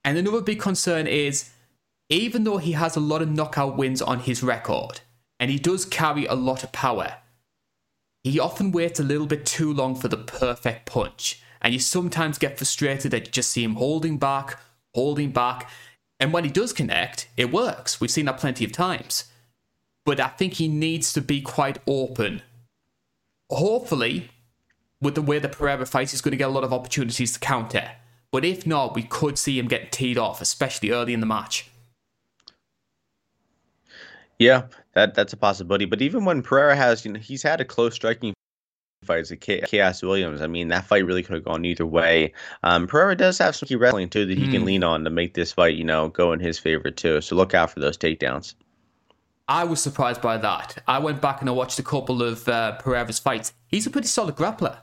And 0.03 0.17
another 0.17 0.41
big 0.41 0.59
concern 0.59 1.07
is 1.07 1.51
even 2.09 2.43
though 2.43 2.57
he 2.57 2.73
has 2.73 2.95
a 2.95 2.99
lot 2.99 3.21
of 3.21 3.29
knockout 3.29 3.77
wins 3.77 4.01
on 4.01 4.19
his 4.19 4.43
record, 4.43 5.01
and 5.39 5.49
he 5.49 5.57
does 5.57 5.85
carry 5.85 6.25
a 6.25 6.35
lot 6.35 6.63
of 6.63 6.71
power, 6.71 7.15
he 8.23 8.39
often 8.39 8.71
waits 8.71 8.99
a 8.99 9.03
little 9.03 9.27
bit 9.27 9.45
too 9.45 9.73
long 9.73 9.95
for 9.95 10.07
the 10.07 10.17
perfect 10.17 10.85
punch. 10.85 11.41
And 11.61 11.73
you 11.73 11.79
sometimes 11.79 12.37
get 12.37 12.57
frustrated 12.57 13.11
that 13.11 13.25
you 13.25 13.31
just 13.31 13.49
see 13.49 13.63
him 13.63 13.75
holding 13.75 14.17
back, 14.17 14.59
holding 14.93 15.31
back. 15.31 15.69
And 16.19 16.31
when 16.31 16.43
he 16.43 16.49
does 16.49 16.73
connect, 16.73 17.27
it 17.35 17.51
works. 17.51 17.99
We've 17.99 18.11
seen 18.11 18.25
that 18.25 18.39
plenty 18.39 18.63
of 18.63 18.71
times 18.71 19.25
but 20.05 20.19
I 20.19 20.27
think 20.27 20.53
he 20.53 20.67
needs 20.67 21.11
to 21.13 21.21
be 21.21 21.41
quite 21.41 21.79
open. 21.87 22.43
Hopefully, 23.49 24.29
with 25.01 25.15
the 25.15 25.21
way 25.21 25.39
the 25.39 25.49
Pereira 25.49 25.85
fights, 25.85 26.11
he's 26.11 26.21
going 26.21 26.31
to 26.31 26.37
get 26.37 26.47
a 26.47 26.53
lot 26.53 26.63
of 26.63 26.71
opportunities 26.71 27.33
to 27.33 27.39
counter. 27.39 27.91
But 28.31 28.45
if 28.45 28.65
not, 28.65 28.95
we 28.95 29.03
could 29.03 29.37
see 29.37 29.57
him 29.59 29.67
getting 29.67 29.89
teed 29.89 30.17
off, 30.17 30.41
especially 30.41 30.91
early 30.91 31.13
in 31.13 31.19
the 31.19 31.25
match. 31.25 31.69
Yeah, 34.37 34.63
that 34.93 35.15
that's 35.15 35.33
a 35.33 35.37
possibility. 35.37 35.85
But 35.85 36.01
even 36.01 36.25
when 36.25 36.41
Pereira 36.41 36.75
has, 36.75 37.05
you 37.05 37.11
know, 37.11 37.19
he's 37.19 37.41
had 37.41 37.61
a 37.61 37.65
close 37.65 37.95
striking 37.95 38.33
fights 39.05 39.31
at 39.31 39.39
Khaos 39.39 40.01
Williams. 40.03 40.41
I 40.41 40.47
mean, 40.47 40.67
that 40.69 40.85
fight 40.85 41.05
really 41.05 41.23
could 41.23 41.35
have 41.35 41.45
gone 41.45 41.65
either 41.65 41.85
way. 41.85 42.33
Um, 42.63 42.87
Pereira 42.87 43.15
does 43.15 43.37
have 43.37 43.55
some 43.55 43.67
key 43.67 43.75
wrestling 43.75 44.09
too 44.09 44.25
that 44.25 44.37
he 44.37 44.47
mm. 44.47 44.51
can 44.51 44.65
lean 44.65 44.83
on 44.83 45.03
to 45.03 45.09
make 45.09 45.33
this 45.33 45.51
fight, 45.51 45.75
you 45.75 45.83
know, 45.83 46.09
go 46.09 46.33
in 46.33 46.39
his 46.39 46.59
favor 46.59 46.91
too. 46.91 47.21
So 47.21 47.35
look 47.35 47.53
out 47.53 47.71
for 47.71 47.79
those 47.79 47.97
takedowns. 47.97 48.55
I 49.47 49.63
was 49.63 49.79
surprised 49.79 50.21
by 50.21 50.37
that. 50.37 50.81
I 50.87 50.97
went 50.99 51.21
back 51.21 51.41
and 51.41 51.49
I 51.49 51.53
watched 51.53 51.77
a 51.77 51.83
couple 51.83 52.23
of 52.23 52.47
uh, 52.49 52.77
Pereira's 52.77 53.19
fights. 53.19 53.53
He's 53.67 53.85
a 53.85 53.91
pretty 53.91 54.07
solid 54.07 54.35
grappler. 54.35 54.79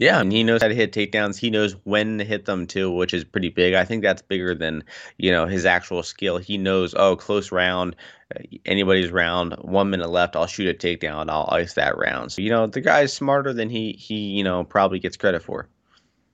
Yeah, 0.00 0.18
and 0.18 0.32
he 0.32 0.42
knows 0.42 0.62
how 0.62 0.68
to 0.68 0.74
hit 0.74 0.92
takedowns. 0.92 1.36
He 1.36 1.50
knows 1.50 1.76
when 1.84 2.16
to 2.16 2.24
hit 2.24 2.46
them 2.46 2.66
too, 2.66 2.90
which 2.90 3.12
is 3.12 3.22
pretty 3.22 3.50
big. 3.50 3.74
I 3.74 3.84
think 3.84 4.02
that's 4.02 4.22
bigger 4.22 4.54
than 4.54 4.82
you 5.18 5.30
know 5.30 5.44
his 5.44 5.66
actual 5.66 6.02
skill. 6.02 6.38
He 6.38 6.56
knows, 6.56 6.94
oh, 6.94 7.16
close 7.16 7.52
round, 7.52 7.94
uh, 8.34 8.40
anybody's 8.64 9.10
round, 9.10 9.52
one 9.60 9.90
minute 9.90 10.08
left. 10.08 10.36
I'll 10.36 10.46
shoot 10.46 10.68
a 10.68 10.72
takedown. 10.72 11.28
I'll 11.28 11.50
ice 11.52 11.74
that 11.74 11.98
round. 11.98 12.32
So 12.32 12.40
you 12.40 12.48
know 12.48 12.66
the 12.66 12.80
guy's 12.80 13.12
smarter 13.12 13.52
than 13.52 13.68
he 13.68 13.92
he 13.92 14.14
you 14.14 14.42
know 14.42 14.64
probably 14.64 15.00
gets 15.00 15.18
credit 15.18 15.42
for. 15.42 15.68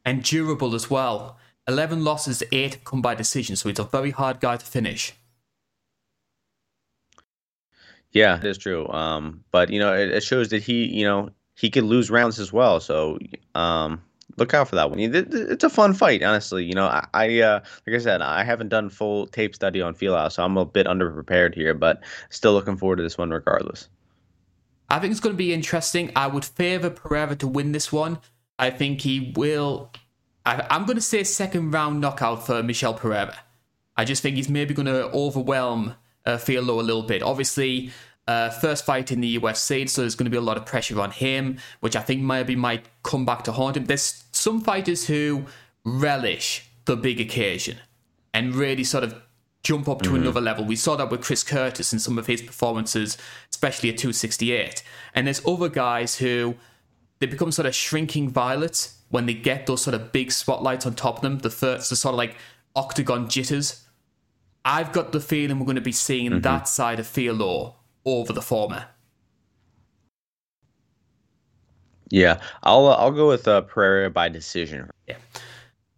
And 0.04 0.22
durable 0.22 0.76
as 0.76 0.88
well. 0.88 1.36
11 1.66 2.04
losses, 2.04 2.44
8 2.52 2.84
come 2.84 3.02
by 3.02 3.16
decision, 3.16 3.56
so 3.56 3.68
he's 3.68 3.80
a 3.80 3.84
very 3.84 4.12
hard 4.12 4.38
guy 4.38 4.56
to 4.56 4.64
finish. 4.64 5.14
Yeah, 8.12 8.36
it 8.36 8.44
is 8.44 8.58
true. 8.58 8.86
Um, 8.88 9.42
but 9.50 9.70
you 9.70 9.80
know, 9.80 9.92
it, 9.92 10.10
it, 10.10 10.22
shows 10.22 10.50
that 10.50 10.62
he, 10.62 10.84
you 10.84 11.04
know, 11.04 11.30
he 11.56 11.70
could 11.70 11.84
lose 11.84 12.10
rounds 12.10 12.38
as 12.38 12.52
well. 12.52 12.78
So, 12.78 13.18
um, 13.54 14.00
look 14.36 14.54
out 14.54 14.68
for 14.68 14.76
that 14.76 14.90
one. 14.90 15.00
It's 15.00 15.64
a 15.64 15.70
fun 15.70 15.94
fight, 15.94 16.22
honestly. 16.22 16.64
You 16.64 16.74
know, 16.74 16.86
I, 16.86 17.06
I 17.12 17.40
uh, 17.40 17.60
like 17.86 17.96
I 17.96 17.98
said, 17.98 18.22
I 18.22 18.44
haven't 18.44 18.68
done 18.68 18.88
full 18.88 19.26
tape 19.26 19.54
study 19.54 19.82
on 19.82 19.94
Fialho, 19.94 20.30
so 20.30 20.44
I'm 20.44 20.56
a 20.56 20.64
bit 20.64 20.86
underprepared 20.86 21.54
here, 21.54 21.74
but 21.74 22.02
still 22.30 22.52
looking 22.52 22.76
forward 22.76 22.96
to 22.96 23.02
this 23.02 23.18
one 23.18 23.30
regardless. 23.30 23.88
I 24.88 25.00
think 25.00 25.10
it's 25.10 25.20
going 25.20 25.34
to 25.34 25.38
be 25.38 25.52
interesting. 25.52 26.12
I 26.14 26.28
would 26.28 26.44
favor 26.44 26.90
Pereira 26.90 27.34
to 27.36 27.48
win 27.48 27.72
this 27.72 27.92
one. 27.92 28.18
I 28.56 28.70
think 28.70 29.00
he 29.00 29.32
will 29.36 29.90
I, 30.46 30.64
am 30.76 30.86
going 30.86 30.96
to 30.96 31.02
say 31.02 31.24
second 31.24 31.72
round 31.72 32.00
knockout 32.00 32.46
for 32.46 32.62
Michel 32.62 32.94
Pereira. 32.94 33.36
I 33.96 34.04
just 34.04 34.22
think 34.22 34.36
he's 34.36 34.48
maybe 34.48 34.74
going 34.74 34.86
to 34.86 35.10
overwhelm 35.10 35.96
uh, 36.24 36.38
a 36.46 36.60
little 36.60 37.02
bit. 37.02 37.22
Obviously, 37.22 37.90
uh, 38.28 38.50
first 38.50 38.84
fight 38.84 39.12
in 39.12 39.20
the 39.20 39.38
UFC, 39.38 39.88
so 39.88 40.02
there's 40.02 40.16
going 40.16 40.24
to 40.24 40.30
be 40.30 40.36
a 40.36 40.40
lot 40.40 40.56
of 40.56 40.66
pressure 40.66 41.00
on 41.00 41.12
him, 41.12 41.58
which 41.80 41.94
I 41.94 42.00
think 42.00 42.22
maybe 42.22 42.56
might 42.56 42.86
come 43.02 43.24
back 43.24 43.44
to 43.44 43.52
haunt 43.52 43.76
him. 43.76 43.84
There's 43.84 44.24
some 44.32 44.60
fighters 44.60 45.06
who 45.06 45.46
relish 45.84 46.68
the 46.86 46.96
big 46.96 47.20
occasion 47.20 47.78
and 48.34 48.54
really 48.54 48.84
sort 48.84 49.04
of 49.04 49.22
jump 49.62 49.88
up 49.88 50.02
to 50.02 50.10
mm-hmm. 50.10 50.22
another 50.22 50.40
level. 50.40 50.64
We 50.64 50.76
saw 50.76 50.96
that 50.96 51.10
with 51.10 51.22
Chris 51.22 51.42
Curtis 51.42 51.92
in 51.92 51.98
some 51.98 52.18
of 52.18 52.26
his 52.26 52.42
performances, 52.42 53.16
especially 53.50 53.90
at 53.90 53.98
268. 53.98 54.82
And 55.14 55.26
there's 55.26 55.44
other 55.46 55.68
guys 55.68 56.18
who 56.18 56.56
they 57.18 57.26
become 57.26 57.52
sort 57.52 57.66
of 57.66 57.74
shrinking 57.74 58.30
violets 58.30 58.98
when 59.08 59.26
they 59.26 59.34
get 59.34 59.66
those 59.66 59.82
sort 59.82 59.94
of 59.94 60.12
big 60.12 60.32
spotlights 60.32 60.86
on 60.86 60.94
top 60.94 61.16
of 61.16 61.22
them, 61.22 61.38
the 61.38 61.50
first, 61.50 61.90
the 61.90 61.96
sort 61.96 62.12
of 62.12 62.18
like 62.18 62.36
octagon 62.74 63.28
jitters. 63.28 63.84
I've 64.64 64.92
got 64.92 65.12
the 65.12 65.20
feeling 65.20 65.58
we're 65.58 65.66
going 65.66 65.76
to 65.76 65.80
be 65.80 65.92
seeing 65.92 66.30
mm-hmm. 66.30 66.40
that 66.40 66.68
side 66.68 66.98
of 66.98 67.06
Fialho 67.06 67.74
over 68.06 68.32
the 68.32 68.42
former. 68.42 68.86
Yeah, 72.08 72.40
I'll 72.62 72.86
uh, 72.86 72.94
I'll 72.94 73.10
go 73.10 73.28
with 73.28 73.48
uh, 73.48 73.62
Pereira 73.62 74.10
by 74.10 74.28
decision. 74.28 74.88
Yeah. 75.08 75.16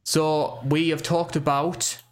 So 0.04 0.60
we 0.64 0.88
have 0.88 1.02
talked 1.02 1.36
about 1.36 2.02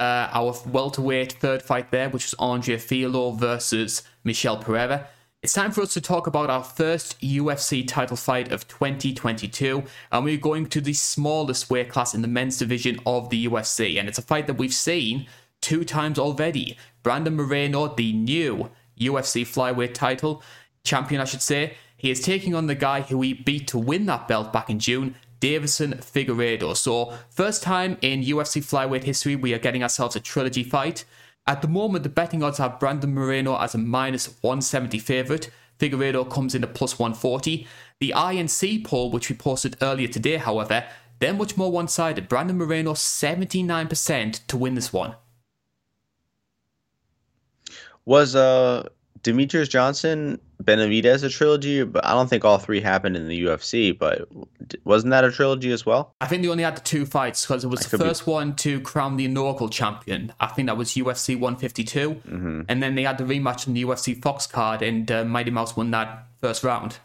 uh, 0.00 0.28
our 0.32 0.54
welterweight 0.66 1.34
third 1.34 1.62
fight 1.62 1.90
there, 1.90 2.08
which 2.08 2.24
was 2.24 2.34
Andre 2.38 2.76
Fialho 2.76 3.38
versus 3.38 4.02
Michel 4.24 4.56
Pereira. 4.56 5.08
It's 5.42 5.52
time 5.52 5.72
for 5.72 5.82
us 5.82 5.92
to 5.92 6.00
talk 6.00 6.26
about 6.26 6.48
our 6.48 6.64
first 6.64 7.20
UFC 7.20 7.86
title 7.86 8.16
fight 8.16 8.50
of 8.50 8.66
2022, 8.66 9.84
and 10.10 10.24
we're 10.24 10.38
going 10.38 10.66
to 10.68 10.80
the 10.80 10.94
smallest 10.94 11.68
weight 11.68 11.90
class 11.90 12.14
in 12.14 12.22
the 12.22 12.28
men's 12.28 12.56
division 12.56 12.98
of 13.04 13.28
the 13.28 13.46
UFC. 13.46 13.98
And 13.98 14.08
it's 14.08 14.16
a 14.16 14.22
fight 14.22 14.46
that 14.46 14.54
we've 14.54 14.72
seen 14.72 15.26
two 15.60 15.84
times 15.84 16.18
already. 16.18 16.78
Brandon 17.02 17.36
Moreno, 17.36 17.88
the 17.88 18.14
new 18.14 18.70
UFC 18.98 19.42
flyweight 19.42 19.94
title 19.94 20.42
champion, 20.84 21.20
I 21.20 21.24
should 21.24 21.42
say, 21.42 21.74
he 21.96 22.10
is 22.10 22.20
taking 22.20 22.54
on 22.54 22.66
the 22.66 22.74
guy 22.74 23.00
who 23.00 23.20
he 23.22 23.32
beat 23.32 23.66
to 23.68 23.78
win 23.78 24.06
that 24.06 24.28
belt 24.28 24.52
back 24.52 24.68
in 24.68 24.78
June, 24.78 25.14
Deiveson 25.40 25.96
Figueiredo. 26.04 26.76
So, 26.76 27.14
first 27.30 27.62
time 27.62 27.96
in 28.02 28.22
UFC 28.22 28.62
flyweight 28.62 29.04
history, 29.04 29.36
we 29.36 29.54
are 29.54 29.58
getting 29.58 29.82
ourselves 29.82 30.14
a 30.14 30.20
trilogy 30.20 30.62
fight. 30.62 31.04
At 31.46 31.62
the 31.62 31.68
moment, 31.68 32.02
the 32.02 32.10
betting 32.10 32.42
odds 32.42 32.58
have 32.58 32.78
Brandon 32.78 33.12
Moreno 33.14 33.58
as 33.58 33.74
a 33.74 33.78
minus 33.78 34.26
170 34.42 34.98
favourite. 34.98 35.50
Figueiredo 35.78 36.30
comes 36.30 36.54
in 36.54 36.62
at 36.62 36.74
plus 36.74 36.98
140. 36.98 37.66
The 38.00 38.12
INC 38.16 38.84
poll, 38.84 39.10
which 39.10 39.28
we 39.28 39.36
posted 39.36 39.76
earlier 39.82 40.08
today, 40.08 40.36
however, 40.36 40.84
they're 41.18 41.34
much 41.34 41.56
more 41.56 41.70
one 41.70 41.88
sided. 41.88 42.28
Brandon 42.28 42.56
Moreno 42.56 42.92
79% 42.92 44.46
to 44.46 44.56
win 44.56 44.74
this 44.74 44.92
one. 44.92 45.14
Was 48.06 48.36
uh 48.36 48.88
Demetrious 49.24 49.68
Johnson, 49.70 50.38
Benavidez 50.62 51.24
a 51.24 51.30
trilogy, 51.30 51.82
but 51.82 52.04
I 52.04 52.12
don't 52.12 52.28
think 52.28 52.44
all 52.44 52.58
three 52.58 52.80
happened 52.80 53.16
in 53.16 53.26
the 53.26 53.44
UFC. 53.44 53.98
But 53.98 54.28
wasn't 54.84 55.12
that 55.12 55.24
a 55.24 55.32
trilogy 55.32 55.72
as 55.72 55.86
well? 55.86 56.14
I 56.20 56.26
think 56.26 56.42
they 56.42 56.48
only 56.48 56.62
had 56.62 56.76
the 56.76 56.82
two 56.82 57.06
fights 57.06 57.46
because 57.46 57.64
it 57.64 57.68
was 57.68 57.86
I 57.86 57.88
the 57.88 57.98
first 57.98 58.26
be... 58.26 58.30
one 58.30 58.54
to 58.56 58.80
crown 58.82 59.16
the 59.16 59.24
inaugural 59.24 59.70
champion. 59.70 60.32
I 60.40 60.48
think 60.48 60.66
that 60.66 60.76
was 60.76 60.90
UFC 60.90 61.34
152, 61.34 62.10
mm-hmm. 62.10 62.62
and 62.68 62.82
then 62.82 62.94
they 62.94 63.02
had 63.02 63.16
the 63.16 63.24
rematch 63.24 63.66
in 63.66 63.72
the 63.72 63.82
UFC 63.82 64.20
Fox 64.20 64.46
card, 64.46 64.82
and 64.82 65.10
uh, 65.10 65.24
Mighty 65.24 65.50
Mouse 65.50 65.74
won 65.74 65.90
that 65.92 66.26
first 66.42 66.62
round. 66.62 66.98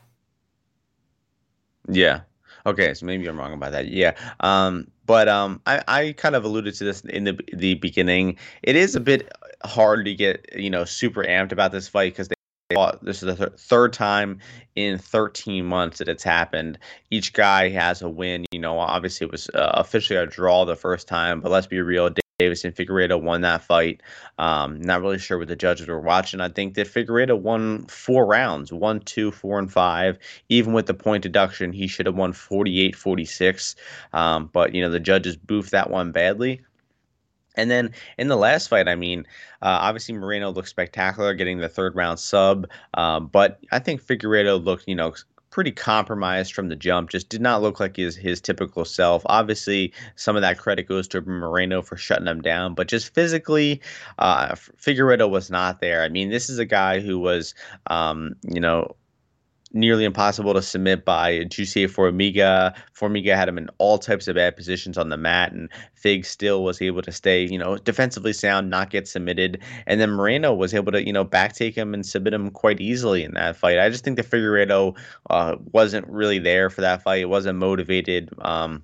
Yeah. 1.87 2.21
Okay, 2.65 2.93
so 2.93 3.05
maybe 3.05 3.25
I'm 3.27 3.39
wrong 3.39 3.53
about 3.53 3.71
that. 3.71 3.87
Yeah. 3.87 4.15
Um, 4.41 4.91
but 5.05 5.29
um, 5.29 5.61
I, 5.65 5.81
I 5.87 6.11
kind 6.17 6.35
of 6.35 6.43
alluded 6.43 6.75
to 6.75 6.83
this 6.83 7.01
in 7.01 7.23
the 7.23 7.39
the 7.53 7.75
beginning. 7.75 8.37
It 8.61 8.75
is 8.75 8.95
a 8.95 8.99
bit 8.99 9.31
hard 9.63 10.05
to 10.05 10.13
get 10.15 10.45
you 10.55 10.69
know 10.69 10.85
super 10.85 11.23
amped 11.23 11.51
about 11.51 11.71
this 11.71 11.87
fight 11.87 12.13
because 12.13 12.27
they 12.27 12.35
this 13.01 13.23
is 13.23 13.35
the 13.35 13.35
th- 13.35 13.59
third 13.59 13.93
time 13.93 14.37
in 14.75 14.99
13 14.99 15.65
months 15.65 15.97
that 15.97 16.07
it's 16.07 16.23
happened. 16.23 16.77
Each 17.09 17.33
guy 17.33 17.69
has 17.69 18.03
a 18.03 18.09
win. 18.09 18.45
You 18.51 18.59
know, 18.59 18.77
obviously 18.77 19.25
it 19.25 19.31
was 19.31 19.49
uh, 19.49 19.71
officially 19.73 20.19
a 20.19 20.27
draw 20.27 20.65
the 20.65 20.75
first 20.75 21.07
time, 21.07 21.41
but 21.41 21.51
let's 21.51 21.65
be 21.65 21.81
real. 21.81 22.11
Deiveson 22.39 22.73
Figueiredo 22.73 23.21
won 23.21 23.41
that 23.41 23.63
fight. 23.63 24.01
Um, 24.37 24.79
not 24.81 25.01
really 25.01 25.17
sure 25.17 25.37
what 25.37 25.47
the 25.47 25.55
judges 25.55 25.87
were 25.87 25.99
watching. 25.99 26.39
I 26.39 26.49
think 26.49 26.75
that 26.75 26.87
Figueiredo 26.87 27.37
won 27.37 27.85
four 27.87 28.25
rounds, 28.25 28.71
one, 28.71 29.01
two, 29.01 29.31
four, 29.31 29.59
and 29.59 29.71
five. 29.71 30.17
Even 30.47 30.73
with 30.73 30.85
the 30.85 30.93
point 30.93 31.23
deduction, 31.23 31.73
he 31.73 31.87
should 31.87 32.05
have 32.05 32.15
won 32.15 32.33
48 32.33 32.95
46. 32.95 33.75
Um, 34.13 34.49
but, 34.53 34.73
you 34.73 34.81
know, 34.81 34.89
the 34.89 34.99
judges 34.99 35.35
boofed 35.35 35.71
that 35.71 35.89
one 35.89 36.11
badly. 36.11 36.61
And 37.59 37.69
then 37.69 37.91
in 38.17 38.27
the 38.27 38.37
last 38.37 38.67
fight, 38.67 38.87
I 38.87 38.95
mean, 38.95 39.25
uh, 39.61 39.77
obviously 39.81 40.15
Moreno 40.15 40.51
looked 40.51 40.69
spectacular, 40.69 41.33
getting 41.33 41.59
the 41.59 41.69
third 41.69 41.95
round 41.95 42.19
sub. 42.19 42.67
Um, 42.93 43.27
but 43.27 43.59
I 43.71 43.79
think 43.79 44.01
Figueiredo 44.01 44.63
looked, 44.63 44.85
you 44.87 44.95
know, 44.95 45.13
pretty 45.51 45.71
compromised 45.71 46.53
from 46.53 46.69
the 46.69 46.75
jump. 46.75 47.09
Just 47.09 47.29
did 47.29 47.41
not 47.41 47.61
look 47.61 47.79
like 47.79 47.97
his 47.97 48.15
his 48.15 48.41
typical 48.41 48.85
self. 48.85 49.23
Obviously, 49.25 49.93
some 50.15 50.35
of 50.35 50.41
that 50.41 50.57
credit 50.57 50.87
goes 50.87 51.07
to 51.09 51.21
Moreno 51.21 51.81
for 51.81 51.97
shutting 51.97 52.27
him 52.27 52.41
down, 52.41 52.73
but 52.73 52.87
just 52.87 53.13
physically, 53.13 53.81
uh, 54.19 54.55
Figueiredo 54.55 55.29
was 55.29 55.49
not 55.49 55.81
there. 55.81 56.03
I 56.03 56.09
mean, 56.09 56.29
this 56.29 56.49
is 56.49 56.59
a 56.59 56.65
guy 56.65 56.99
who 56.99 57.19
was, 57.19 57.53
um, 57.87 58.35
you 58.43 58.59
know, 58.59 58.95
nearly 59.71 60.03
impossible 60.03 60.53
to 60.53 60.61
submit 60.61 61.05
by 61.05 61.39
Jussier 61.45 61.87
Formiga. 61.87 62.75
Formiga 62.93 63.35
had 63.35 63.47
him 63.47 63.57
in 63.57 63.69
all 63.77 63.97
types 63.97 64.27
of 64.27 64.35
bad 64.35 64.55
positions 64.55 64.97
on 64.97 65.09
the 65.09 65.17
mat, 65.17 65.51
and 65.51 65.69
Fig 65.93 66.25
still 66.25 66.63
was 66.63 66.81
able 66.81 67.01
to 67.01 67.11
stay, 67.11 67.45
you 67.45 67.57
know, 67.57 67.77
defensively 67.77 68.33
sound, 68.33 68.69
not 68.69 68.89
get 68.89 69.07
submitted. 69.07 69.59
And 69.85 70.01
then 70.01 70.11
Moreno 70.11 70.53
was 70.53 70.73
able 70.73 70.91
to, 70.93 71.05
you 71.05 71.13
know, 71.13 71.25
backtake 71.25 71.75
him 71.75 71.93
and 71.93 72.05
submit 72.05 72.33
him 72.33 72.49
quite 72.51 72.81
easily 72.81 73.23
in 73.23 73.33
that 73.35 73.55
fight. 73.55 73.79
I 73.79 73.89
just 73.89 74.03
think 74.03 74.17
the 74.17 74.23
Figueiredo 74.23 74.97
uh, 75.29 75.55
wasn't 75.71 76.07
really 76.07 76.39
there 76.39 76.69
for 76.69 76.81
that 76.81 77.03
fight. 77.03 77.21
It 77.21 77.29
wasn't 77.29 77.59
motivated. 77.59 78.29
Um, 78.39 78.83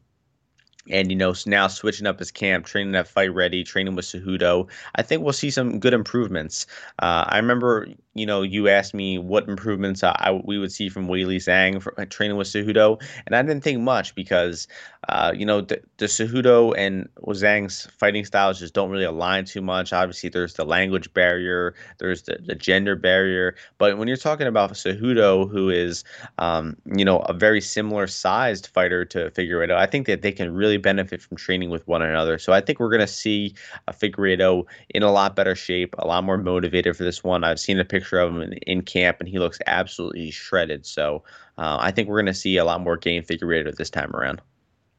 and 0.89 1.09
you 1.09 1.17
know 1.17 1.33
now 1.45 1.67
switching 1.67 2.07
up 2.07 2.19
his 2.19 2.31
camp, 2.31 2.65
training 2.65 2.91
that 2.93 3.07
Fight 3.07 3.33
Ready, 3.33 3.63
training 3.63 3.95
with 3.95 4.05
Cejudo. 4.05 4.69
I 4.95 5.01
think 5.01 5.23
we'll 5.23 5.33
see 5.33 5.49
some 5.49 5.79
good 5.79 5.93
improvements. 5.93 6.67
Uh, 6.99 7.25
I 7.27 7.37
remember, 7.37 7.87
you 8.15 8.25
know, 8.25 8.41
you 8.41 8.69
asked 8.69 8.93
me 8.93 9.17
what 9.17 9.47
improvements 9.49 10.01
I, 10.01 10.15
I 10.17 10.31
we 10.31 10.57
would 10.57 10.71
see 10.71 10.87
from 10.87 11.07
Weili 11.07 11.35
Zhang 11.35 11.81
for 11.81 11.99
uh, 11.99 12.05
training 12.05 12.37
with 12.37 12.47
Cejudo, 12.47 13.01
and 13.25 13.35
I 13.35 13.41
didn't 13.41 13.61
think 13.61 13.81
much 13.81 14.15
because, 14.15 14.69
uh, 15.09 15.33
you 15.35 15.45
know, 15.45 15.59
the, 15.59 15.81
Cejudo 15.99 16.73
and 16.77 17.09
Zhang's 17.27 17.87
fighting 17.97 18.23
styles 18.23 18.59
just 18.59 18.73
don't 18.73 18.89
really 18.89 19.03
align 19.03 19.43
too 19.43 19.61
much. 19.61 19.91
Obviously, 19.91 20.29
there's 20.29 20.53
the 20.53 20.63
language 20.63 21.13
barrier, 21.13 21.75
there's 21.97 22.23
the, 22.23 22.37
the 22.45 22.55
gender 22.55 22.95
barrier, 22.95 23.53
but 23.77 23.97
when 23.97 24.07
you're 24.07 24.15
talking 24.15 24.47
about 24.47 24.71
Cejudo, 24.71 25.51
who 25.51 25.69
is, 25.69 26.05
um, 26.37 26.77
you 26.95 27.03
know, 27.03 27.19
a 27.19 27.33
very 27.33 27.59
similar 27.59 28.07
sized 28.07 28.67
fighter 28.67 29.03
to 29.03 29.29
Figueiredo, 29.31 29.75
I 29.75 29.87
think 29.87 30.07
that 30.07 30.21
they 30.21 30.31
can 30.31 30.53
really 30.53 30.77
benefit 30.77 31.21
from 31.21 31.35
training 31.35 31.69
with 31.69 31.85
one 31.85 32.01
another. 32.01 32.37
So 32.39 32.53
I 32.53 32.61
think 32.61 32.79
we're 32.79 32.89
going 32.89 33.01
to 33.01 33.07
see 33.07 33.55
a 33.89 33.93
Figueiredo 33.93 34.63
in 34.91 35.03
a 35.03 35.11
lot 35.11 35.35
better 35.35 35.53
shape, 35.53 35.95
a 35.99 36.07
lot 36.07 36.23
more 36.23 36.37
motivated 36.37 36.95
for 36.95 37.03
this 37.03 37.21
one. 37.21 37.43
I've 37.43 37.59
seen 37.59 37.77
a 37.77 37.83
picture 37.83 38.04
of 38.13 38.31
him 38.31 38.41
in, 38.41 38.53
in 38.53 38.81
camp, 38.81 39.17
and 39.19 39.29
he 39.29 39.39
looks 39.39 39.59
absolutely 39.67 40.31
shredded. 40.31 40.85
So 40.85 41.23
uh, 41.57 41.77
I 41.79 41.91
think 41.91 42.09
we're 42.09 42.17
going 42.17 42.25
to 42.27 42.33
see 42.33 42.57
a 42.57 42.65
lot 42.65 42.81
more 42.81 42.97
game 42.97 43.23
Figueiredo 43.23 43.75
this 43.75 43.89
time 43.89 44.15
around. 44.15 44.41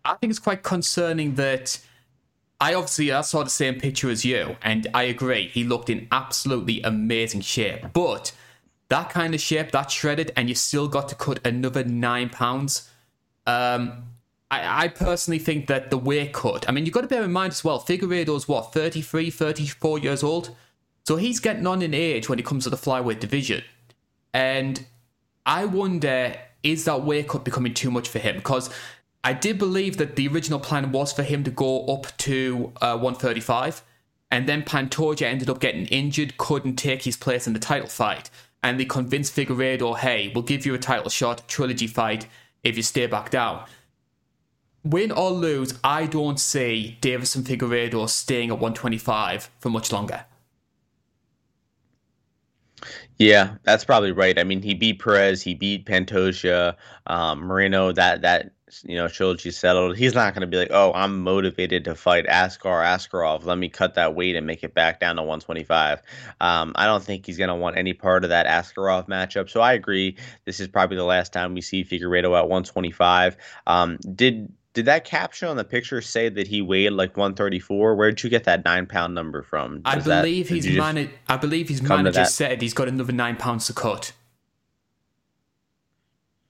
I 0.05 0.15
think 0.15 0.31
it's 0.31 0.39
quite 0.39 0.63
concerning 0.63 1.35
that. 1.35 1.79
I 2.59 2.73
obviously 2.73 3.13
I 3.13 3.21
saw 3.21 3.43
the 3.43 3.51
same 3.51 3.79
picture 3.79 4.09
as 4.09 4.25
you, 4.25 4.57
and 4.63 4.87
I 4.95 5.03
agree. 5.05 5.49
He 5.49 5.65
looked 5.65 5.91
in 5.91 6.09
absolutely 6.11 6.81
amazing 6.83 7.43
shape. 7.43 7.93
But 7.93 8.33
that 8.89 9.11
kind 9.11 9.35
of 9.35 9.41
shape, 9.41 9.73
that 9.73 9.91
shredded, 9.91 10.33
and 10.37 10.49
you 10.49 10.55
still 10.55 10.89
got 10.89 11.09
to 11.11 11.15
cut 11.15 11.47
another 11.47 11.85
nine 11.85 12.31
pounds. 12.31 12.91
Um, 13.47 14.05
I, 14.51 14.85
I 14.85 14.89
personally 14.89 15.39
think 15.39 15.67
that 15.67 15.91
the 15.91 15.99
weight 15.99 16.33
cut, 16.33 16.69
I 16.69 16.73
mean, 16.73 16.87
you've 16.87 16.95
got 16.95 17.03
to 17.03 17.09
bear 17.09 17.25
in 17.25 17.33
mind 17.33 17.53
as 17.53 17.65
well, 17.65 17.81
Figueiredo's 17.81 18.49
what, 18.49 18.73
33, 18.73 19.31
34 19.31 19.99
years 19.99 20.23
old? 20.23 20.55
So 21.07 21.15
he's 21.15 21.39
getting 21.39 21.67
on 21.69 21.83
in 21.83 21.95
age 21.95 22.29
when 22.29 22.41
it 22.41 22.45
comes 22.45 22.65
to 22.65 22.71
the 22.71 22.77
flyweight 22.77 23.21
division. 23.21 23.63
And 24.35 24.85
I 25.45 25.65
wonder, 25.65 26.35
is 26.65 26.85
that 26.87 27.05
weight 27.05 27.29
cut 27.29 27.45
becoming 27.45 27.75
too 27.75 27.93
much 27.93 28.09
for 28.09 28.19
him? 28.19 28.37
Because 28.37 28.71
I 29.23 29.33
did 29.33 29.57
believe 29.57 29.99
that 29.99 30.17
the 30.17 30.27
original 30.27 30.59
plan 30.59 30.91
was 30.91 31.13
for 31.13 31.23
him 31.23 31.45
to 31.45 31.51
go 31.53 31.87
up 31.87 32.09
to 32.19 32.73
uh, 32.81 32.99
135. 32.99 33.85
And 34.33 34.49
then 34.49 34.65
Pantoja 34.65 35.23
ended 35.23 35.49
up 35.49 35.61
getting 35.61 35.87
injured, 35.87 36.39
couldn't 36.39 36.75
take 36.75 37.05
his 37.05 37.17
place 37.17 37.47
in 37.47 37.53
the 37.53 37.61
title 37.61 37.89
fight. 37.89 38.29
And 38.65 38.81
they 38.81 38.85
convinced 38.85 39.37
Figueiredo, 39.37 39.99
hey, 39.99 40.33
we'll 40.35 40.43
give 40.43 40.67
you 40.67 40.75
a 40.75 40.79
title 40.79 41.09
shot, 41.09 41.47
trilogy 41.47 41.87
fight, 41.87 42.27
if 42.65 42.77
you 42.77 42.83
stay 42.83 43.07
back 43.07 43.31
down 43.31 43.65
win 44.83 45.11
or 45.11 45.33
lose, 45.33 45.77
I 45.83 46.07
don't 46.07 46.39
see 46.39 46.97
Deiveson 47.01 47.43
Figueiredo 47.43 48.09
staying 48.09 48.51
at 48.51 48.61
125 48.61 49.51
for 49.59 49.69
much 49.69 49.91
longer. 49.91 50.27
Yeah, 53.19 53.55
that's 53.65 53.85
probably 53.85 54.13
right. 54.13 54.39
I 54.39 54.45
mean, 54.45 54.63
he 54.63 54.75
beat 54.75 55.01
Perez, 55.01 55.43
he 55.43 55.55
beat 55.55 55.87
Pantoja, 55.87 56.77
um, 57.07 57.41
Moreno. 57.41 57.93
That 57.93 58.21
that 58.23 58.51
you 58.85 58.97
know 58.97 59.09
trilogy 59.09 59.51
settled. 59.51 59.97
He's 59.97 60.15
not 60.15 60.35
going 60.35 60.43
to 60.43 60.47
be 60.47 60.59
like, 60.59 60.71
oh, 60.71 60.93
I'm 60.95 61.23
motivated 61.23 61.85
to 61.85 61.95
fight 61.95 62.27
Askar 62.27 62.83
Askarov. 62.83 63.45
Let 63.45 63.59
me 63.59 63.69
cut 63.69 63.95
that 63.95 64.15
weight 64.15 64.37
and 64.37 64.47
make 64.47 64.63
it 64.63 64.75
back 64.75 65.01
down 65.01 65.17
to 65.17 65.23
125. 65.23 66.03
Um, 66.41 66.73
I 66.77 66.85
don't 66.87 67.03
think 67.03 67.25
he's 67.25 67.39
going 67.39 67.49
to 67.49 67.55
want 67.55 67.79
any 67.79 67.95
part 67.95 68.25
of 68.25 68.31
that 68.31 68.47
Askarov 68.47 69.09
matchup. 69.09 69.49
So 69.49 69.61
I 69.61 69.73
agree. 69.73 70.17
This 70.45 70.61
is 70.61 70.69
probably 70.69 70.97
the 70.97 71.05
last 71.05 71.33
time 71.33 71.55
we 71.55 71.63
see 71.63 71.85
Figueiredo 71.85 72.37
at 72.37 72.49
125. 72.49 73.37
Um, 73.67 73.97
did 74.15 74.53
did 74.77 74.85
that 74.85 75.07
caption 75.07 75.49
on 75.49 75.57
the 75.57 75.65
picture 75.65 76.03
say 76.03 76.29
that 76.29 76.47
he 76.47 76.61
weighed 76.61 76.93
like 76.93 77.17
134? 77.17 77.97
Where 77.97 78.11
did 78.11 78.23
you 78.23 78.29
get 78.29 78.45
that 78.45 78.63
nine 78.67 78.85
pound 78.85 79.15
number 79.15 79.43
from? 79.43 79.81
I 79.87 79.99
believe 79.99 80.49
that, 80.51 80.55
his 80.55 80.77
man- 80.77 81.09
I 81.31 81.39
believe 81.39 81.71
his 81.71 81.81
manager 81.81 82.27
said 82.27 82.61
he's 82.61 82.75
got 82.75 82.87
another 82.87 83.15
nine 83.15 83.37
pounds 83.37 83.67
to 83.69 83.73
cut. 83.73 84.13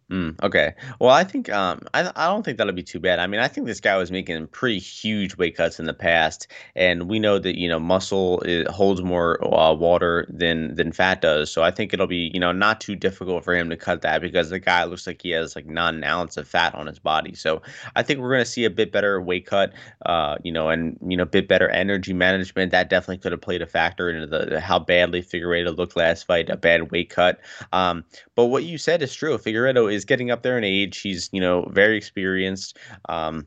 Mm, 0.08 0.40
okay. 0.40 0.72
Well, 1.00 1.10
I 1.10 1.24
think 1.24 1.50
um, 1.50 1.80
I 1.92 2.12
I 2.14 2.28
don't 2.28 2.44
think 2.44 2.58
that'll 2.58 2.72
be 2.72 2.84
too 2.84 3.00
bad. 3.00 3.18
I 3.18 3.26
mean, 3.26 3.40
I 3.40 3.48
think 3.48 3.66
this 3.66 3.80
guy 3.80 3.96
was 3.96 4.12
making 4.12 4.46
pretty 4.48 4.78
huge 4.78 5.36
weight 5.36 5.56
cuts 5.56 5.80
in 5.80 5.86
the 5.86 5.92
past, 5.94 6.46
and 6.76 7.08
we 7.08 7.18
know 7.18 7.40
that 7.40 7.58
you 7.58 7.68
know 7.68 7.80
muscle 7.80 8.40
holds 8.68 9.02
more 9.02 9.42
uh, 9.52 9.72
water 9.74 10.24
than 10.28 10.76
than 10.76 10.92
fat 10.92 11.22
does. 11.22 11.50
So 11.50 11.64
I 11.64 11.72
think 11.72 11.92
it'll 11.92 12.06
be 12.06 12.30
you 12.32 12.38
know 12.38 12.52
not 12.52 12.80
too 12.80 12.94
difficult 12.94 13.42
for 13.42 13.52
him 13.56 13.68
to 13.68 13.76
cut 13.76 14.02
that 14.02 14.20
because 14.20 14.48
the 14.50 14.60
guy 14.60 14.84
looks 14.84 15.08
like 15.08 15.22
he 15.22 15.30
has 15.30 15.56
like 15.56 15.66
not 15.66 15.94
an 15.94 16.04
ounce 16.04 16.36
of 16.36 16.46
fat 16.46 16.72
on 16.76 16.86
his 16.86 17.00
body. 17.00 17.34
So 17.34 17.60
I 17.96 18.04
think 18.04 18.20
we're 18.20 18.30
going 18.30 18.44
to 18.44 18.50
see 18.50 18.64
a 18.64 18.70
bit 18.70 18.92
better 18.92 19.20
weight 19.20 19.46
cut, 19.46 19.72
uh, 20.04 20.36
you 20.44 20.52
know, 20.52 20.68
and 20.68 20.96
you 21.04 21.16
know, 21.16 21.24
a 21.24 21.26
bit 21.26 21.48
better 21.48 21.68
energy 21.68 22.12
management. 22.12 22.70
That 22.70 22.90
definitely 22.90 23.18
could 23.18 23.32
have 23.32 23.40
played 23.40 23.60
a 23.60 23.66
factor 23.66 24.08
into 24.08 24.26
the 24.28 24.60
how 24.60 24.78
badly 24.78 25.20
Figueiredo 25.20 25.76
looked 25.76 25.96
last 25.96 26.28
fight, 26.28 26.48
a 26.48 26.56
bad 26.56 26.92
weight 26.92 27.10
cut. 27.10 27.40
Um, 27.72 28.04
but 28.34 28.46
what 28.46 28.64
you 28.64 28.78
said 28.78 29.02
is 29.02 29.14
true. 29.14 29.36
Figueiredo 29.38 29.92
is 29.92 29.95
getting 30.04 30.30
up 30.30 30.42
there 30.42 30.58
in 30.58 30.64
age. 30.64 30.98
He's, 30.98 31.28
you 31.32 31.40
know, 31.40 31.68
very 31.70 31.96
experienced. 31.96 32.78
Um, 33.08 33.46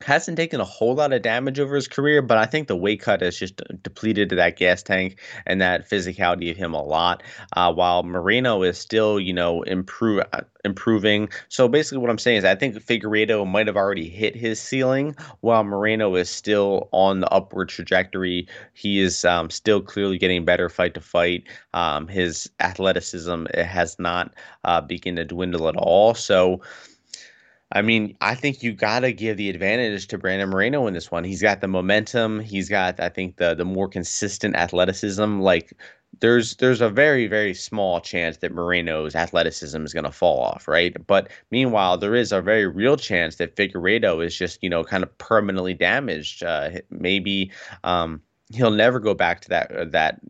hasn't 0.00 0.36
taken 0.36 0.60
a 0.60 0.64
whole 0.64 0.94
lot 0.94 1.12
of 1.12 1.22
damage 1.22 1.58
over 1.60 1.74
his 1.74 1.88
career, 1.88 2.22
but 2.22 2.38
I 2.38 2.46
think 2.46 2.68
the 2.68 2.76
weight 2.76 3.00
cut 3.00 3.20
has 3.20 3.38
just 3.38 3.60
depleted 3.82 4.30
that 4.30 4.56
gas 4.56 4.82
tank 4.82 5.20
and 5.46 5.60
that 5.60 5.88
physicality 5.88 6.50
of 6.50 6.56
him 6.56 6.74
a 6.74 6.82
lot. 6.82 7.22
Uh, 7.54 7.72
while 7.72 8.02
Moreno 8.02 8.62
is 8.62 8.78
still, 8.78 9.18
you 9.18 9.32
know, 9.32 9.62
improve 9.62 10.22
uh, 10.32 10.40
improving. 10.64 11.28
So 11.48 11.68
basically, 11.68 11.98
what 11.98 12.10
I'm 12.10 12.18
saying 12.18 12.38
is, 12.38 12.44
I 12.44 12.54
think 12.54 12.74
Figueiredo 12.76 13.46
might 13.46 13.66
have 13.66 13.76
already 13.76 14.08
hit 14.08 14.34
his 14.34 14.60
ceiling, 14.60 15.14
while 15.40 15.64
Moreno 15.64 16.14
is 16.14 16.30
still 16.30 16.88
on 16.92 17.20
the 17.20 17.30
upward 17.30 17.68
trajectory. 17.68 18.48
He 18.72 19.00
is 19.00 19.24
um, 19.24 19.50
still 19.50 19.80
clearly 19.80 20.18
getting 20.18 20.44
better 20.44 20.68
fight 20.68 20.94
to 20.94 21.00
fight. 21.00 21.44
Um, 21.72 22.08
his 22.08 22.50
athleticism 22.60 23.46
has 23.54 23.98
not 23.98 24.34
uh, 24.64 24.80
begun 24.80 25.16
to 25.16 25.24
dwindle 25.24 25.68
at 25.68 25.76
all. 25.76 26.14
So. 26.14 26.60
I 27.74 27.82
mean, 27.82 28.16
I 28.20 28.36
think 28.36 28.62
you 28.62 28.72
got 28.72 29.00
to 29.00 29.12
give 29.12 29.36
the 29.36 29.50
advantage 29.50 30.06
to 30.08 30.18
Brandon 30.18 30.48
Moreno 30.48 30.86
in 30.86 30.94
this 30.94 31.10
one. 31.10 31.24
He's 31.24 31.42
got 31.42 31.60
the 31.60 31.66
momentum. 31.68 32.38
He's 32.38 32.68
got, 32.68 33.00
I 33.00 33.08
think, 33.08 33.36
the 33.36 33.54
the 33.54 33.64
more 33.64 33.88
consistent 33.88 34.54
athleticism. 34.54 35.40
Like 35.40 35.76
there's 36.20 36.54
there's 36.56 36.80
a 36.80 36.88
very 36.88 37.26
very 37.26 37.52
small 37.52 38.00
chance 38.00 38.36
that 38.38 38.52
Moreno's 38.52 39.16
athleticism 39.16 39.82
is 39.84 39.92
going 39.92 40.04
to 40.04 40.12
fall 40.12 40.40
off, 40.40 40.68
right? 40.68 40.94
But 41.06 41.30
meanwhile, 41.50 41.98
there 41.98 42.14
is 42.14 42.30
a 42.30 42.40
very 42.40 42.68
real 42.68 42.96
chance 42.96 43.36
that 43.36 43.56
Figueiredo 43.56 44.24
is 44.24 44.36
just 44.36 44.62
you 44.62 44.70
know 44.70 44.84
kind 44.84 45.02
of 45.02 45.18
permanently 45.18 45.74
damaged. 45.74 46.44
Uh, 46.44 46.70
maybe 46.90 47.50
um, 47.82 48.22
he'll 48.52 48.70
never 48.70 49.00
go 49.00 49.14
back 49.14 49.40
to 49.40 49.48
that 49.48 49.72
uh, 49.72 49.84
that 49.86 50.20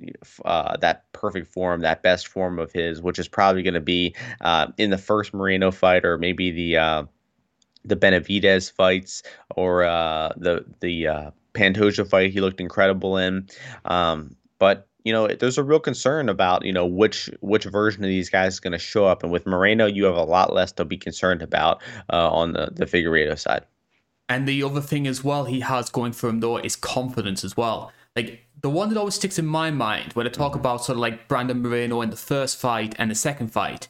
uh, 0.44 0.76
that 0.78 1.12
perfect 1.12 1.48
form, 1.48 1.80
that 1.80 2.02
best 2.02 2.26
form 2.26 2.58
of 2.58 2.72
his, 2.72 3.02
which 3.02 3.18
is 3.18 3.28
probably 3.28 3.62
going 3.62 3.74
to 3.74 3.80
be 3.80 4.14
uh, 4.40 4.68
in 4.78 4.90
the 4.90 4.98
first 4.98 5.34
Moreno 5.34 5.70
fight 5.70 6.04
or 6.04 6.16
maybe 6.16 6.50
the 6.50 6.78
uh, 6.78 7.04
the 7.84 7.96
Benavidez 7.96 8.72
fights 8.72 9.22
or 9.56 9.84
uh, 9.84 10.32
the 10.36 10.64
the 10.80 11.32
Pantoja 11.54 12.08
fight. 12.08 12.32
He 12.32 12.40
looked 12.40 12.60
incredible 12.60 13.16
in, 13.16 13.48
um, 13.84 14.36
but 14.58 14.88
you 15.04 15.12
know, 15.12 15.28
there's 15.28 15.58
a 15.58 15.62
real 15.62 15.80
concern 15.80 16.28
about 16.28 16.64
you 16.64 16.72
know 16.72 16.86
which 16.86 17.30
which 17.40 17.64
version 17.64 18.02
of 18.02 18.08
these 18.08 18.30
guys 18.30 18.54
is 18.54 18.60
going 18.60 18.72
to 18.72 18.78
show 18.78 19.06
up, 19.06 19.22
and 19.22 19.30
with 19.30 19.46
Moreno, 19.46 19.86
you 19.86 20.04
have 20.04 20.16
a 20.16 20.24
lot 20.24 20.52
less 20.52 20.72
to 20.72 20.84
be 20.84 20.96
concerned 20.96 21.42
about 21.42 21.82
uh, 22.12 22.30
on 22.30 22.52
the 22.54 22.70
the 22.72 22.86
Figueiredo 22.86 23.38
side. 23.38 23.64
And 24.28 24.48
the 24.48 24.62
other 24.62 24.80
thing 24.80 25.06
as 25.06 25.22
well 25.22 25.44
he 25.44 25.60
has 25.60 25.90
going 25.90 26.12
for 26.12 26.30
him 26.30 26.40
though 26.40 26.56
is 26.56 26.76
confidence 26.76 27.44
as 27.44 27.56
well. 27.56 27.92
Like 28.16 28.46
the 28.62 28.70
one 28.70 28.88
that 28.88 28.98
always 28.98 29.16
sticks 29.16 29.38
in 29.38 29.46
my 29.46 29.70
mind 29.70 30.14
when 30.14 30.26
I 30.26 30.30
talk 30.30 30.54
about 30.54 30.84
sort 30.84 30.96
of 30.96 31.00
like 31.00 31.28
Brandon 31.28 31.60
Moreno 31.60 32.00
in 32.00 32.08
the 32.10 32.16
first 32.16 32.58
fight 32.58 32.94
and 32.98 33.10
the 33.10 33.14
second 33.14 33.48
fight, 33.48 33.88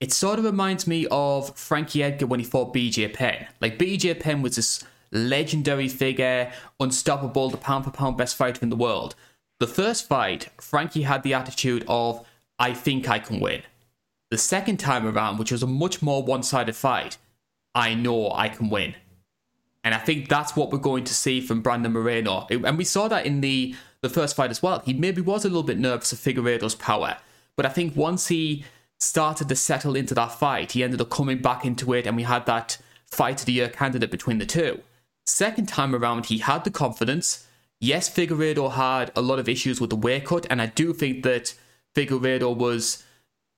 it 0.00 0.12
sort 0.12 0.38
of 0.38 0.44
reminds 0.44 0.86
me 0.86 1.06
of 1.10 1.56
Frankie 1.56 2.02
Edgar 2.02 2.26
when 2.26 2.40
he 2.40 2.46
fought 2.46 2.74
BJ 2.74 3.12
Penn. 3.12 3.46
Like 3.60 3.78
BJ 3.78 4.18
Penn 4.18 4.42
was 4.42 4.56
this 4.56 4.84
legendary 5.10 5.88
figure, 5.88 6.52
unstoppable, 6.78 7.48
the 7.48 7.56
pound 7.56 7.84
for 7.84 7.90
pound 7.90 8.16
best 8.16 8.36
fighter 8.36 8.60
in 8.62 8.70
the 8.70 8.76
world. 8.76 9.14
The 9.58 9.66
first 9.66 10.06
fight, 10.06 10.50
Frankie 10.60 11.02
had 11.02 11.22
the 11.22 11.32
attitude 11.32 11.84
of, 11.88 12.26
I 12.58 12.74
think 12.74 13.08
I 13.08 13.18
can 13.18 13.40
win. 13.40 13.62
The 14.30 14.38
second 14.38 14.78
time 14.78 15.06
around, 15.06 15.38
which 15.38 15.52
was 15.52 15.62
a 15.62 15.66
much 15.66 16.02
more 16.02 16.22
one 16.22 16.42
sided 16.42 16.76
fight, 16.76 17.16
I 17.74 17.94
know 17.94 18.30
I 18.32 18.48
can 18.48 18.68
win. 18.68 18.94
And 19.82 19.94
I 19.94 19.98
think 19.98 20.28
that's 20.28 20.56
what 20.56 20.72
we're 20.72 20.78
going 20.78 21.04
to 21.04 21.14
see 21.14 21.40
from 21.40 21.62
Brandon 21.62 21.92
Moreno. 21.92 22.46
And 22.50 22.76
we 22.76 22.84
saw 22.84 23.06
that 23.08 23.24
in 23.24 23.40
the, 23.40 23.74
the 24.00 24.08
first 24.08 24.34
fight 24.34 24.50
as 24.50 24.62
well. 24.62 24.80
He 24.80 24.92
maybe 24.92 25.22
was 25.22 25.44
a 25.44 25.48
little 25.48 25.62
bit 25.62 25.78
nervous 25.78 26.12
of 26.12 26.18
Figueiredo's 26.18 26.74
power. 26.74 27.18
But 27.54 27.66
I 27.66 27.68
think 27.68 27.94
once 27.96 28.26
he 28.26 28.64
started 29.00 29.48
to 29.48 29.56
settle 29.56 29.96
into 29.96 30.14
that 30.14 30.32
fight, 30.32 30.72
he 30.72 30.82
ended 30.82 31.00
up 31.00 31.10
coming 31.10 31.38
back 31.38 31.64
into 31.64 31.92
it, 31.92 32.06
and 32.06 32.16
we 32.16 32.22
had 32.24 32.46
that 32.46 32.78
fight 33.10 33.40
of 33.40 33.46
the 33.46 33.52
year 33.52 33.68
candidate 33.68 34.10
between 34.10 34.38
the 34.38 34.46
two. 34.46 34.80
Second 35.26 35.66
time 35.66 35.94
around, 35.94 36.26
he 36.26 36.38
had 36.38 36.64
the 36.64 36.70
confidence 36.70 37.46
yes, 37.80 38.08
Figueiredo 38.08 38.72
had 38.72 39.12
a 39.14 39.22
lot 39.22 39.38
of 39.38 39.48
issues 39.48 39.80
with 39.80 39.90
the 39.90 39.96
weight 39.96 40.26
cut, 40.26 40.46
and 40.50 40.60
I 40.60 40.66
do 40.66 40.92
think 40.92 41.22
that 41.24 41.54
Figueiredo 41.94 42.56
was 42.56 43.02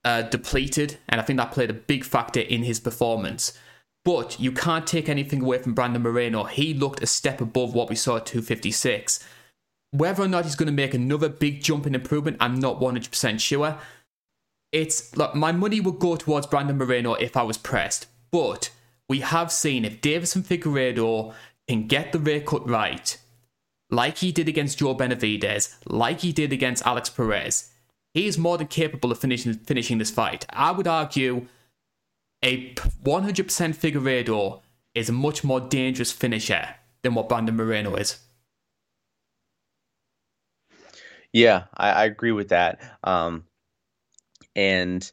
uh, 0.04 0.22
depleted, 0.22 0.98
and 1.08 1.20
I 1.20 1.24
think 1.24 1.38
that 1.38 1.52
played 1.52 1.70
a 1.70 1.74
big 1.74 2.04
factor 2.04 2.40
in 2.40 2.62
his 2.62 2.80
performance. 2.80 3.56
But 4.04 4.38
you 4.40 4.52
can't 4.52 4.86
take 4.86 5.08
anything 5.08 5.42
away 5.42 5.58
from 5.58 5.74
Brandon 5.74 6.02
Moreno. 6.02 6.44
He 6.44 6.72
looked 6.72 7.02
a 7.02 7.06
step 7.06 7.40
above 7.40 7.74
what 7.74 7.90
we 7.90 7.96
saw 7.96 8.16
at 8.16 8.26
256. 8.26 9.24
Whether 9.90 10.22
or 10.22 10.28
not 10.28 10.44
he's 10.44 10.54
going 10.54 10.66
to 10.66 10.72
make 10.72 10.94
another 10.94 11.28
big 11.28 11.62
jump 11.62 11.86
in 11.86 11.94
improvement, 11.94 12.36
I'm 12.40 12.58
not 12.58 12.80
100% 12.80 13.40
sure. 13.40 13.78
It's 14.72 15.16
look, 15.16 15.34
my 15.34 15.52
money 15.52 15.80
would 15.80 15.98
go 15.98 16.16
towards 16.16 16.46
Brandon 16.46 16.76
Moreno 16.76 17.14
if 17.14 17.36
I 17.36 17.42
was 17.42 17.56
pressed, 17.56 18.06
but 18.30 18.70
we 19.08 19.20
have 19.20 19.50
seen 19.50 19.84
if 19.84 20.00
Deiveson 20.00 20.42
Figueiredo 20.42 21.32
can 21.66 21.86
get 21.86 22.12
the 22.12 22.18
rear 22.18 22.40
cut 22.40 22.68
right, 22.68 23.16
like 23.90 24.18
he 24.18 24.32
did 24.32 24.48
against 24.48 24.78
Joe 24.78 24.94
Benavidez, 24.94 25.76
like 25.86 26.20
he 26.20 26.32
did 26.32 26.52
against 26.52 26.86
Alex 26.86 27.08
Perez, 27.08 27.70
he 28.12 28.26
is 28.26 28.36
more 28.36 28.58
than 28.58 28.66
capable 28.66 29.10
of 29.10 29.18
finishing 29.18 29.54
finishing 29.54 29.98
this 29.98 30.10
fight. 30.10 30.44
I 30.50 30.72
would 30.72 30.86
argue 30.86 31.46
a 32.44 32.74
100% 32.74 33.44
Figueiredo 33.74 34.60
is 34.94 35.08
a 35.08 35.12
much 35.12 35.42
more 35.42 35.60
dangerous 35.60 36.12
finisher 36.12 36.74
than 37.02 37.14
what 37.14 37.28
Brandon 37.28 37.56
Moreno 37.56 37.94
is. 37.94 38.18
Yeah, 41.32 41.64
I, 41.76 41.90
I 41.90 42.04
agree 42.04 42.32
with 42.32 42.48
that. 42.48 42.80
Um, 43.04 43.44
and 44.56 45.10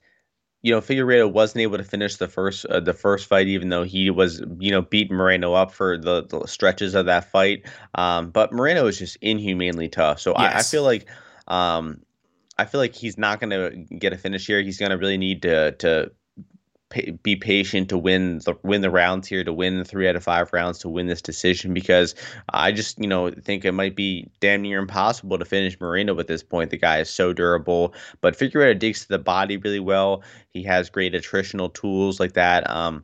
you 0.65 0.71
know, 0.71 0.81
Figueiredo 0.81 1.31
wasn't 1.31 1.61
able 1.61 1.77
to 1.77 1.83
finish 1.83 2.15
the 2.15 2.27
first 2.27 2.65
uh, 2.65 2.79
the 2.79 2.91
first 2.91 3.27
fight, 3.27 3.47
even 3.47 3.69
though 3.69 3.83
he 3.83 4.09
was 4.09 4.41
you 4.57 4.71
know 4.71 4.81
beating 4.81 5.15
Moreno 5.15 5.53
up 5.53 5.71
for 5.71 5.95
the, 5.95 6.25
the 6.25 6.47
stretches 6.47 6.95
of 6.95 7.05
that 7.05 7.29
fight. 7.31 7.67
Um, 7.93 8.31
but 8.31 8.51
Moreno 8.51 8.87
is 8.87 8.97
just 8.97 9.15
inhumanely 9.21 9.89
tough. 9.89 10.19
So 10.19 10.33
yes. 10.39 10.55
I, 10.55 10.57
I, 10.57 10.63
feel 10.63 10.81
like 10.81 11.07
um, 11.47 12.01
I 12.57 12.65
feel 12.65 12.81
like 12.81 12.95
he's 12.95 13.15
not 13.15 13.39
going 13.39 13.51
to 13.51 13.95
get 13.95 14.11
a 14.11 14.17
finish 14.17 14.47
here. 14.47 14.59
He's 14.63 14.79
going 14.79 14.89
to 14.89 14.97
really 14.97 15.19
need 15.19 15.43
to 15.43 15.73
to 15.73 16.11
be 17.23 17.35
patient 17.35 17.89
to 17.89 17.97
win 17.97 18.39
the 18.39 18.53
win 18.63 18.81
the 18.81 18.89
rounds 18.89 19.27
here, 19.27 19.43
to 19.43 19.51
win 19.51 19.83
three 19.83 20.07
out 20.07 20.15
of 20.15 20.23
five 20.23 20.51
rounds, 20.53 20.79
to 20.79 20.89
win 20.89 21.07
this 21.07 21.21
decision. 21.21 21.73
Because 21.73 22.15
I 22.49 22.71
just 22.71 22.99
you 22.99 23.07
know 23.07 23.31
think 23.31 23.65
it 23.65 23.71
might 23.71 23.95
be 23.95 24.29
damn 24.39 24.61
near 24.61 24.79
impossible 24.79 25.37
to 25.37 25.45
finish 25.45 25.79
Moreno 25.79 26.17
at 26.19 26.27
this 26.27 26.43
point. 26.43 26.69
The 26.69 26.77
guy 26.77 26.99
is 26.99 27.09
so 27.09 27.33
durable, 27.33 27.93
but 28.21 28.37
Figueiredo 28.37 28.77
digs 28.77 29.01
to 29.01 29.07
the 29.07 29.19
body 29.19 29.57
really 29.57 29.79
well. 29.79 30.23
He 30.49 30.63
has 30.63 30.89
great 30.89 31.13
attritional 31.13 31.73
tools 31.73 32.19
like 32.19 32.33
that. 32.33 32.69
Um, 32.69 33.03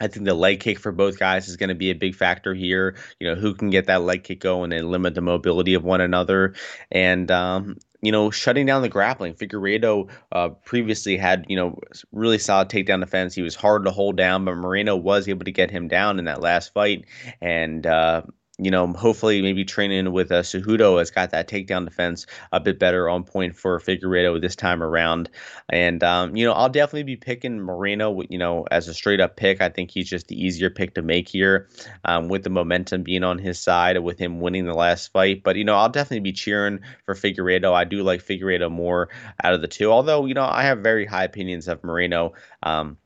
I 0.00 0.08
think 0.08 0.26
the 0.26 0.34
leg 0.34 0.60
kick 0.60 0.80
for 0.80 0.90
both 0.90 1.18
guys 1.18 1.48
is 1.48 1.56
going 1.56 1.68
to 1.68 1.76
be 1.76 1.90
a 1.90 1.94
big 1.94 2.14
factor 2.14 2.54
here. 2.54 2.96
You 3.20 3.28
know, 3.28 3.34
who 3.36 3.54
can 3.54 3.70
get 3.70 3.86
that 3.86 4.02
leg 4.02 4.24
kick 4.24 4.40
going 4.40 4.72
and 4.72 4.90
limit 4.90 5.14
the 5.14 5.20
mobility 5.20 5.74
of 5.74 5.84
one 5.84 6.00
another. 6.00 6.54
And, 6.90 7.30
um, 7.30 7.76
you 8.02 8.12
know, 8.12 8.30
shutting 8.30 8.66
down 8.66 8.82
the 8.82 8.88
grappling. 8.88 9.34
Figueiredo 9.34 10.10
uh, 10.32 10.48
previously 10.64 11.16
had, 11.16 11.46
you 11.48 11.56
know, 11.56 11.78
really 12.10 12.38
solid 12.38 12.68
takedown 12.68 13.00
defense. 13.00 13.34
He 13.34 13.42
was 13.42 13.54
hard 13.54 13.84
to 13.84 13.90
hold 13.90 14.16
down, 14.16 14.44
but 14.44 14.56
Moreno 14.56 14.96
was 14.96 15.28
able 15.28 15.44
to 15.44 15.52
get 15.52 15.70
him 15.70 15.88
down 15.88 16.18
in 16.18 16.24
that 16.26 16.40
last 16.40 16.74
fight. 16.74 17.06
And, 17.40 17.86
uh, 17.86 18.22
you 18.64 18.70
know, 18.70 18.86
hopefully 18.92 19.42
maybe 19.42 19.64
training 19.64 20.12
with 20.12 20.30
uh, 20.30 20.42
Cejudo 20.42 20.98
has 20.98 21.10
got 21.10 21.30
that 21.30 21.48
takedown 21.48 21.84
defense 21.84 22.26
a 22.52 22.60
bit 22.60 22.78
better 22.78 23.08
on 23.08 23.24
point 23.24 23.56
for 23.56 23.78
Figueiredo 23.80 24.40
this 24.40 24.56
time 24.56 24.82
around. 24.82 25.30
And, 25.68 26.02
um, 26.02 26.36
you 26.36 26.44
know, 26.44 26.52
I'll 26.52 26.68
definitely 26.68 27.02
be 27.02 27.16
picking 27.16 27.60
Moreno, 27.60 28.22
you 28.28 28.38
know, 28.38 28.66
as 28.70 28.88
a 28.88 28.94
straight 28.94 29.20
up 29.20 29.36
pick. 29.36 29.60
I 29.60 29.68
think 29.68 29.90
he's 29.90 30.08
just 30.08 30.28
the 30.28 30.40
easier 30.40 30.70
pick 30.70 30.94
to 30.94 31.02
make 31.02 31.28
here 31.28 31.68
um, 32.04 32.28
with 32.28 32.44
the 32.44 32.50
momentum 32.50 33.02
being 33.02 33.24
on 33.24 33.38
his 33.38 33.58
side 33.58 33.98
with 33.98 34.18
him 34.18 34.40
winning 34.40 34.66
the 34.66 34.74
last 34.74 35.12
fight. 35.12 35.42
But, 35.42 35.56
you 35.56 35.64
know, 35.64 35.76
I'll 35.76 35.88
definitely 35.88 36.20
be 36.20 36.32
cheering 36.32 36.80
for 37.04 37.14
Figueiredo. 37.14 37.72
I 37.72 37.84
do 37.84 38.02
like 38.02 38.24
Figueiredo 38.24 38.70
more 38.70 39.08
out 39.42 39.54
of 39.54 39.60
the 39.60 39.68
two, 39.68 39.90
although, 39.90 40.26
you 40.26 40.34
know, 40.34 40.46
I 40.46 40.62
have 40.62 40.78
very 40.78 41.06
high 41.06 41.24
opinions 41.24 41.68
of 41.68 41.82
Moreno. 41.84 42.32
Um, 42.62 42.98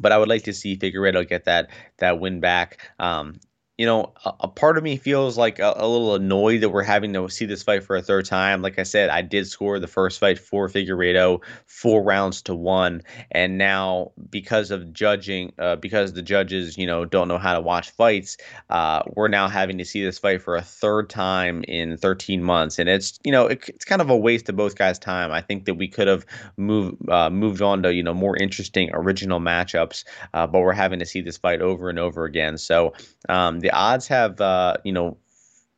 but 0.00 0.12
I 0.12 0.18
would 0.18 0.28
like 0.28 0.44
to 0.44 0.52
see 0.52 0.76
Figueiredo 0.76 1.28
get 1.28 1.44
that 1.44 1.70
that 1.98 2.20
win 2.20 2.40
back. 2.40 2.78
Um, 2.98 3.40
you 3.78 3.86
know, 3.86 4.12
a, 4.24 4.32
a, 4.40 4.48
part 4.48 4.76
of 4.76 4.82
me 4.82 4.96
feels 4.96 5.38
like 5.38 5.60
a, 5.60 5.72
a, 5.76 5.86
little 5.86 6.16
annoyed 6.16 6.62
that 6.62 6.70
we're 6.70 6.82
having 6.82 7.12
to 7.12 7.28
see 7.28 7.46
this 7.46 7.62
fight 7.62 7.84
for 7.84 7.94
a 7.94 8.02
third 8.02 8.24
time. 8.24 8.60
Like 8.60 8.76
I 8.76 8.82
said, 8.82 9.08
I 9.08 9.22
did 9.22 9.46
score 9.46 9.78
the 9.78 9.86
first 9.86 10.18
fight 10.18 10.36
for 10.40 10.68
Figueiredo 10.68 11.40
four 11.66 12.02
rounds 12.02 12.42
to 12.42 12.56
one, 12.56 13.02
and 13.30 13.56
now 13.56 14.10
because 14.30 14.72
of 14.72 14.92
judging, 14.92 15.52
uh, 15.60 15.76
because 15.76 16.12
the 16.12 16.22
judges, 16.22 16.76
you 16.76 16.86
know, 16.88 17.04
don't 17.04 17.28
know 17.28 17.38
how 17.38 17.54
to 17.54 17.60
watch 17.60 17.90
fights, 17.90 18.36
uh, 18.68 19.02
we're 19.14 19.28
now 19.28 19.46
having 19.46 19.78
to 19.78 19.84
see 19.84 20.02
this 20.02 20.18
fight 20.18 20.42
for 20.42 20.56
a 20.56 20.62
third 20.62 21.08
time 21.08 21.62
in 21.68 21.96
13 21.96 22.42
months, 22.42 22.80
and 22.80 22.88
it's 22.88 23.20
you 23.22 23.30
know, 23.30 23.46
it, 23.46 23.68
it's 23.68 23.84
kind 23.84 24.02
of 24.02 24.10
a 24.10 24.16
waste 24.16 24.48
of 24.48 24.56
both 24.56 24.74
guys' 24.74 24.98
time. 24.98 25.30
I 25.30 25.40
think 25.40 25.66
that 25.66 25.74
we 25.74 25.86
could 25.86 26.08
have 26.08 26.26
moved 26.56 27.08
uh, 27.08 27.30
moved 27.30 27.62
on 27.62 27.84
to 27.84 27.94
you 27.94 28.02
know 28.02 28.14
more 28.14 28.36
interesting 28.36 28.90
original 28.92 29.38
matchups, 29.38 30.02
uh, 30.34 30.48
but 30.48 30.62
we're 30.62 30.72
having 30.72 30.98
to 30.98 31.06
see 31.06 31.20
this 31.20 31.36
fight 31.36 31.62
over 31.62 31.88
and 31.88 32.00
over 32.00 32.24
again. 32.24 32.58
So. 32.58 32.92
Um, 33.28 33.60
the 33.60 33.67
odds 33.70 34.06
have 34.08 34.40
uh, 34.40 34.76
you 34.84 34.92
know 34.92 35.16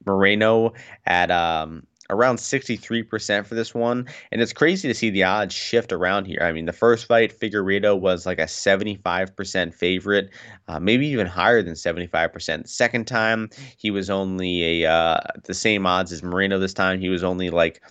Moreno 0.07 0.73
at 1.07 1.31
um, 1.31 1.87
around 2.11 2.37
63% 2.37 3.47
for 3.47 3.55
this 3.55 3.75
one. 3.75 4.07
And 4.31 4.43
it's 4.43 4.53
crazy 4.53 4.89
to 4.89 4.95
see 4.95 5.11
the 5.11 5.23
odds 5.23 5.55
shift 5.55 5.93
around 5.93 6.27
here. 6.27 6.41
I 6.43 6.53
mean, 6.53 6.67
the 6.67 6.73
first 6.73 7.07
fight, 7.07 7.39
Figueiredo 7.39 7.99
was 7.99 8.27
like 8.27 8.39
a 8.39 8.45
75% 8.45 9.75
favorite, 9.75 10.31
uh, 10.69 10.81
maybe 10.81 11.07
even 11.07 11.27
higher 11.27 11.63
than 11.63 11.75
75%. 11.75 12.63
The 12.63 12.69
second 12.69 13.07
time, 13.07 13.49
he 13.79 13.91
was 13.91 14.11
only 14.11 14.83
a 14.83 14.91
uh, 14.91 15.21
the 15.45 15.55
same 15.55 15.87
odds 15.87 16.13
as 16.13 16.23
Moreno 16.23 16.59
this 16.59 16.75
time. 16.75 17.01
He 17.01 17.09
was 17.09 17.25
only 17.25 17.51
like 17.51 17.83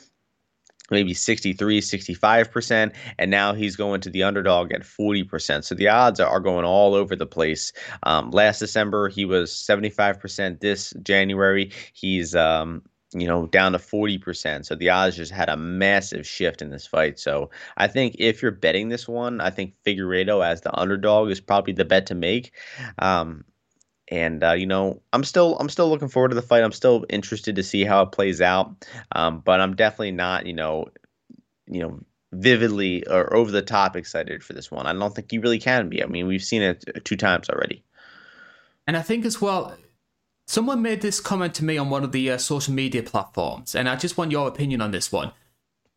maybe 0.91 1.13
63, 1.13 1.81
65%, 1.81 2.93
and 3.17 3.31
now 3.31 3.53
he's 3.53 3.75
going 3.75 4.01
to 4.01 4.09
the 4.09 4.23
underdog 4.23 4.71
at 4.71 4.81
40%. 4.81 5.63
So 5.63 5.75
the 5.75 5.87
odds 5.87 6.19
are 6.19 6.39
going 6.39 6.65
all 6.65 6.93
over 6.93 7.15
the 7.15 7.25
place. 7.25 7.71
Um, 8.03 8.31
last 8.31 8.59
December, 8.59 9.09
he 9.09 9.25
was 9.25 9.51
75%. 9.51 10.59
This 10.59 10.93
January, 11.03 11.71
he's. 11.93 12.35
Um, 12.35 12.83
you 13.11 13.27
know, 13.27 13.47
down 13.47 13.71
to 13.71 13.79
40%. 13.79 14.65
So 14.65 14.75
the 14.75 14.89
odds 14.89 15.15
just 15.15 15.31
had 15.31 15.49
a 15.49 15.57
massive 15.57 16.27
shift 16.27 16.61
in 16.61 16.69
this 16.69 16.85
fight. 16.85 17.19
So 17.19 17.49
I 17.77 17.87
think 17.87 18.15
if 18.19 18.41
you're 18.41 18.51
betting 18.51 18.89
this 18.89 19.07
one, 19.07 19.41
I 19.41 19.49
think 19.49 19.73
Figueiredo 19.83 20.45
as 20.45 20.61
the 20.61 20.77
underdog 20.77 21.31
is 21.31 21.39
probably 21.39 21.73
the 21.73 21.85
bet 21.85 22.05
to 22.07 22.13
make. 22.15 22.53
Um, 22.99 23.45
and 24.09 24.43
uh, 24.43 24.51
you 24.51 24.65
know 24.65 25.01
i'm 25.13 25.23
still 25.23 25.57
i'm 25.59 25.69
still 25.69 25.89
looking 25.89 26.07
forward 26.07 26.29
to 26.29 26.35
the 26.35 26.41
fight 26.41 26.63
i'm 26.63 26.71
still 26.71 27.05
interested 27.09 27.55
to 27.55 27.63
see 27.63 27.83
how 27.83 28.01
it 28.01 28.11
plays 28.11 28.41
out 28.41 28.87
um, 29.13 29.39
but 29.39 29.61
i'm 29.61 29.75
definitely 29.75 30.11
not 30.11 30.45
you 30.45 30.53
know 30.53 30.87
you 31.69 31.81
know, 31.81 31.99
vividly 32.31 33.07
or 33.07 33.33
over 33.33 33.51
the 33.51 33.61
top 33.61 33.95
excited 33.95 34.43
for 34.43 34.53
this 34.53 34.69
one. 34.69 34.85
I 34.85 34.93
don't 34.93 35.15
think 35.15 35.31
you 35.31 35.41
really 35.41 35.59
can 35.59 35.89
be. 35.89 36.03
I 36.03 36.07
mean, 36.07 36.27
we've 36.27 36.43
seen 36.43 36.61
it 36.61 36.83
two 37.05 37.15
times 37.15 37.49
already. 37.49 37.83
And 38.85 38.97
I 38.97 39.01
think 39.01 39.25
as 39.25 39.39
well, 39.39 39.75
someone 40.47 40.81
made 40.81 41.01
this 41.01 41.19
comment 41.19 41.53
to 41.55 41.65
me 41.65 41.77
on 41.77 41.89
one 41.89 42.03
of 42.03 42.11
the 42.11 42.31
uh, 42.31 42.37
social 42.37 42.73
media 42.73 43.03
platforms, 43.03 43.75
and 43.75 43.87
I 43.87 43.95
just 43.95 44.17
want 44.17 44.31
your 44.31 44.47
opinion 44.47 44.81
on 44.81 44.91
this 44.91 45.11
one. 45.11 45.31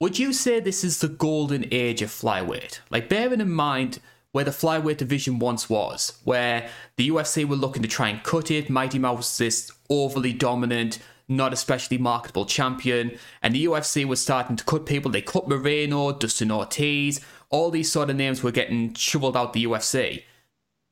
Would 0.00 0.18
you 0.18 0.32
say 0.32 0.60
this 0.60 0.84
is 0.84 0.98
the 0.98 1.08
golden 1.08 1.66
age 1.70 2.02
of 2.02 2.10
flyweight? 2.10 2.80
Like, 2.90 3.08
bearing 3.08 3.40
in 3.40 3.50
mind 3.50 4.00
where 4.32 4.44
the 4.44 4.50
flyweight 4.50 4.96
division 4.96 5.38
once 5.38 5.70
was, 5.70 6.18
where 6.24 6.68
the 6.96 7.08
UFC 7.08 7.46
were 7.46 7.56
looking 7.56 7.82
to 7.82 7.88
try 7.88 8.08
and 8.08 8.22
cut 8.22 8.50
it, 8.50 8.70
Mighty 8.70 8.98
Mouse 8.98 9.38
this 9.38 9.70
overly 9.88 10.32
dominant, 10.32 10.98
not 11.28 11.52
especially 11.52 11.98
marketable 11.98 12.46
champion, 12.46 13.18
and 13.42 13.54
the 13.54 13.66
UFC 13.66 14.04
was 14.04 14.22
starting 14.22 14.56
to 14.56 14.64
cut 14.64 14.86
people. 14.86 15.10
They 15.10 15.22
cut 15.22 15.48
Moreno, 15.48 16.12
Dustin 16.12 16.50
Ortiz, 16.50 17.20
all 17.50 17.70
these 17.70 17.92
sort 17.92 18.10
of 18.10 18.16
names 18.16 18.42
were 18.42 18.50
getting 18.50 18.94
shoveled 18.94 19.36
out 19.36 19.52
the 19.52 19.64
UFC. 19.64 20.24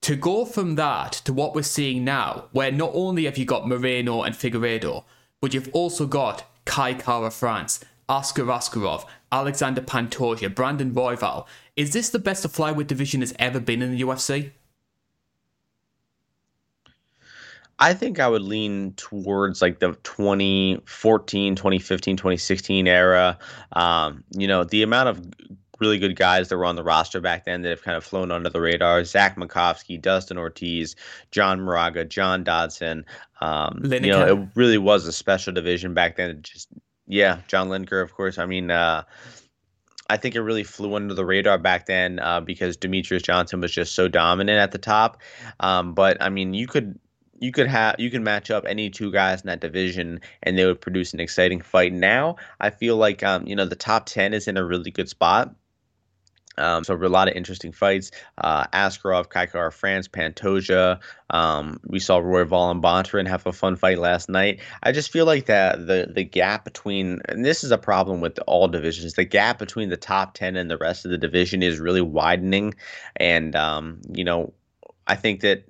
To 0.03 0.17
go 0.17 0.45
from 0.45 0.77
that 0.77 1.13
to 1.25 1.33
what 1.33 1.55
we're 1.55 1.63
seeing 1.63 2.05
now, 2.05 2.49
where 2.53 2.71
not 2.71 2.91
only 2.95 3.25
have 3.25 3.39
you 3.39 3.45
got 3.45 3.69
Moreno 3.69 4.23
and 4.23 4.35
Figueiredo, 4.35 5.05
but 5.41 5.53
you've 5.55 5.71
also 5.73 6.07
got 6.07 6.45
Kai 6.65 6.95
Kara 6.95 7.31
France, 7.31 7.81
Askar 8.09 8.45
Askarov, 8.45 9.07
Alexander 9.31 9.81
Pantoja, 9.81 10.55
Brandon 10.55 10.93
Royval. 10.93 11.47
Is 11.81 11.95
this 11.95 12.11
the 12.11 12.19
best 12.19 12.43
the 12.43 12.49
flyweight 12.51 12.89
division 12.89 13.23
has 13.23 13.33
ever 13.39 13.59
been 13.59 13.81
in 13.81 13.93
the 13.93 14.03
UFC? 14.03 14.51
I 17.79 17.95
think 17.95 18.21
I 18.21 18.29
would 18.29 18.43
lean 18.43 18.93
towards 18.99 19.63
like 19.63 19.79
the 19.79 19.95
2014, 20.03 21.55
2015, 21.57 22.17
2016 22.19 22.87
era. 22.87 23.39
Um, 23.73 24.23
you 24.37 24.47
know, 24.47 24.63
the 24.63 24.83
amount 24.83 25.09
of 25.09 25.27
really 25.79 25.99
good 25.99 26.17
guys 26.17 26.51
that 26.51 26.59
were 26.59 26.67
on 26.67 26.77
the 26.77 26.85
roster 26.85 27.19
back 27.19 27.47
then 27.47 27.63
that 27.63 27.71
have 27.71 27.83
kind 27.83 27.97
of 27.97 28.05
flown 28.05 28.31
under 28.31 28.51
the 28.51 28.61
radar. 28.61 29.03
Zach 29.07 29.37
Makovsky, 29.37 29.99
Dustin 29.99 30.37
Ortiz, 30.37 30.95
John 31.31 31.63
Moraga, 31.63 32.05
John 32.05 32.45
Dodson. 32.45 33.07
Um, 33.41 33.81
you 33.85 34.01
know, 34.01 34.37
it 34.37 34.49
really 34.55 34.77
was 34.77 35.07
a 35.07 35.13
special 35.13 35.55
division 35.55 35.95
back 35.95 36.17
then. 36.17 36.29
It 36.29 36.43
just 36.43 36.69
yeah, 37.07 37.39
John 37.49 37.71
Lineker, 37.71 38.03
of 38.03 38.13
course. 38.13 38.37
I 38.37 38.45
mean, 38.45 38.71
uh, 38.71 39.05
I 40.11 40.17
think 40.17 40.35
it 40.35 40.43
really 40.43 40.65
flew 40.65 40.97
under 40.97 41.15
the 41.15 41.25
radar 41.25 41.57
back 41.57 41.87
then 41.87 42.19
uh, 42.19 42.41
because 42.41 42.77
Demetrious 42.77 43.23
Johnson 43.23 43.61
was 43.61 43.71
just 43.71 43.95
so 43.95 44.09
dominant 44.09 44.59
at 44.59 44.73
the 44.73 44.79
top. 44.79 45.19
Um, 45.61 45.95
but 45.95 46.17
I 46.21 46.31
mean, 46.31 46.53
you 46.53 46.67
could 46.67 46.99
you 47.39 47.53
could 47.53 47.69
have 47.69 47.95
you 47.99 48.11
can 48.11 48.25
match 48.25 48.51
up 48.51 48.65
any 48.67 48.91
two 48.91 49.13
guys 49.13 49.41
in 49.41 49.47
that 49.47 49.61
division 49.61 50.21
and 50.43 50.59
they 50.59 50.65
would 50.67 50.81
produce 50.81 51.15
an 51.15 51.21
exciting 51.21 51.61
fight. 51.61 51.93
Now 51.93 52.37
I 52.59 52.71
feel 52.71 52.97
like 52.97 53.23
um, 53.23 53.47
you 53.47 53.55
know 53.55 53.65
the 53.65 53.77
top 53.77 54.07
ten 54.07 54.35
is 54.35 54.49
in 54.49 54.57
a 54.57 54.65
really 54.65 54.91
good 54.91 55.09
spot. 55.09 55.55
Um, 56.61 56.85
so 56.85 56.95
a 56.95 57.09
lot 57.09 57.29
of 57.29 57.35
interesting 57.35 57.73
fights. 57.73 58.11
Uh, 58.39 58.67
Askarov, 58.69 59.29
Kaikar, 59.29 59.73
France, 59.73 60.09
Pantoja. 60.09 61.01
Um, 61.31 61.81
we 61.87 61.99
saw 61.99 62.19
and 62.71 62.83
Bontorin 62.83 63.27
have 63.27 63.47
a 63.47 63.53
fun 63.53 63.77
fight 63.77 63.99
last 63.99 64.29
night. 64.29 64.61
I 64.83 64.93
just 64.93 65.13
feel 65.13 65.27
like 65.27 65.47
that 65.47 65.87
the 65.87 66.11
the 66.13 66.25
gap 66.25 66.65
between 66.65 67.21
and 67.29 67.45
this 67.45 67.65
is 67.65 67.71
a 67.71 67.79
problem 67.79 68.21
with 68.21 68.39
all 68.47 68.69
divisions. 68.69 69.15
The 69.15 69.25
gap 69.25 69.59
between 69.59 69.89
the 69.89 69.97
top 69.97 70.35
ten 70.35 70.57
and 70.57 70.71
the 70.71 70.79
rest 70.79 71.05
of 71.05 71.11
the 71.11 71.19
division 71.19 71.63
is 71.63 71.79
really 71.81 72.01
widening, 72.01 72.75
and 73.17 73.55
um, 73.57 74.01
you 74.13 74.25
know 74.25 74.53
I 75.07 75.17
think 75.17 75.41
that 75.41 75.65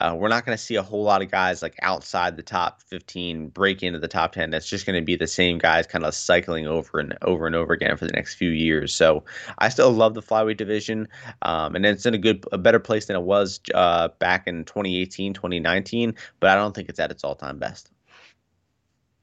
uh, 0.00 0.14
we're 0.16 0.28
not 0.28 0.46
going 0.46 0.56
to 0.56 0.62
see 0.62 0.76
a 0.76 0.82
whole 0.82 1.02
lot 1.02 1.22
of 1.22 1.30
guys 1.30 1.62
like 1.62 1.76
outside 1.82 2.36
the 2.36 2.42
top 2.42 2.82
15 2.82 3.48
break 3.48 3.82
into 3.82 3.98
the 3.98 4.08
top 4.08 4.32
10. 4.32 4.50
That's 4.50 4.68
just 4.68 4.86
going 4.86 5.00
to 5.00 5.04
be 5.04 5.16
the 5.16 5.26
same 5.26 5.58
guys 5.58 5.86
kind 5.86 6.04
of 6.04 6.14
cycling 6.14 6.66
over 6.66 7.00
and 7.00 7.16
over 7.22 7.46
and 7.46 7.56
over 7.56 7.72
again 7.72 7.96
for 7.96 8.06
the 8.06 8.12
next 8.12 8.34
few 8.34 8.50
years. 8.50 8.94
So 8.94 9.24
I 9.58 9.68
still 9.68 9.90
love 9.90 10.14
the 10.14 10.22
flyweight 10.22 10.56
division, 10.56 11.08
um, 11.42 11.74
and 11.74 11.84
it's 11.84 12.06
in 12.06 12.14
a 12.14 12.18
good, 12.18 12.44
a 12.52 12.58
better 12.58 12.78
place 12.78 13.06
than 13.06 13.16
it 13.16 13.22
was 13.22 13.60
uh, 13.74 14.08
back 14.18 14.46
in 14.46 14.64
2018, 14.64 15.34
2019. 15.34 16.14
But 16.40 16.50
I 16.50 16.54
don't 16.54 16.74
think 16.74 16.88
it's 16.88 17.00
at 17.00 17.10
its 17.10 17.24
all-time 17.24 17.58
best. 17.58 17.90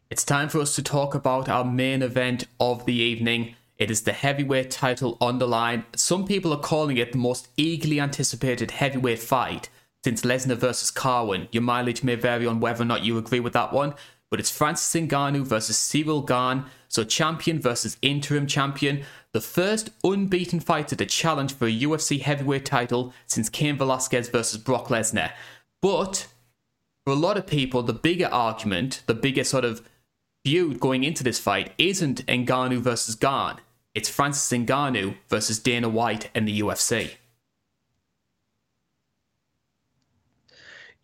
It's 0.09 0.23
time 0.23 0.49
for 0.49 0.59
us 0.59 0.75
to 0.75 0.83
talk 0.83 1.15
about 1.15 1.49
our 1.49 1.65
main 1.65 2.01
event 2.01 2.45
of 2.59 2.85
the 2.85 2.93
evening. 2.93 3.55
It 3.77 3.91
is 3.91 4.03
the 4.03 4.13
heavyweight 4.13 4.71
title 4.71 5.17
on 5.19 5.39
the 5.39 5.47
line. 5.47 5.85
Some 5.95 6.25
people 6.25 6.53
are 6.53 6.59
calling 6.59 6.97
it 6.97 7.11
the 7.11 7.17
most 7.17 7.49
eagerly 7.57 7.99
anticipated 7.99 8.71
heavyweight 8.71 9.19
fight 9.19 9.69
since 10.05 10.21
Lesnar 10.21 10.55
versus 10.55 10.91
Carwin. 10.91 11.47
Your 11.51 11.63
mileage 11.63 12.03
may 12.03 12.13
vary 12.13 12.45
on 12.45 12.59
whether 12.59 12.83
or 12.83 12.85
not 12.85 13.03
you 13.03 13.17
agree 13.17 13.39
with 13.39 13.53
that 13.53 13.73
one, 13.73 13.95
but 14.29 14.39
it's 14.39 14.51
Francis 14.51 15.01
Ngannou 15.01 15.41
versus 15.41 15.77
Ciryl 15.77 16.23
Gane, 16.23 16.65
so 16.87 17.03
champion 17.03 17.59
versus 17.59 17.97
interim 18.03 18.45
champion, 18.45 19.03
the 19.31 19.41
first 19.41 19.89
unbeaten 20.03 20.59
fighter 20.59 20.95
to 20.95 21.07
challenge 21.07 21.55
for 21.55 21.65
a 21.65 21.75
UFC 21.75 22.21
heavyweight 22.21 22.67
title 22.67 23.15
since 23.25 23.49
Cain 23.49 23.77
Velasquez 23.77 24.29
versus 24.29 24.59
Brock 24.59 24.89
Lesnar. 24.89 25.31
But 25.81 26.27
for 27.03 27.11
a 27.11 27.15
lot 27.15 27.35
of 27.35 27.47
people, 27.47 27.81
the 27.81 27.91
bigger 27.91 28.29
argument, 28.31 29.01
the 29.07 29.15
bigger 29.15 29.43
sort 29.43 29.65
of 29.65 29.81
feud 30.45 30.79
going 30.79 31.03
into 31.03 31.23
this 31.23 31.39
fight 31.39 31.73
isn't 31.79 32.23
Ngannou 32.27 32.77
versus 32.77 33.15
Gane. 33.15 33.55
It's 33.95 34.09
Francis 34.09 34.55
Ngannou 34.55 35.15
versus 35.29 35.57
Dana 35.57 35.89
White 35.89 36.29
and 36.35 36.47
the 36.47 36.59
UFC. 36.59 37.13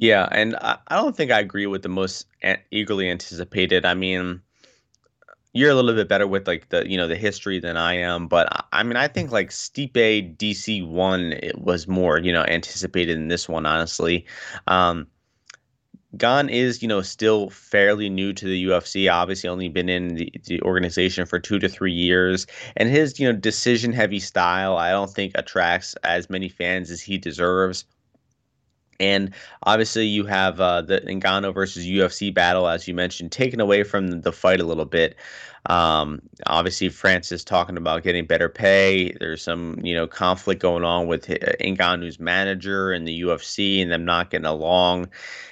Yeah, 0.02 0.28
and 0.32 0.56
I, 0.58 0.80
I 0.88 0.96
don't 0.96 1.16
think 1.16 1.32
I 1.32 1.40
agree 1.40 1.68
with 1.68 1.84
the 1.84 1.90
most 1.90 2.26
eagerly 2.72 3.08
anticipated. 3.10 3.86
I 3.86 3.94
mean, 3.94 4.42
you're 5.54 5.70
a 5.70 5.76
little 5.76 5.94
bit 5.94 6.08
better 6.10 6.28
with 6.28 6.48
like 6.48 6.70
the 6.70 6.90
you 6.90 6.98
know 6.98 7.08
the 7.08 7.16
history 7.16 7.60
than 7.60 7.78
I 7.78 7.94
am, 7.94 8.28
but 8.28 8.66
I 8.74 8.84
mean 8.84 8.98
I 8.98 9.08
think 9.08 9.32
like 9.32 9.50
Stipe 9.52 10.38
DC 10.38 10.88
one 10.88 11.34
it 11.34 11.60
was 11.60 11.88
more 11.88 12.20
you 12.20 12.34
know 12.34 12.44
anticipated 12.44 13.16
in 13.18 13.28
this 13.28 13.48
one 13.48 13.66
honestly. 13.66 14.26
Um, 14.68 15.08
Gane 16.18 16.50
is, 16.50 16.82
you 16.82 16.88
know, 16.90 17.02
still 17.02 17.50
fairly 17.50 18.10
new 18.10 18.34
to 18.34 18.46
the 18.46 18.66
UFC. 18.66 19.10
Obviously, 19.12 19.50
only 19.50 19.70
been 19.70 19.88
in 19.88 20.16
the, 20.16 20.34
the 20.46 20.62
organization 20.64 21.26
for 21.26 21.40
two 21.40 21.60
to 21.60 21.70
three 21.70 21.94
years, 21.94 22.48
and 22.76 22.90
his, 22.90 23.18
you 23.20 23.32
know, 23.32 23.38
decision-heavy 23.38 24.20
style, 24.20 24.76
I 24.78 24.92
don't 24.92 25.10
think 25.10 25.32
attracts 25.36 25.96
as 26.04 26.30
many 26.30 26.50
fans 26.50 26.92
as 26.92 27.02
he 27.02 27.18
deserves. 27.18 27.86
And 29.02 29.34
obviously, 29.64 30.06
you 30.06 30.26
have 30.28 30.62
uh, 30.62 30.84
the 30.84 31.02
Ngannou 31.02 31.54
versus 31.54 31.86
UFC 31.86 32.34
battle, 32.34 32.68
as 32.68 32.88
you 32.88 32.94
mentioned, 32.94 33.32
taken 33.32 33.60
away 33.60 33.84
from 33.84 34.22
the 34.22 34.32
fight 34.32 34.62
a 34.62 34.64
little 34.64 34.86
bit. 34.86 35.16
Um, 35.68 36.22
obviously, 36.48 36.90
Francis 36.90 37.44
talking 37.44 37.78
about 37.78 38.04
getting 38.04 38.26
better 38.26 38.50
pay. 38.50 39.12
There's 39.20 39.44
some, 39.44 39.80
you 39.84 39.94
know, 39.94 40.08
conflict 40.08 40.62
going 40.62 40.84
on 40.84 41.08
with 41.08 41.28
Ngannou's 41.28 42.20
manager 42.20 42.92
and 42.92 43.08
the 43.08 43.22
UFC, 43.22 43.82
and 43.82 43.92
them 43.92 44.06
not 44.06 44.32
getting 44.32 44.46
along. 44.46 45.10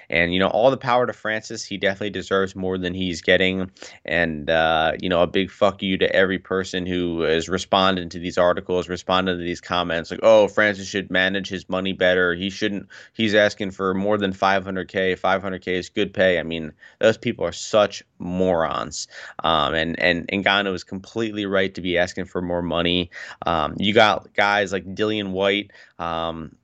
And 0.10 0.34
you 0.34 0.40
know, 0.40 0.48
all 0.48 0.72
the 0.72 0.78
power 0.78 1.06
to 1.06 1.14
Francis. 1.14 1.64
He 1.64 1.78
definitely 1.78 2.10
deserves 2.10 2.56
more 2.56 2.78
than 2.78 2.94
he's 2.94 3.22
getting. 3.22 3.70
And 4.06 4.50
uh, 4.50 4.94
you 5.00 5.08
know, 5.08 5.22
a 5.22 5.28
big 5.28 5.52
fuck 5.52 5.84
you 5.84 5.98
to 6.00 6.16
every 6.16 6.40
person 6.40 6.86
who 6.86 7.24
is 7.24 7.48
responding 7.48 8.10
to 8.10 8.20
these 8.20 8.38
articles, 8.38 8.90
responding 8.90 9.38
to 9.38 9.44
these 9.44 9.62
comments, 9.62 10.10
like, 10.10 10.22
"Oh, 10.24 10.48
Francis 10.48 10.88
should 10.88 11.12
manage 11.12 11.48
his 11.48 11.70
money 11.70 11.94
better. 11.94 12.34
He 12.34 12.50
shouldn't. 12.50 12.88
He's 13.14 13.36
asking 13.36 13.72
for 13.72 13.94
more 13.94 14.18
than 14.18 14.34
500k. 14.34 15.20
500k 15.20 15.68
is 15.68 15.90
good 15.90 16.12
pay. 16.12 16.40
I 16.40 16.44
mean, 16.44 16.74
those 16.98 17.18
people 17.18 17.46
are 17.46 17.52
such 17.52 18.04
morons. 18.18 19.08
Um, 19.44 19.74
and 19.76 19.99
and 20.00 20.28
Ngannou 20.28 20.74
is 20.74 20.84
completely 20.84 21.46
right 21.46 21.74
to 21.76 21.82
be 21.82 21.98
asking 21.98 22.26
for 22.26 22.42
more 22.42 22.62
money. 22.62 23.12
Um, 23.46 23.76
you 23.78 23.94
got 23.94 24.34
guys 24.34 24.72
like 24.72 24.86
Dillian 24.86 25.32
Whyte, 25.32 25.72
Um, 25.98 26.56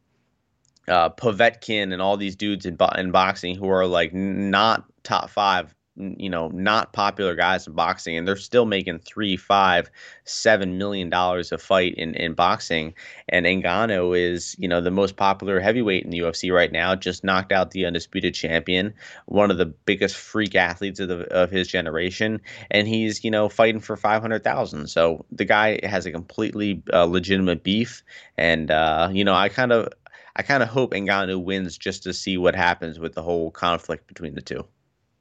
uh, 0.87 1.09
Povetkin 1.09 1.93
and 1.93 2.01
all 2.01 2.17
these 2.17 2.35
dudes 2.35 2.65
in, 2.65 2.77
in 2.97 3.11
boxing 3.11 3.55
who 3.55 3.69
are 3.69 3.87
like 3.87 4.13
not 4.13 4.85
top 5.03 5.29
five, 5.29 5.73
you 5.97 6.29
know, 6.29 6.49
not 6.49 6.93
popular 6.93 7.35
guys 7.35 7.67
in 7.67 7.73
boxing, 7.73 8.17
and 8.17 8.27
they're 8.27 8.35
still 8.35 8.65
making 8.65 8.99
three, 8.99 9.37
five, 9.37 9.89
seven 10.25 10.77
million 10.77 11.09
dollars 11.09 11.51
a 11.51 11.57
fight 11.57 11.95
in, 11.95 12.13
in 12.15 12.33
boxing. 12.33 12.93
And 13.29 13.45
Ngannou 13.45 14.17
is, 14.17 14.55
you 14.59 14.67
know, 14.67 14.81
the 14.81 14.91
most 14.91 15.15
popular 15.15 15.59
heavyweight 15.59 16.03
in 16.03 16.09
the 16.09 16.19
UFC 16.19 16.53
right 16.53 16.71
now. 16.71 16.95
Just 16.95 17.23
knocked 17.23 17.51
out 17.51 17.71
the 17.71 17.85
undisputed 17.85 18.33
champion, 18.33 18.93
one 19.25 19.51
of 19.51 19.57
the 19.57 19.65
biggest 19.65 20.17
freak 20.17 20.55
athletes 20.55 20.99
of 20.99 21.07
the, 21.07 21.21
of 21.33 21.49
his 21.49 21.67
generation, 21.67 22.41
and 22.71 22.87
he's, 22.87 23.23
you 23.23 23.31
know, 23.31 23.47
fighting 23.47 23.79
for 23.79 23.95
five 23.95 24.21
hundred 24.21 24.43
thousand. 24.43 24.87
So 24.87 25.25
the 25.31 25.45
guy 25.45 25.79
has 25.83 26.05
a 26.05 26.11
completely 26.11 26.83
uh, 26.91 27.05
legitimate 27.05 27.63
beef, 27.63 28.03
and 28.37 28.69
uh, 28.69 29.09
you 29.11 29.23
know, 29.23 29.33
I 29.33 29.49
kind 29.49 29.71
of 29.71 29.89
I 30.35 30.43
kind 30.43 30.61
of 30.61 30.69
hope 30.69 30.91
Ngannou 30.91 31.41
wins 31.43 31.77
just 31.77 32.03
to 32.03 32.13
see 32.13 32.37
what 32.37 32.55
happens 32.55 32.99
with 32.99 33.13
the 33.13 33.23
whole 33.23 33.51
conflict 33.51 34.07
between 34.07 34.35
the 34.35 34.41
two. 34.41 34.65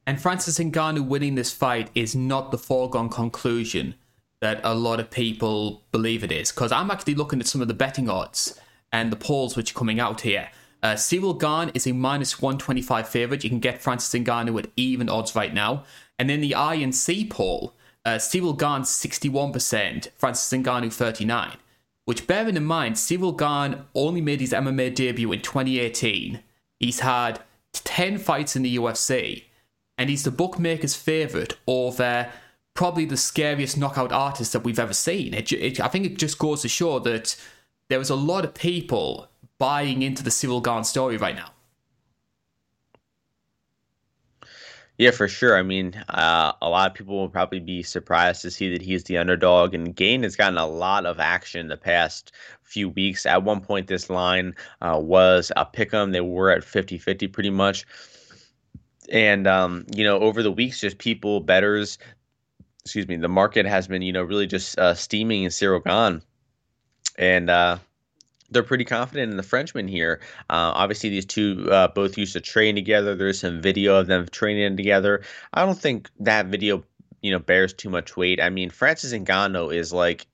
And 0.07 0.21
Francis 0.21 0.59
Ngannou 0.59 1.07
winning 1.07 1.35
this 1.35 1.51
fight 1.51 1.89
is 1.95 2.15
not 2.15 2.51
the 2.51 2.57
foregone 2.57 3.09
conclusion 3.09 3.95
that 4.39 4.61
a 4.63 4.75
lot 4.75 4.99
of 4.99 5.09
people 5.09 5.83
believe 5.91 6.23
it 6.23 6.31
is. 6.31 6.51
Because 6.51 6.71
I'm 6.71 6.91
actually 6.91 7.15
looking 7.15 7.39
at 7.39 7.47
some 7.47 7.61
of 7.61 7.67
the 7.67 7.73
betting 7.73 8.09
odds 8.09 8.59
and 8.91 9.11
the 9.11 9.15
polls 9.15 9.55
which 9.55 9.71
are 9.71 9.77
coming 9.77 9.99
out 9.99 10.21
here. 10.21 10.49
Uh, 10.83 10.93
Ciryl 10.93 11.39
Gane 11.39 11.71
is 11.73 11.87
a 11.87 11.93
minus 11.93 12.41
125 12.41 13.09
favorite. 13.09 13.43
You 13.43 13.49
can 13.49 13.59
get 13.59 13.81
Francis 13.81 14.13
Ngannou 14.21 14.59
at 14.59 14.69
even 14.75 15.09
odds 15.09 15.35
right 15.35 15.53
now. 15.53 15.83
And 16.19 16.29
in 16.29 16.41
the 16.41 16.51
INC 16.51 17.29
poll, 17.31 17.73
uh, 18.05 18.15
Ciryl 18.15 18.57
Gane 18.57 18.83
61%, 18.83 20.09
Francis 20.17 20.59
Ngannou 20.59 20.93
39 20.93 21.57
which 22.05 22.27
bearing 22.27 22.55
in 22.55 22.63
mind, 22.63 22.95
Ciryl 22.95 23.35
Gane 23.35 23.81
only 23.93 24.21
made 24.21 24.39
his 24.39 24.53
MMA 24.53 24.93
debut 24.93 25.31
in 25.31 25.41
2018. 25.41 26.39
He's 26.79 26.99
had 26.99 27.41
10 27.73 28.19
fights 28.19 28.55
in 28.55 28.61
the 28.61 28.77
UFC, 28.77 29.44
and 29.97 30.09
he's 30.09 30.23
the 30.23 30.31
bookmaker's 30.31 30.95
favourite 30.95 31.53
over 31.67 32.31
probably 32.73 33.05
the 33.05 33.17
scariest 33.17 33.77
knockout 33.77 34.11
artist 34.11 34.53
that 34.53 34.59
we've 34.61 34.79
ever 34.79 34.93
seen. 34.93 35.33
It, 35.33 35.51
it, 35.51 35.79
I 35.79 35.87
think 35.87 36.05
it 36.05 36.17
just 36.17 36.37
goes 36.37 36.61
to 36.61 36.67
show 36.67 36.99
that 36.99 37.35
there 37.89 37.99
was 37.99 38.09
a 38.09 38.15
lot 38.15 38.43
of 38.43 38.53
people 38.53 39.29
buying 39.57 40.01
into 40.01 40.23
the 40.23 40.29
Ciryl 40.29 40.63
Gane 40.63 40.83
story 40.83 41.17
right 41.17 41.35
now. 41.35 41.51
Yeah, 44.97 45.11
for 45.11 45.27
sure. 45.27 45.57
I 45.57 45.61
mean, 45.61 45.93
uh, 46.07 46.53
a 46.61 46.69
lot 46.69 46.89
of 46.89 46.95
people 46.95 47.17
will 47.17 47.29
probably 47.29 47.59
be 47.59 47.83
surprised 47.83 48.41
to 48.43 48.51
see 48.51 48.71
that 48.71 48.81
he's 48.81 49.03
the 49.03 49.17
underdog. 49.17 49.73
And 49.73 49.93
Gane 49.93 50.23
has 50.23 50.37
gotten 50.37 50.57
a 50.57 50.65
lot 50.65 51.05
of 51.05 51.19
action 51.19 51.67
the 51.67 51.75
past 51.75 52.31
few 52.63 52.89
weeks. 52.89 53.25
At 53.25 53.43
one 53.43 53.59
point, 53.59 53.87
this 53.87 54.09
line 54.09 54.55
uh, 54.81 54.97
was 55.01 55.51
a 55.57 55.65
pick 55.65 55.93
'em. 55.93 56.11
They 56.11 56.21
were 56.21 56.49
at 56.49 56.63
50 56.63 56.97
50 56.97 57.27
pretty 57.27 57.49
much. 57.49 57.85
And, 59.11 59.47
um, 59.47 59.85
you 59.93 60.03
know, 60.03 60.19
over 60.19 60.43
the 60.43 60.51
weeks, 60.51 60.79
just 60.79 60.97
people, 60.97 61.39
betters, 61.39 61.97
excuse 62.83 63.07
me, 63.07 63.17
the 63.17 63.27
market 63.27 63.65
has 63.65 63.87
been, 63.87 64.01
you 64.01 64.13
know, 64.13 64.23
really 64.23 64.47
just 64.47 64.77
uh, 64.77 64.93
steaming 64.93 65.43
in 65.43 65.49
Ciryl 65.49 65.83
Gane. 65.83 66.21
And, 67.17 67.49
uh, 67.49 67.77
they're 68.49 68.63
pretty 68.63 68.85
confident 68.85 69.31
in 69.31 69.37
the 69.37 69.43
Frenchman 69.43 69.87
here. 69.87 70.19
Uh, 70.49 70.71
obviously, 70.75 71.09
these 71.09 71.25
two 71.25 71.67
uh, 71.71 71.87
both 71.89 72.17
used 72.17 72.33
to 72.33 72.41
train 72.41 72.75
together. 72.75 73.15
There's 73.15 73.39
some 73.39 73.61
video 73.61 73.95
of 73.95 74.07
them 74.07 74.27
training 74.31 74.77
together. 74.77 75.23
I 75.53 75.65
don't 75.65 75.79
think 75.79 76.09
that 76.19 76.45
video, 76.45 76.83
you 77.21 77.31
know, 77.31 77.39
bears 77.39 77.73
too 77.73 77.89
much 77.89 78.15
weight. 78.15 78.39
I 78.39 78.49
mean, 78.49 78.69
Francis 78.69 79.13
Ngannou 79.13 79.73
is 79.75 79.91
like 79.91 80.27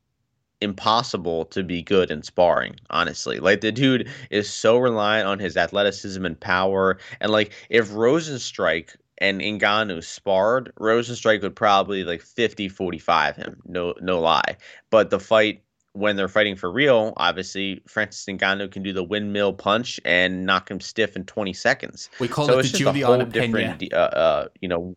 impossible 0.61 1.45
to 1.45 1.63
be 1.63 1.81
good 1.81 2.11
in 2.11 2.23
sparring, 2.23 2.75
honestly. 2.89 3.39
Like 3.39 3.61
the 3.61 3.71
dude 3.71 4.09
is 4.29 4.49
so 4.49 4.77
reliant 4.77 5.27
on 5.27 5.39
his 5.39 5.57
athleticism 5.57 6.25
and 6.25 6.39
power. 6.39 6.97
And 7.19 7.31
like 7.31 7.53
if 7.69 7.89
Rozenstruik 7.89 8.95
and 9.17 9.41
Ngannou 9.41 10.03
sparred, 10.03 10.71
Rozenstruik 10.79 11.41
would 11.41 11.55
probably 11.55 12.03
like 12.03 12.21
50-45 12.23 13.35
him. 13.35 13.61
No 13.65 13.93
no 14.01 14.19
lie. 14.19 14.57
But 14.89 15.09
the 15.09 15.19
fight 15.19 15.63
when 15.93 16.15
they're 16.15 16.29
fighting 16.29 16.55
for 16.55 16.71
real, 16.71 17.13
obviously 17.17 17.81
Francis 17.87 18.25
Ngannou 18.25 18.71
can 18.71 18.83
do 18.83 18.93
the 18.93 19.03
windmill 19.03 19.53
punch 19.53 19.99
and 20.05 20.45
knock 20.45 20.71
him 20.71 20.79
stiff 20.79 21.15
in 21.15 21.25
20 21.25 21.53
seconds. 21.53 22.09
We 22.19 22.27
call 22.27 22.47
so 22.47 22.59
it 22.59 22.63
the 22.63 22.77
Julianna 22.77 23.25
Peña. 23.25 23.93
Uh, 23.93 23.95
uh, 23.95 24.47
you 24.61 24.67
know. 24.67 24.95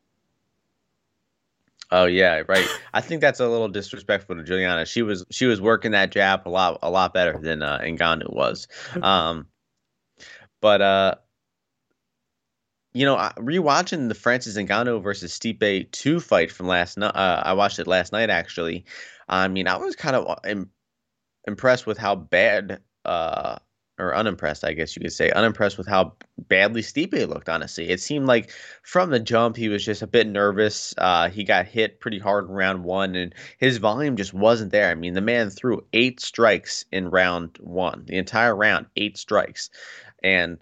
Oh 1.90 2.06
yeah, 2.06 2.42
right. 2.48 2.66
I 2.92 3.00
think 3.00 3.20
that's 3.20 3.40
a 3.40 3.48
little 3.48 3.68
disrespectful 3.68 4.36
to 4.36 4.42
Julianna. 4.42 4.86
She 4.86 5.02
was 5.02 5.24
she 5.30 5.46
was 5.46 5.60
working 5.60 5.92
that 5.92 6.10
jab 6.10 6.46
a 6.46 6.50
lot 6.50 6.78
a 6.82 6.90
lot 6.90 7.14
better 7.14 7.38
than 7.38 7.62
uh, 7.62 7.78
Ngannou 7.78 8.32
was. 8.32 8.68
Um, 9.00 9.46
but 10.60 10.80
uh, 10.80 11.14
you 12.94 13.04
know, 13.04 13.16
rewatching 13.36 14.08
the 14.08 14.14
Francis 14.14 14.56
Ngannou 14.56 15.02
versus 15.02 15.36
Stipe 15.38 15.90
two 15.90 16.20
fight 16.20 16.50
from 16.50 16.68
last 16.68 16.96
night. 16.96 17.14
Uh, 17.14 17.42
I 17.44 17.52
watched 17.52 17.78
it 17.78 17.86
last 17.86 18.12
night 18.12 18.30
actually. 18.30 18.84
I 19.28 19.48
mean, 19.48 19.66
I 19.66 19.76
was 19.76 19.96
kind 19.96 20.16
of 20.16 20.38
uh, 20.44 20.64
impressed 21.46 21.86
with 21.86 21.98
how 21.98 22.14
bad, 22.14 22.80
uh, 23.04 23.56
or 23.98 24.14
unimpressed, 24.14 24.64
I 24.64 24.72
guess 24.72 24.96
you 24.96 25.02
could 25.02 25.12
say, 25.12 25.30
unimpressed 25.30 25.78
with 25.78 25.86
how 25.86 26.14
badly 26.48 26.82
Stipe 26.82 27.28
looked. 27.28 27.48
Honestly, 27.48 27.88
it 27.90 28.00
seemed 28.00 28.26
like 28.26 28.50
from 28.82 29.10
the 29.10 29.20
jump 29.20 29.56
he 29.56 29.68
was 29.68 29.84
just 29.84 30.02
a 30.02 30.06
bit 30.06 30.26
nervous. 30.26 30.94
Uh, 30.98 31.28
he 31.28 31.44
got 31.44 31.66
hit 31.66 32.00
pretty 32.00 32.18
hard 32.18 32.48
in 32.48 32.54
round 32.54 32.84
one, 32.84 33.14
and 33.14 33.34
his 33.58 33.78
volume 33.78 34.16
just 34.16 34.34
wasn't 34.34 34.72
there. 34.72 34.90
I 34.90 34.94
mean, 34.94 35.14
the 35.14 35.20
man 35.20 35.50
threw 35.50 35.84
eight 35.92 36.20
strikes 36.20 36.84
in 36.90 37.10
round 37.10 37.56
one, 37.60 38.04
the 38.06 38.18
entire 38.18 38.56
round, 38.56 38.86
eight 38.96 39.16
strikes, 39.16 39.70
and 40.22 40.58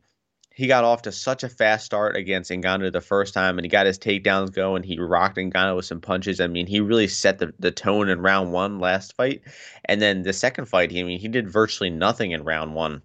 he 0.55 0.66
got 0.66 0.85
off 0.85 1.03
to 1.03 1.12
such 1.12 1.43
a 1.43 1.49
fast 1.49 1.87
start 1.87 2.16
against 2.16 2.51
Ngannou 2.51 2.93
the 2.93 3.01
first 3.01 3.33
time, 3.33 3.59
and 3.59 3.64
he 3.64 3.70
got 3.70 3.87
his 3.87 3.99
takedowns 3.99 4.53
going. 4.53 4.83
He 4.83 4.99
rocked 4.99 5.39
Ngannou 5.39 5.76
with 5.76 5.87
some 5.87 6.01
punches. 6.01 6.41
I 6.41 6.47
mean, 6.47 6.66
he 6.66 6.80
really 6.80 7.09
set 7.09 7.39
the, 7.39 7.55
the 7.59 7.70
tone 7.70 8.09
in 8.09 8.20
round 8.20 8.53
one 8.53 8.78
last 8.78 9.16
fight. 9.16 9.43
And 9.87 10.03
then 10.03 10.22
the 10.22 10.33
second 10.33 10.66
fight, 10.66 10.91
I 10.91 11.03
mean, 11.03 11.18
he 11.18 11.28
did 11.28 11.51
virtually 11.51 11.91
nothing 11.91 12.33
in 12.33 12.45
round 12.45 12.74
one. 12.74 13.03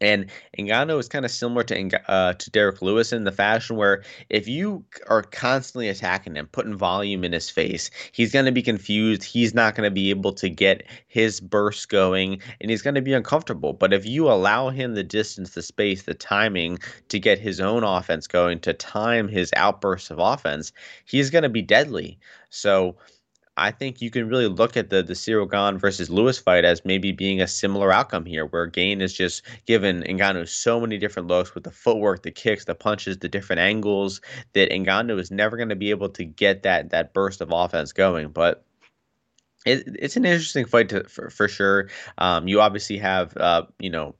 And 0.00 0.26
Ngannou 0.58 0.98
is 1.00 1.08
kind 1.08 1.24
of 1.24 1.30
similar 1.30 1.62
to 1.64 2.10
uh, 2.10 2.34
to 2.34 2.50
Derrick 2.50 2.82
Lewis 2.82 3.12
in 3.12 3.24
the 3.24 3.32
fashion 3.32 3.76
where 3.76 4.02
if 4.28 4.46
you 4.46 4.84
are 5.08 5.22
constantly 5.22 5.88
attacking 5.88 6.36
him, 6.36 6.48
putting 6.48 6.76
volume 6.76 7.24
in 7.24 7.32
his 7.32 7.48
face, 7.48 7.90
he's 8.12 8.32
going 8.32 8.44
to 8.44 8.52
be 8.52 8.62
confused. 8.62 9.24
He's 9.24 9.54
not 9.54 9.74
going 9.74 9.88
to 9.88 9.94
be 9.94 10.10
able 10.10 10.32
to 10.34 10.50
get 10.50 10.82
his 11.06 11.40
burst 11.40 11.88
going, 11.88 12.40
and 12.60 12.70
he's 12.70 12.82
going 12.82 12.94
to 12.94 13.00
be 13.00 13.14
uncomfortable. 13.14 13.72
But 13.72 13.94
if 13.94 14.04
you 14.04 14.28
allow 14.28 14.68
him 14.68 14.94
the 14.94 15.02
distance, 15.02 15.50
the 15.50 15.62
space, 15.62 16.02
the 16.02 16.14
timing 16.14 16.78
to 17.08 17.18
get 17.18 17.38
his 17.38 17.60
own 17.60 17.82
offense 17.82 18.26
going, 18.26 18.60
to 18.60 18.74
time 18.74 19.28
his 19.28 19.50
outbursts 19.56 20.10
of 20.10 20.18
offense, 20.18 20.72
he's 21.06 21.30
going 21.30 21.42
to 21.44 21.48
be 21.48 21.62
deadly. 21.62 22.18
So 22.50 22.96
I 23.56 23.70
think 23.70 24.02
you 24.02 24.10
can 24.10 24.28
really 24.28 24.48
look 24.48 24.76
at 24.76 24.90
the 24.90 25.02
the 25.02 25.14
Ciryl 25.14 25.50
Gane 25.50 25.78
versus 25.78 26.10
Lewis 26.10 26.38
fight 26.38 26.64
as 26.64 26.84
maybe 26.84 27.12
being 27.12 27.40
a 27.40 27.46
similar 27.46 27.92
outcome 27.92 28.26
here, 28.26 28.46
where 28.46 28.66
Gane 28.66 29.00
is 29.00 29.14
just 29.14 29.42
given 29.66 30.02
Ngannou 30.02 30.48
so 30.48 30.80
many 30.80 30.98
different 30.98 31.28
looks 31.28 31.54
with 31.54 31.64
the 31.64 31.70
footwork, 31.70 32.22
the 32.22 32.30
kicks, 32.30 32.66
the 32.66 32.74
punches, 32.74 33.18
the 33.18 33.28
different 33.28 33.60
angles 33.60 34.20
that 34.52 34.70
Ngannou 34.70 35.18
is 35.18 35.30
never 35.30 35.56
going 35.56 35.70
to 35.70 35.76
be 35.76 35.90
able 35.90 36.10
to 36.10 36.24
get 36.24 36.62
that 36.64 36.90
that 36.90 37.14
burst 37.14 37.40
of 37.40 37.50
offense 37.50 37.92
going. 37.92 38.28
But 38.28 38.64
it, 39.64 39.84
it's 39.98 40.16
an 40.16 40.24
interesting 40.24 40.66
fight 40.66 40.88
to, 40.90 41.04
for 41.04 41.30
for 41.30 41.48
sure. 41.48 41.88
Um, 42.18 42.48
you 42.48 42.60
obviously 42.60 42.98
have 42.98 43.36
uh, 43.36 43.64
you 43.78 43.90
know 43.90 44.14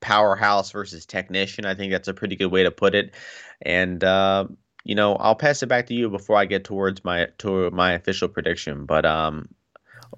powerhouse 0.00 0.70
versus 0.70 1.06
technician. 1.06 1.64
I 1.64 1.74
think 1.74 1.90
that's 1.90 2.08
a 2.08 2.14
pretty 2.14 2.36
good 2.36 2.52
way 2.52 2.62
to 2.62 2.70
put 2.70 2.94
it. 2.94 3.14
And 3.62 4.04
uh, 4.04 4.46
you 4.84 4.94
know, 4.94 5.16
I'll 5.16 5.34
pass 5.34 5.62
it 5.62 5.66
back 5.66 5.86
to 5.86 5.94
you 5.94 6.08
before 6.10 6.36
I 6.36 6.44
get 6.44 6.64
towards 6.64 7.02
my 7.04 7.28
to 7.38 7.70
my 7.70 7.92
official 7.92 8.28
prediction. 8.28 8.84
But 8.84 9.04
um, 9.06 9.48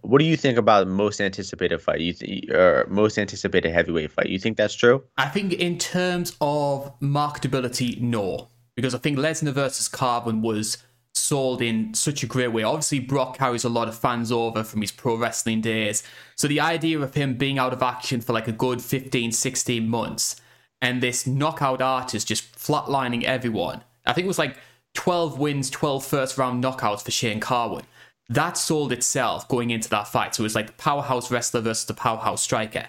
what 0.01 0.19
do 0.19 0.25
you 0.25 0.37
think 0.37 0.59
about 0.59 0.89
most 0.89 1.21
anticipated 1.21 1.81
fight? 1.81 2.01
You 2.01 2.13
th- 2.13 2.51
or 2.51 2.87
most 2.91 3.17
anticipated 3.17 3.73
heavyweight 3.73 4.13
fight? 4.13 4.27
You 4.27 4.39
think 4.39 4.57
that's 4.57 4.75
true? 4.75 5.05
I 5.17 5.27
think 5.29 5.53
in 5.53 5.79
terms 5.79 6.37
of 6.41 6.99
marketability, 7.01 8.01
no, 8.01 8.49
because 8.75 8.95
I 8.95 8.99
think 8.99 9.19
Lesnar 9.19 9.53
versus 9.53 9.89
Carwin 9.89 10.43
was 10.43 10.79
sold 11.15 11.63
in 11.63 11.95
such 11.95 12.23
a 12.23 12.27
great 12.27 12.49
way. 12.49 12.63
Obviously, 12.63 12.99
Brock 13.01 13.39
carries 13.39 13.65
a 13.65 13.69
lot 13.69 13.89
of 13.89 13.97
fans 13.97 14.31
over 14.31 14.63
from 14.63 14.83
his 14.83 14.93
pro 14.93 15.17
wrestling 15.17 15.61
days. 15.61 16.03
So 16.35 16.47
the 16.47 16.61
idea 16.61 17.01
of 17.01 17.15
him 17.15 17.39
being 17.39 17.59
out 17.59 17.73
of 17.73 17.83
action 17.83 18.21
for 18.21 18.33
like 18.33 18.49
a 18.49 18.53
good 18.53 18.83
15, 18.83 19.33
16 19.33 19.89
months 19.89 20.37
and 20.83 21.03
this 21.03 21.27
knockout 21.27 21.81
artist 21.81 22.29
just 22.29 22.55
flatlining 22.55 23.25
everyone 23.25 23.83
I 24.07 24.13
think 24.13 24.25
it 24.25 24.29
was 24.29 24.39
like 24.39 24.57
12 24.95 25.39
wins, 25.39 25.71
12 25.71 26.05
first 26.05 26.39
round 26.39 26.63
knockouts 26.63 27.03
for 27.03 27.11
Shane 27.11 27.41
Carwin. 27.41 27.85
That 28.29 28.57
sold 28.57 28.93
itself 28.93 29.47
going 29.49 29.71
into 29.71 29.89
that 29.91 30.09
fight. 30.09 30.35
So 30.35 30.43
it 30.43 30.45
was 30.45 30.55
like 30.55 30.67
the 30.67 30.73
powerhouse 30.73 31.31
wrestler 31.31 31.61
versus 31.61 31.87
the 31.87 31.95
powerhouse 31.95 32.43
striker. 32.43 32.89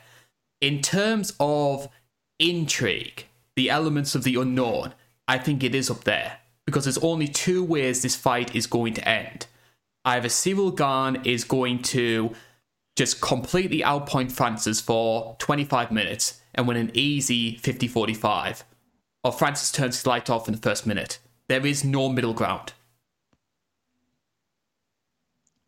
In 0.61 0.81
terms 0.81 1.33
of 1.39 1.89
intrigue, 2.39 3.25
the 3.55 3.69
elements 3.69 4.15
of 4.15 4.23
the 4.23 4.35
unknown, 4.35 4.93
I 5.27 5.37
think 5.37 5.63
it 5.63 5.75
is 5.75 5.89
up 5.89 6.05
there 6.05 6.39
because 6.65 6.85
there's 6.85 6.97
only 6.99 7.27
two 7.27 7.63
ways 7.63 8.01
this 8.01 8.15
fight 8.15 8.55
is 8.55 8.65
going 8.65 8.93
to 8.95 9.07
end. 9.07 9.45
Either 10.05 10.27
Ciryl 10.27 10.75
Gane 10.75 11.21
is 11.25 11.43
going 11.43 11.81
to 11.83 12.33
just 12.95 13.21
completely 13.21 13.81
outpoint 13.81 14.31
Francis 14.31 14.81
for 14.81 15.35
25 15.39 15.91
minutes 15.91 16.41
and 16.55 16.67
win 16.67 16.77
an 16.77 16.91
easy 16.93 17.57
50 17.57 17.87
45 17.87 18.63
or 19.27 19.33
Francis 19.33 19.73
turns 19.73 19.97
his 19.97 20.07
light 20.07 20.29
off 20.29 20.47
in 20.47 20.53
the 20.53 20.61
first 20.61 20.87
minute. 20.87 21.19
There 21.49 21.65
is 21.65 21.83
no 21.83 22.07
middle 22.07 22.33
ground. 22.33 22.71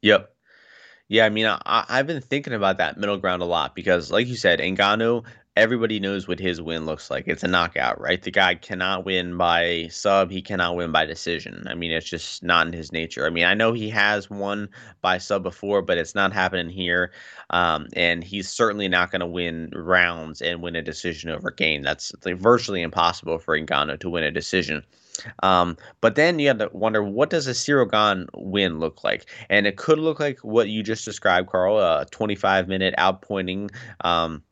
Yep. 0.01 0.33
Yeah, 1.09 1.25
I 1.25 1.29
mean, 1.29 1.45
I, 1.45 1.85
have 1.89 2.07
been 2.07 2.21
thinking 2.21 2.53
about 2.53 2.77
that 2.77 2.97
middle 2.97 3.17
ground 3.17 3.41
a 3.41 3.45
lot 3.45 3.75
because, 3.75 4.11
like 4.11 4.27
you 4.27 4.35
said, 4.37 4.59
Ngannou 4.59 5.25
everybody 5.59 5.99
knows 5.99 6.27
what 6.27 6.39
his 6.39 6.61
win 6.61 6.85
looks 6.85 7.11
like. 7.11 7.27
It's 7.27 7.43
a 7.43 7.47
knockout, 7.47 7.99
right? 7.99 8.21
The 8.21 8.31
guy 8.31 8.55
cannot 8.55 9.05
win 9.05 9.37
by 9.37 9.87
sub. 9.91 10.31
He 10.31 10.41
cannot 10.41 10.75
win 10.75 10.91
by 10.91 11.05
decision. 11.05 11.67
I 11.69 11.75
mean, 11.75 11.91
it's 11.91 12.09
just 12.09 12.41
not 12.43 12.65
in 12.67 12.73
his 12.73 12.91
nature. 12.91 13.25
I 13.25 13.29
mean, 13.29 13.43
I 13.43 13.53
know 13.53 13.73
he 13.73 13.89
has 13.89 14.29
won 14.29 14.69
by 15.01 15.17
sub 15.17 15.43
before, 15.43 15.81
but 15.81 15.97
it's 15.97 16.15
not 16.15 16.31
happening 16.31 16.69
here. 16.69 17.11
Um, 17.49 17.87
and 17.93 18.23
he's 18.23 18.49
certainly 18.49 18.87
not 18.87 19.11
going 19.11 19.19
to 19.19 19.27
win 19.27 19.71
rounds 19.75 20.41
and 20.41 20.61
win 20.61 20.75
a 20.75 20.81
decision 20.81 21.29
over 21.29 21.51
Gane. 21.51 21.81
That's 21.81 22.13
like 22.23 22.37
virtually 22.37 22.81
impossible 22.81 23.37
for 23.37 23.59
Ngannou 23.59 23.99
to 23.99 24.09
win 24.09 24.23
a 24.23 24.31
decision. 24.31 24.83
Um, 25.43 25.75
but 25.99 26.15
then 26.15 26.39
you 26.39 26.47
have 26.47 26.59
to 26.59 26.69
wonder 26.71 27.03
what 27.03 27.29
does 27.29 27.47
a 27.47 27.51
Ciryl 27.51 27.91
Gane 27.91 28.27
win 28.33 28.79
look 28.79 29.03
like? 29.03 29.25
And 29.49 29.67
it 29.67 29.75
could 29.75 29.99
look 29.99 30.19
like 30.19 30.39
what 30.39 30.69
you 30.69 30.83
just 30.83 31.03
described, 31.03 31.49
Carl, 31.49 31.79
a 31.79 32.05
25 32.11 32.69
minute 32.69 32.93
outpointing. 32.97 33.69
Um, 34.01 34.43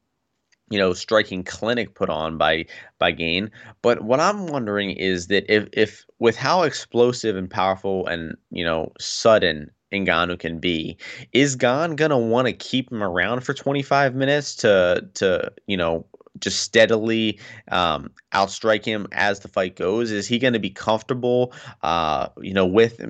you 0.70 0.78
know 0.78 0.93
striking 0.93 1.43
clinic 1.43 1.95
put 1.95 2.09
on 2.09 2.38
by 2.38 2.65
by 2.99 3.11
Gane. 3.11 3.51
But 3.82 4.01
what 4.03 4.20
I'm 4.20 4.47
wondering 4.47 4.91
is 4.91 5.28
that 5.28 5.45
if 5.53 5.68
if 5.74 6.05
with 6.20 6.36
how 6.36 6.63
explosive 6.63 7.36
and 7.36 7.49
powerful 7.49 8.07
and 8.07 8.36
you 8.51 8.63
know 8.63 8.91
sudden 8.99 9.72
Ngannou 9.93 10.38
can 10.39 10.59
be. 10.59 10.97
Is 11.32 11.55
Gane 11.55 11.95
gonna 11.95 12.18
want 12.18 12.47
to 12.47 12.53
keep 12.53 12.91
him 12.91 13.01
around 13.03 13.41
for 13.41 13.53
25 13.53 14.15
minutes 14.15 14.55
to 14.57 15.07
to 15.15 15.51
you 15.68 15.78
know 15.78 16.05
just 16.39 16.59
steadily 16.61 17.39
um, 17.72 18.11
outstrike 18.34 18.86
him 18.86 19.07
as 19.11 19.39
the 19.39 19.47
fight 19.47 19.76
goes? 19.76 20.11
Is 20.11 20.28
he 20.28 20.39
going 20.39 20.53
to 20.53 20.59
be 20.59 20.70
comfortable, 20.70 21.53
uh, 21.84 22.30
you 22.41 22.53
know, 22.53 22.65
with? 22.65 23.01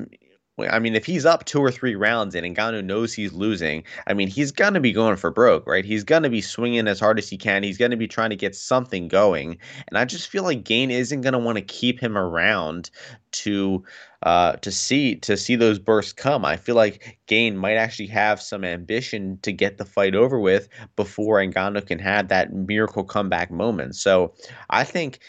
I 0.60 0.80
mean, 0.80 0.96
if 0.96 1.06
he's 1.06 1.26
up 1.26 1.46
two 1.46 1.60
or 1.60 1.70
three 1.72 1.96
rounds 1.96 2.34
and 2.34 2.56
Ngannou 2.56 2.84
knows 2.84 3.14
he's 3.14 3.32
losing, 3.32 3.84
I 4.08 4.14
mean, 4.14 4.28
he's 4.28 4.52
going 4.52 4.74
to 4.74 4.80
be 4.80 4.92
going 4.92 5.16
for 5.16 5.30
broke, 5.30 5.68
right? 5.68 5.86
He's 5.86 6.04
going 6.04 6.24
to 6.24 6.30
be 6.30 6.42
swinging 6.42 6.88
as 6.88 7.00
hard 7.00 7.20
as 7.20 7.30
he 7.30 7.38
can. 7.38 7.62
He's 7.62 7.78
going 7.78 7.92
to 7.92 7.98
be 7.98 8.08
trying 8.08 8.32
to 8.32 8.36
get 8.36 8.56
something 8.56 9.08
going. 9.08 9.60
And 9.88 9.98
I 9.98 10.06
just 10.06 10.30
feel 10.30 10.44
like 10.44 10.64
Gane 10.64 10.90
isn't 10.90 11.22
going 11.22 11.34
to 11.34 11.40
want 11.40 11.58
to 11.58 11.64
keep 11.64 12.00
him 12.00 12.18
around 12.18 12.90
to 13.34 13.84
uh, 14.24 14.54
to 14.54 14.72
see 14.72 15.16
to 15.18 15.38
see 15.38 15.56
those 15.56 15.78
bursts 15.78 16.14
come. 16.14 16.44
I 16.44 16.58
feel 16.58 16.76
like 16.76 17.20
Gane 17.28 17.56
might 17.56 17.76
actually 17.76 18.08
have 18.08 18.42
some 18.42 18.64
ambition 18.64 19.38
to 19.44 19.52
get 19.52 19.78
the 19.78 19.86
fight 19.86 20.16
over 20.16 20.40
with 20.40 20.70
before 20.96 21.38
Ngannou 21.38 21.86
can 21.86 22.00
have 22.00 22.30
that 22.30 22.52
miracle 22.52 23.04
comeback 23.04 23.52
moment. 23.52 23.96
So 23.96 24.34
I 24.72 24.84
think 24.84 25.20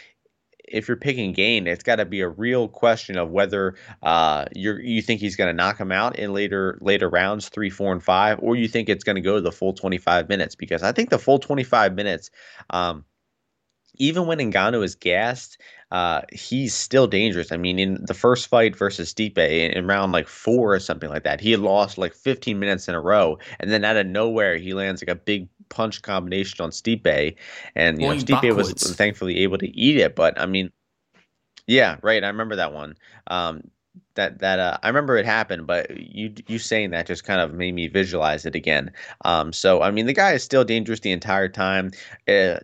if 0.70 0.88
you're 0.88 0.96
picking 0.96 1.32
Gane, 1.32 1.66
it's 1.66 1.82
got 1.82 1.96
to 1.96 2.04
be 2.04 2.20
a 2.20 2.28
real 2.28 2.68
question 2.68 3.18
of 3.18 3.30
whether 3.30 3.74
uh, 4.02 4.46
you 4.54 4.76
you 4.76 5.02
think 5.02 5.20
he's 5.20 5.36
going 5.36 5.48
to 5.48 5.54
knock 5.54 5.78
him 5.78 5.92
out 5.92 6.18
in 6.18 6.32
later 6.32 6.78
later 6.80 7.08
rounds, 7.08 7.48
three, 7.48 7.70
four, 7.70 7.92
and 7.92 8.02
five, 8.02 8.38
or 8.42 8.56
you 8.56 8.68
think 8.68 8.88
it's 8.88 9.04
going 9.04 9.16
to 9.16 9.22
go 9.22 9.40
the 9.40 9.52
full 9.52 9.72
25 9.72 10.28
minutes. 10.28 10.54
Because 10.54 10.82
I 10.82 10.92
think 10.92 11.10
the 11.10 11.18
full 11.18 11.38
25 11.38 11.94
minutes, 11.94 12.30
um, 12.70 13.04
even 13.96 14.26
when 14.26 14.38
Ngannou 14.38 14.84
is 14.84 14.94
gassed, 14.94 15.60
uh, 15.90 16.22
he's 16.32 16.74
still 16.74 17.06
dangerous. 17.06 17.52
I 17.52 17.56
mean, 17.56 17.78
in 17.78 18.04
the 18.04 18.14
first 18.14 18.48
fight 18.48 18.76
versus 18.76 19.12
Stipe 19.12 19.38
in, 19.38 19.72
in, 19.72 19.86
round 19.86 20.12
like 20.12 20.28
four 20.28 20.74
or 20.74 20.80
something 20.80 21.08
like 21.08 21.24
that, 21.24 21.40
he 21.40 21.50
had 21.50 21.60
lost 21.60 21.98
like 21.98 22.14
15 22.14 22.58
minutes 22.58 22.88
in 22.88 22.94
a 22.94 23.00
row, 23.00 23.38
and 23.58 23.70
then 23.70 23.84
out 23.84 23.96
of 23.96 24.06
nowhere, 24.06 24.56
he 24.56 24.74
lands 24.74 25.02
like 25.02 25.08
a 25.08 25.14
big 25.14 25.48
punch 25.68 26.02
combination 26.02 26.62
on 26.64 26.70
Stipe, 26.70 27.36
and 27.74 28.00
you 28.00 28.06
Going 28.06 28.18
know 28.18 28.24
Stipe 28.24 28.42
backwards. 28.42 28.84
was 28.84 28.96
thankfully 28.96 29.38
able 29.38 29.58
to 29.58 29.68
eat 29.76 29.98
it. 29.98 30.14
But 30.16 30.38
I 30.40 30.46
mean, 30.46 30.70
yeah, 31.66 31.96
right. 32.02 32.22
I 32.22 32.28
remember 32.28 32.56
that 32.56 32.72
one. 32.72 32.96
Um, 33.28 33.62
that 34.14 34.38
that 34.40 34.58
uh, 34.58 34.78
I 34.82 34.88
remember 34.88 35.16
it 35.16 35.24
happened, 35.26 35.66
but 35.66 35.96
you 35.98 36.34
you 36.46 36.58
saying 36.58 36.90
that 36.90 37.06
just 37.06 37.24
kind 37.24 37.40
of 37.40 37.54
made 37.54 37.74
me 37.74 37.86
visualize 37.88 38.44
it 38.46 38.54
again. 38.54 38.90
Um, 39.24 39.52
so 39.52 39.82
I 39.82 39.90
mean, 39.90 40.06
the 40.06 40.12
guy 40.12 40.32
is 40.32 40.42
still 40.42 40.64
dangerous 40.64 41.00
the 41.00 41.12
entire 41.12 41.48
time. 41.48 41.92
Uh, 42.26 42.58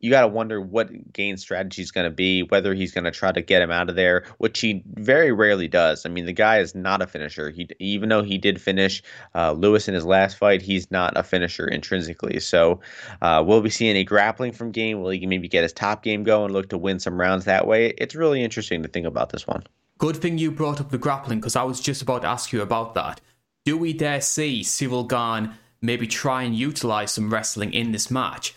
you 0.00 0.10
got 0.10 0.22
to 0.22 0.28
wonder 0.28 0.60
what 0.60 1.12
Gane 1.12 1.36
strategy 1.36 1.82
is 1.82 1.90
going 1.90 2.04
to 2.04 2.10
be, 2.10 2.42
whether 2.44 2.74
he's 2.74 2.92
going 2.92 3.04
to 3.04 3.10
try 3.10 3.32
to 3.32 3.42
get 3.42 3.62
him 3.62 3.70
out 3.70 3.88
of 3.88 3.96
there, 3.96 4.24
which 4.38 4.60
he 4.60 4.82
very 4.94 5.32
rarely 5.32 5.68
does. 5.68 6.04
I 6.04 6.08
mean, 6.08 6.26
the 6.26 6.32
guy 6.32 6.58
is 6.58 6.74
not 6.74 7.02
a 7.02 7.06
finisher. 7.06 7.50
He 7.50 7.68
even 7.78 8.08
though 8.08 8.22
he 8.22 8.38
did 8.38 8.60
finish 8.60 9.02
uh, 9.34 9.52
Lewis 9.52 9.88
in 9.88 9.94
his 9.94 10.04
last 10.04 10.38
fight, 10.38 10.62
he's 10.62 10.90
not 10.90 11.16
a 11.16 11.22
finisher 11.22 11.66
intrinsically. 11.66 12.40
So, 12.40 12.80
uh, 13.22 13.44
will 13.46 13.60
we 13.60 13.70
see 13.70 13.88
any 13.88 14.04
grappling 14.04 14.52
from 14.52 14.70
Gane? 14.70 15.00
Will 15.00 15.10
he 15.10 15.26
maybe 15.26 15.48
get 15.48 15.62
his 15.62 15.72
top 15.72 16.02
game 16.02 16.24
going, 16.24 16.46
and 16.46 16.54
look 16.54 16.70
to 16.70 16.78
win 16.78 16.98
some 16.98 17.20
rounds 17.20 17.44
that 17.44 17.66
way? 17.66 17.88
It's 17.98 18.14
really 18.14 18.42
interesting 18.42 18.82
to 18.82 18.88
think 18.88 19.06
about 19.06 19.30
this 19.30 19.46
one. 19.46 19.64
Good 19.98 20.16
thing 20.16 20.38
you 20.38 20.50
brought 20.50 20.80
up 20.80 20.90
the 20.90 20.98
grappling 20.98 21.40
because 21.40 21.56
I 21.56 21.62
was 21.64 21.80
just 21.80 22.00
about 22.00 22.22
to 22.22 22.28
ask 22.28 22.52
you 22.52 22.62
about 22.62 22.94
that. 22.94 23.20
Do 23.66 23.76
we 23.76 23.92
dare 23.92 24.22
see 24.22 24.62
Ciryl 24.62 25.06
Gane 25.06 25.54
maybe 25.82 26.06
try 26.06 26.42
and 26.42 26.54
utilize 26.54 27.12
some 27.12 27.30
wrestling 27.32 27.74
in 27.74 27.92
this 27.92 28.10
match? 28.10 28.54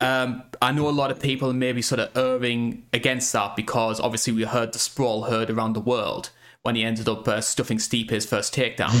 Um, 0.00 0.44
I 0.62 0.72
know 0.72 0.88
a 0.88 0.90
lot 0.90 1.10
of 1.10 1.20
people 1.20 1.52
maybe 1.52 1.82
sort 1.82 2.00
of 2.00 2.16
erring 2.16 2.84
against 2.92 3.32
that 3.32 3.56
because 3.56 3.98
obviously 3.98 4.32
we 4.32 4.44
heard 4.44 4.72
the 4.72 4.78
sprawl 4.78 5.24
heard 5.24 5.50
around 5.50 5.72
the 5.72 5.80
world 5.80 6.30
when 6.62 6.76
he 6.76 6.84
ended 6.84 7.08
up 7.08 7.26
uh, 7.26 7.40
stuffing 7.40 7.78
Stipe's 7.78 8.26
first 8.26 8.54
takedown. 8.54 8.92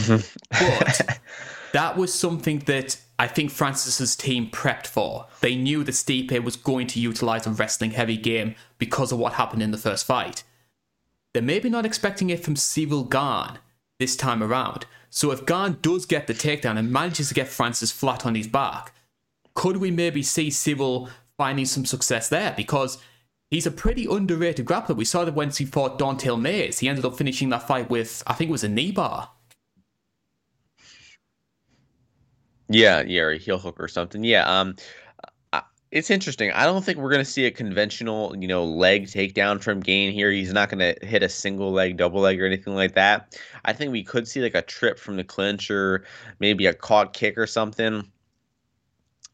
but 0.50 1.18
that 1.72 1.96
was 1.96 2.12
something 2.12 2.60
that 2.60 3.00
I 3.18 3.26
think 3.26 3.50
Francis's 3.50 4.16
team 4.16 4.50
prepped 4.50 4.86
for. 4.86 5.26
They 5.40 5.54
knew 5.54 5.84
that 5.84 5.92
Stipe 5.92 6.42
was 6.42 6.56
going 6.56 6.86
to 6.88 7.00
utilize 7.00 7.46
a 7.46 7.50
wrestling 7.50 7.92
heavy 7.92 8.16
game 8.16 8.54
because 8.78 9.12
of 9.12 9.18
what 9.18 9.34
happened 9.34 9.62
in 9.62 9.70
the 9.70 9.78
first 9.78 10.06
fight. 10.06 10.44
They're 11.32 11.42
maybe 11.42 11.68
not 11.68 11.86
expecting 11.86 12.30
it 12.30 12.42
from 12.42 12.54
Ciryl 12.54 13.08
Gane 13.08 13.58
this 13.98 14.16
time 14.16 14.42
around. 14.42 14.86
So 15.10 15.30
if 15.30 15.46
Gane 15.46 15.78
does 15.82 16.06
get 16.06 16.26
the 16.26 16.34
takedown 16.34 16.78
and 16.78 16.92
manages 16.92 17.28
to 17.28 17.34
get 17.34 17.48
Francis 17.48 17.90
flat 17.90 18.24
on 18.24 18.34
his 18.34 18.46
back, 18.46 18.92
could 19.58 19.78
we 19.78 19.90
maybe 19.90 20.22
see 20.22 20.50
Ciryl 20.50 21.10
finding 21.36 21.66
some 21.66 21.84
success 21.84 22.28
there? 22.28 22.54
Because 22.56 22.96
he's 23.50 23.66
a 23.66 23.72
pretty 23.72 24.06
underrated 24.08 24.64
grappler. 24.64 24.94
We 24.94 25.04
saw 25.04 25.24
that 25.24 25.34
once 25.34 25.58
he 25.58 25.64
fought 25.64 25.98
Don'Tale 25.98 26.36
Mayes, 26.36 26.78
he 26.78 26.88
ended 26.88 27.04
up 27.04 27.16
finishing 27.16 27.48
that 27.48 27.66
fight 27.66 27.90
with, 27.90 28.22
I 28.28 28.34
think 28.34 28.50
it 28.50 28.52
was 28.52 28.62
a 28.62 28.68
knee 28.68 28.92
bar. 28.92 29.30
Yeah, 32.68 33.02
yeah, 33.04 33.22
or 33.22 33.30
a 33.32 33.36
heel 33.36 33.58
hook 33.58 33.80
or 33.80 33.88
something. 33.88 34.22
Yeah, 34.22 34.44
um, 34.46 34.76
it's 35.90 36.10
interesting. 36.10 36.52
I 36.52 36.64
don't 36.64 36.84
think 36.84 36.98
we're 36.98 37.10
going 37.10 37.24
to 37.24 37.30
see 37.30 37.46
a 37.46 37.50
conventional, 37.50 38.36
you 38.36 38.46
know, 38.46 38.64
leg 38.64 39.06
takedown 39.06 39.60
from 39.60 39.80
Gane 39.80 40.12
here. 40.12 40.30
He's 40.30 40.52
not 40.52 40.70
going 40.70 40.94
to 40.94 41.04
hit 41.04 41.24
a 41.24 41.28
single 41.28 41.72
leg, 41.72 41.96
double 41.96 42.20
leg, 42.20 42.40
or 42.40 42.46
anything 42.46 42.76
like 42.76 42.94
that. 42.94 43.36
I 43.64 43.72
think 43.72 43.90
we 43.90 44.04
could 44.04 44.28
see 44.28 44.40
like 44.40 44.54
a 44.54 44.62
trip 44.62 45.00
from 45.00 45.16
the 45.16 45.24
clinch 45.24 45.68
or 45.68 46.04
maybe 46.38 46.66
a 46.66 46.74
caught 46.74 47.12
kick 47.12 47.36
or 47.36 47.48
something 47.48 48.08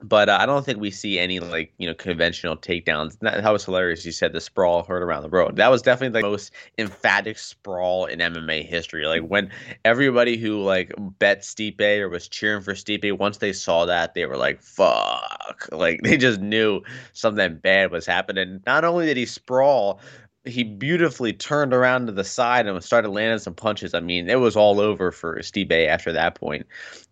but 0.09 0.28
uh, 0.28 0.36
I 0.40 0.46
don't 0.46 0.64
think 0.64 0.80
we 0.80 0.90
see 0.90 1.18
any 1.18 1.40
like 1.40 1.72
you 1.78 1.88
know 1.88 1.94
conventional 1.94 2.57
takedowns. 2.57 3.18
That, 3.20 3.42
that, 3.42 3.50
was 3.50 3.64
hilarious. 3.64 4.05
You 4.05 4.12
said 4.12 4.32
the 4.32 4.40
sprawl 4.40 4.82
heard 4.82 5.02
around 5.02 5.22
the 5.22 5.30
road. 5.30 5.57
That 5.57 5.70
was 5.70 5.82
definitely 5.82 6.20
the 6.20 6.28
most 6.28 6.52
emphatic 6.78 7.38
sprawl 7.38 8.05
in 8.07 8.18
MMA 8.18 8.66
history. 8.66 9.07
Like 9.07 9.22
when 9.22 9.50
everybody 9.84 10.36
who 10.36 10.62
like 10.62 10.92
bet 11.18 11.40
Stipe 11.40 11.80
or 12.00 12.09
was 12.09 12.28
cheering 12.28 12.62
for 12.62 12.74
Stipe, 12.74 13.18
once 13.18 13.38
they 13.38 13.52
saw 13.52 13.86
that, 13.86 14.14
they 14.14 14.26
were 14.26 14.36
like, 14.36 14.62
"Fuck!" 14.62 15.68
Like 15.72 16.02
they 16.02 16.16
just 16.16 16.40
knew 16.40 16.82
something 17.12 17.57
bad 17.57 17.90
was 17.90 18.07
happening. 18.07 18.61
Not 18.66 18.84
only 18.84 19.07
did 19.07 19.16
he 19.16 19.26
sprawl, 19.26 20.00
he 20.45 20.62
beautifully 20.62 21.32
turned 21.32 21.72
around 21.72 22.07
to 22.07 22.12
the 22.12 22.24
side 22.24 22.66
and 22.66 22.84
started 22.84 23.11
landing 23.11 23.38
some 23.38 23.55
punches. 23.55 23.95
I 23.95 24.01
mean, 24.01 24.28
it 24.28 24.40
was 24.40 24.57
all 24.57 24.78
over 24.78 25.11
for 25.11 25.38
Stipe 25.38 25.86
after 25.86 26.12
that 26.12 26.34
point. 26.34 26.66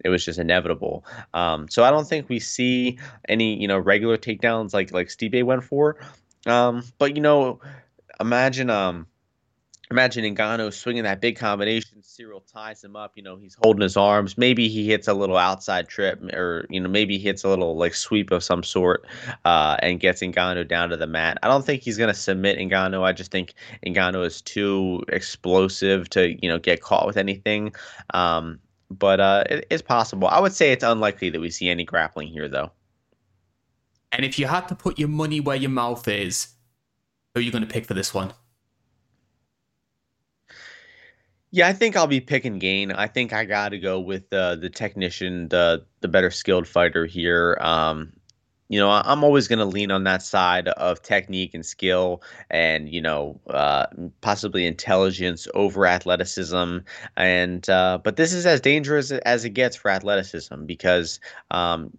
It 0.04 0.10
was 0.10 0.24
just 0.24 0.38
inevitable. 0.38 1.04
Um, 1.32 1.68
so 1.68 1.82
I 1.84 1.90
don't 1.90 2.06
think 2.06 2.28
we 2.28 2.38
see 2.38 2.98
any, 3.28 3.58
you 3.58 3.66
know, 3.66 3.78
regular 3.78 4.18
takedowns 4.18 4.74
like 4.74 4.92
like 4.92 5.08
Stipe 5.08 5.42
went 5.44 5.64
for. 5.64 5.96
Um, 6.46 6.84
but 6.98 7.16
you 7.16 7.22
know, 7.22 7.60
imagine 8.20 8.68
um, 8.68 9.06
imagine 9.92 10.34
Ngannou 10.34 10.72
swinging 10.72 11.04
that 11.04 11.20
big 11.20 11.36
combination. 11.36 12.00
Ciryl 12.02 12.42
ties 12.50 12.82
him 12.82 12.96
up. 12.96 13.12
You 13.14 13.22
know, 13.22 13.36
he's 13.36 13.56
holding 13.62 13.82
his 13.82 13.96
arms. 13.96 14.36
Maybe 14.36 14.68
he 14.68 14.88
hits 14.88 15.06
a 15.06 15.14
little 15.14 15.36
outside 15.36 15.88
trip, 15.88 16.22
or 16.32 16.66
you 16.70 16.80
know, 16.80 16.88
maybe 16.88 17.18
he 17.18 17.24
hits 17.24 17.44
a 17.44 17.48
little 17.48 17.76
like 17.76 17.94
sweep 17.94 18.30
of 18.30 18.42
some 18.42 18.62
sort, 18.62 19.06
uh, 19.44 19.76
and 19.80 20.00
gets 20.00 20.20
Ngannou 20.22 20.66
down 20.66 20.88
to 20.88 20.96
the 20.96 21.06
mat. 21.06 21.38
I 21.42 21.48
don't 21.48 21.64
think 21.64 21.82
he's 21.82 21.98
going 21.98 22.12
to 22.12 22.18
submit 22.18 22.58
Ngannou. 22.58 23.02
I 23.02 23.12
just 23.12 23.30
think 23.30 23.54
Ngannou 23.86 24.26
is 24.26 24.40
too 24.40 25.02
explosive 25.08 26.08
to 26.10 26.36
you 26.42 26.48
know 26.48 26.58
get 26.58 26.80
caught 26.80 27.06
with 27.06 27.16
anything. 27.16 27.74
Um, 28.14 28.58
but 28.90 29.20
uh, 29.20 29.44
it, 29.48 29.66
it's 29.70 29.82
possible. 29.82 30.28
I 30.28 30.40
would 30.40 30.52
say 30.52 30.72
it's 30.72 30.84
unlikely 30.84 31.30
that 31.30 31.40
we 31.40 31.50
see 31.50 31.68
any 31.68 31.84
grappling 31.84 32.28
here, 32.28 32.48
though. 32.48 32.72
And 34.10 34.24
if 34.24 34.38
you 34.38 34.46
had 34.46 34.68
to 34.68 34.74
put 34.74 34.98
your 34.98 35.08
money 35.08 35.40
where 35.40 35.56
your 35.56 35.70
mouth 35.70 36.06
is, 36.08 36.48
who 37.34 37.40
are 37.40 37.42
you 37.42 37.50
going 37.50 37.64
to 37.66 37.72
pick 37.72 37.86
for 37.86 37.94
this 37.94 38.12
one? 38.12 38.34
Yeah, 41.54 41.68
I 41.68 41.74
think 41.74 41.96
I'll 41.96 42.06
be 42.06 42.20
picking 42.20 42.58
Gane. 42.58 42.92
I 42.92 43.06
think 43.08 43.32
I 43.34 43.44
got 43.44 43.70
to 43.70 43.78
go 43.78 44.00
with 44.00 44.32
uh, 44.32 44.56
the 44.56 44.70
technician, 44.70 45.48
the 45.48 45.84
the 46.00 46.08
better 46.08 46.30
skilled 46.30 46.66
fighter 46.66 47.04
here. 47.04 47.58
Um, 47.60 48.14
you 48.70 48.80
know, 48.80 48.90
I'm 48.90 49.22
always 49.22 49.48
going 49.48 49.58
to 49.58 49.66
lean 49.66 49.90
on 49.90 50.04
that 50.04 50.22
side 50.22 50.68
of 50.68 51.02
technique 51.02 51.52
and 51.52 51.64
skill, 51.64 52.22
and 52.50 52.88
you 52.88 53.02
know, 53.02 53.38
uh, 53.50 53.86
possibly 54.22 54.66
intelligence 54.66 55.46
over 55.54 55.86
athleticism. 55.86 56.78
And 57.18 57.68
uh, 57.68 57.98
but 58.02 58.16
this 58.16 58.32
is 58.32 58.46
as 58.46 58.62
dangerous 58.62 59.10
as 59.12 59.44
it 59.44 59.50
gets 59.50 59.76
for 59.76 59.90
athleticism 59.90 60.64
because 60.64 61.20
um, 61.50 61.92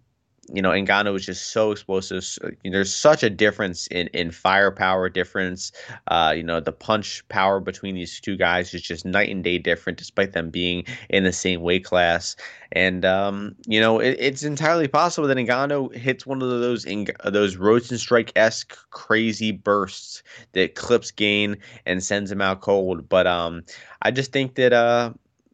you 0.54 0.62
know, 0.62 0.70
Ngannou 0.70 1.16
is 1.16 1.26
just 1.26 1.52
so 1.52 1.72
explosive. 1.72 2.24
there's 2.64 2.96
such 2.96 3.24
a 3.24 3.30
difference 3.30 3.88
in, 3.88 4.08
in 4.10 4.30
firepower 4.30 5.10
difference. 5.10 5.72
Uh, 6.08 6.32
you 6.38 6.44
know, 6.44 6.60
the 6.60 6.72
punch 6.72 7.28
power 7.28 7.60
between 7.60 7.96
these 7.96 8.20
two 8.20 8.38
guys 8.38 8.72
is 8.76 8.84
just 8.84 9.04
night 9.04 9.30
and 9.30 9.44
day 9.44 9.58
different, 9.58 9.98
despite 9.98 10.34
them 10.34 10.52
being 10.52 10.86
in 11.10 11.24
the 11.24 11.34
same 11.34 11.62
weight 11.62 11.84
class. 11.84 12.36
And 12.72 13.04
um, 13.04 13.56
you 13.66 13.80
know, 13.80 14.00
it, 14.00 14.16
it's 14.20 14.44
entirely 14.44 14.88
possible 14.88 15.28
that 15.28 15.38
Ngannou 15.38 15.96
hits 15.96 16.28
one 16.28 16.40
of 16.42 16.50
those 16.50 16.84
those 17.26 17.58
Rozenstruik 17.58 18.32
esque 18.36 18.78
crazy 18.92 19.52
bursts 19.52 20.22
that 20.52 20.76
clips 20.76 21.10
Gane 21.10 21.58
and 21.88 22.04
sends 22.04 22.32
him 22.32 22.42
out 22.42 22.62
cold. 22.62 23.10
But 23.10 23.26
um, 23.26 23.64
I 24.04 24.12
just 24.12 24.32
think 24.32 24.54
that 24.56 24.72
uh, 24.72 25.14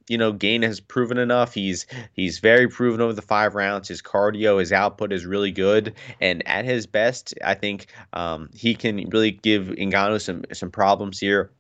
you 0.10 0.18
know, 0.18 0.32
Gane 0.34 0.64
has 0.64 0.80
proven 0.80 1.18
enough. 1.18 1.54
He's 1.54 1.86
he's 2.14 2.40
very 2.40 2.68
proven 2.68 3.00
over 3.00 3.14
the 3.14 3.22
five 3.22 3.56
rounds. 3.56 3.88
His 3.88 4.02
cardio, 4.02 4.60
his 4.60 4.74
output 4.74 5.14
is 5.14 5.26
really 5.26 5.52
good, 5.52 5.94
and 6.20 6.46
at 6.48 6.66
his 6.66 6.88
best, 6.88 7.34
I 7.44 7.54
think 7.54 7.88
um, 8.14 8.50
he 8.54 8.76
can 8.76 9.10
really 9.10 9.32
give 9.32 9.68
Ngannou 9.68 10.20
some 10.20 10.44
some 10.52 10.72
problems 10.72 11.20
here. 11.20 11.52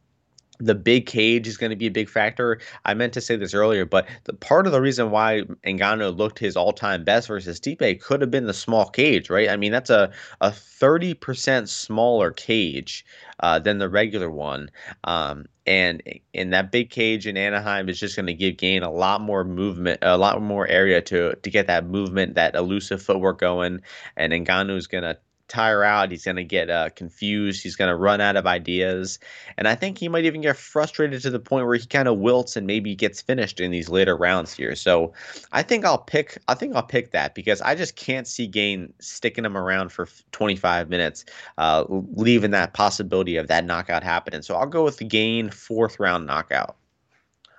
The 0.59 0.75
big 0.75 1.05
cage 1.05 1.47
is 1.47 1.57
going 1.57 1.69
to 1.69 1.75
be 1.75 1.87
a 1.87 1.91
big 1.91 2.09
factor. 2.09 2.59
I 2.85 2.93
meant 2.93 3.13
to 3.13 3.21
say 3.21 3.35
this 3.35 3.53
earlier, 3.53 3.85
but 3.85 4.07
the 4.25 4.33
part 4.33 4.65
of 4.65 4.73
the 4.73 4.81
reason 4.81 5.11
why 5.11 5.43
Ngannou 5.65 6.17
looked 6.17 6.39
his 6.39 6.57
all-time 6.57 7.03
best 7.03 7.27
versus 7.27 7.59
Stipe 7.59 8.01
could 8.01 8.21
have 8.21 8.31
been 8.31 8.45
the 8.45 8.53
small 8.53 8.89
cage, 8.89 9.29
right? 9.29 9.49
I 9.49 9.55
mean, 9.55 9.71
that's 9.71 9.89
a 9.89 10.11
a 10.41 10.49
30% 10.49 11.67
smaller 11.67 12.31
cage 12.31 13.05
uh, 13.39 13.59
than 13.59 13.77
the 13.77 13.89
regular 13.89 14.29
one. 14.29 14.69
Um, 15.03 15.45
and 15.65 16.01
in 16.33 16.49
that 16.49 16.71
big 16.71 16.89
cage 16.89 17.27
in 17.27 17.37
Anaheim 17.37 17.89
is 17.89 17.99
just 17.99 18.15
going 18.15 18.25
to 18.25 18.33
give 18.33 18.57
Gane 18.57 18.81
a 18.81 18.91
lot 18.91 19.21
more 19.21 19.43
movement, 19.43 19.99
a 20.01 20.17
lot 20.17 20.41
more 20.41 20.67
area 20.67 21.01
to 21.03 21.35
to 21.35 21.49
get 21.49 21.67
that 21.67 21.85
movement, 21.85 22.35
that 22.35 22.55
elusive 22.55 23.01
footwork 23.01 23.39
going. 23.39 23.81
And 24.17 24.33
Ngannou 24.33 24.77
is 24.77 24.87
going 24.87 25.03
to 25.03 25.17
tire 25.49 25.83
out. 25.83 26.11
He's 26.11 26.23
going 26.23 26.37
to 26.37 26.43
get 26.43 26.69
uh, 26.69 26.89
confused. 26.91 27.61
He's 27.61 27.75
going 27.75 27.89
to 27.89 27.95
run 27.95 28.21
out 28.21 28.37
of 28.37 28.47
ideas. 28.47 29.19
And 29.57 29.67
I 29.67 29.75
think 29.75 29.97
he 29.97 30.07
might 30.07 30.23
even 30.23 30.41
get 30.41 30.55
frustrated 30.55 31.21
to 31.23 31.29
the 31.29 31.39
point 31.39 31.65
where 31.65 31.75
he 31.75 31.85
kind 31.85 32.07
of 32.07 32.17
wilts 32.19 32.55
and 32.55 32.65
maybe 32.65 32.95
gets 32.95 33.21
finished 33.21 33.59
in 33.59 33.71
these 33.71 33.89
later 33.89 34.15
rounds 34.15 34.53
here. 34.53 34.75
So 34.75 35.11
I 35.51 35.63
think 35.63 35.83
I'll 35.83 35.97
pick. 35.97 36.37
I 36.47 36.53
think 36.53 36.75
I'll 36.75 36.83
pick 36.83 37.11
that 37.11 37.35
because 37.35 37.61
I 37.61 37.75
just 37.75 37.95
can't 37.95 38.27
see 38.27 38.47
Gane 38.47 38.93
sticking 38.99 39.43
him 39.43 39.57
around 39.57 39.91
for 39.91 40.07
25 40.31 40.89
minutes, 40.89 41.25
uh, 41.57 41.83
leaving 41.89 42.51
that 42.51 42.73
possibility 42.73 43.35
of 43.35 43.47
that 43.47 43.65
knockout 43.65 44.03
happening. 44.03 44.41
So 44.43 44.55
I'll 44.55 44.67
go 44.67 44.83
with 44.83 44.97
the 44.97 45.05
Gane 45.05 45.49
fourth 45.49 45.99
round 45.99 46.25
knockout. 46.27 46.77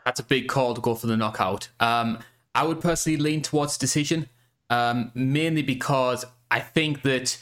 That's 0.05 0.21
a 0.21 0.25
big 0.25 0.49
call 0.49 0.75
to 0.75 0.81
go 0.81 0.95
for 0.95 1.07
the 1.07 1.17
knockout. 1.17 1.69
Um, 1.79 2.21
I 2.55 2.65
would 2.65 2.81
personally 2.81 3.19
lean 3.19 3.43
towards 3.43 3.77
decision, 3.77 4.29
um, 4.71 5.11
mainly 5.15 5.63
because 5.63 6.25
I 6.51 6.61
think 6.61 7.03
that 7.03 7.39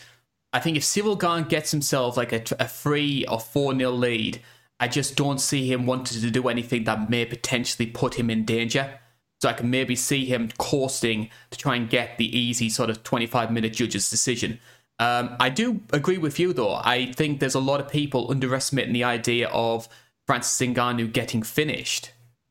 I 0.53 0.61
think 0.61 0.77
if 0.77 0.83
Ciryl 0.83 1.19
Gane 1.19 1.49
gets 1.49 1.71
himself 1.71 2.17
like 2.17 2.33
a, 2.33 2.43
a 2.59 2.67
three 2.67 3.25
or 3.27 3.39
four 3.39 3.75
nil 3.75 3.93
lead, 3.93 4.41
I 4.81 4.89
just 4.89 5.17
don't 5.17 5.41
see 5.41 5.71
him 5.71 5.87
wanting 5.87 6.21
to 6.21 6.31
do 6.31 6.49
anything 6.49 6.85
that 6.85 7.11
may 7.11 7.25
potentially 7.25 7.87
put 7.87 8.15
him 8.15 8.31
in 8.31 8.45
danger. 8.45 9.01
So 9.41 9.49
I 9.49 9.53
can 9.53 9.71
maybe 9.71 9.95
see 9.95 10.25
him 10.25 10.51
coasting 10.59 11.31
to 11.51 11.59
try 11.59 11.77
and 11.77 11.89
get 11.89 12.19
the 12.19 12.37
easy 12.37 12.69
sort 12.69 12.91
of 12.91 13.03
25 13.03 13.53
minute 13.53 13.73
judge's 13.73 14.11
decision. 14.11 14.59
Um, 14.99 15.37
I 15.39 15.49
do 15.49 15.81
agree 15.93 16.19
with 16.19 16.41
you 16.41 16.53
though. 16.53 16.75
I 16.75 17.13
think 17.13 17.39
there's 17.39 17.55
a 17.55 17.61
lot 17.61 17.81
of 17.81 17.89
people 17.89 18.31
underestimating 18.31 18.93
the 18.93 19.05
idea 19.05 19.49
of 19.49 19.89
Francis 20.27 20.67
Ngannou 20.67 21.13
getting 21.13 21.43
finished 21.43 22.11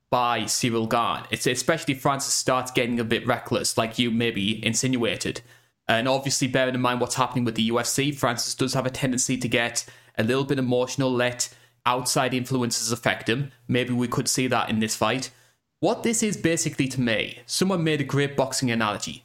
by 0.09 0.41
Ciryl 0.41 0.89
Gane. 0.89 1.27
It's 1.29 1.45
especially 1.45 1.95
if 1.95 2.01
Francis 2.01 2.33
starts 2.33 2.71
getting 2.71 2.99
a 2.99 3.03
bit 3.03 3.27
reckless, 3.27 3.77
like 3.77 3.99
you 3.99 4.09
maybe 4.09 4.65
insinuated. 4.65 5.41
And 5.87 6.07
obviously, 6.07 6.47
bearing 6.47 6.75
in 6.75 6.81
mind 6.81 6.99
what's 6.99 7.15
happening 7.15 7.45
with 7.45 7.55
the 7.55 7.69
UFC, 7.69 8.13
Francis 8.15 8.55
does 8.55 8.73
have 8.73 8.85
a 8.85 8.89
tendency 8.89 9.37
to 9.37 9.47
get 9.47 9.85
a 10.17 10.23
little 10.23 10.43
bit 10.43 10.59
emotional, 10.59 11.11
let 11.11 11.49
outside 11.85 12.33
influences 12.33 12.91
affect 12.91 13.29
him. 13.29 13.51
Maybe 13.67 13.93
we 13.93 14.07
could 14.07 14.27
see 14.27 14.47
that 14.47 14.69
in 14.69 14.79
this 14.79 14.95
fight. 14.95 15.31
What 15.79 16.03
this 16.03 16.23
is 16.23 16.35
basically 16.35 16.87
to 16.89 16.99
me, 16.99 17.39
someone 17.45 17.83
made 17.83 18.01
a 18.01 18.03
great 18.03 18.35
boxing 18.35 18.71
analogy. 18.71 19.23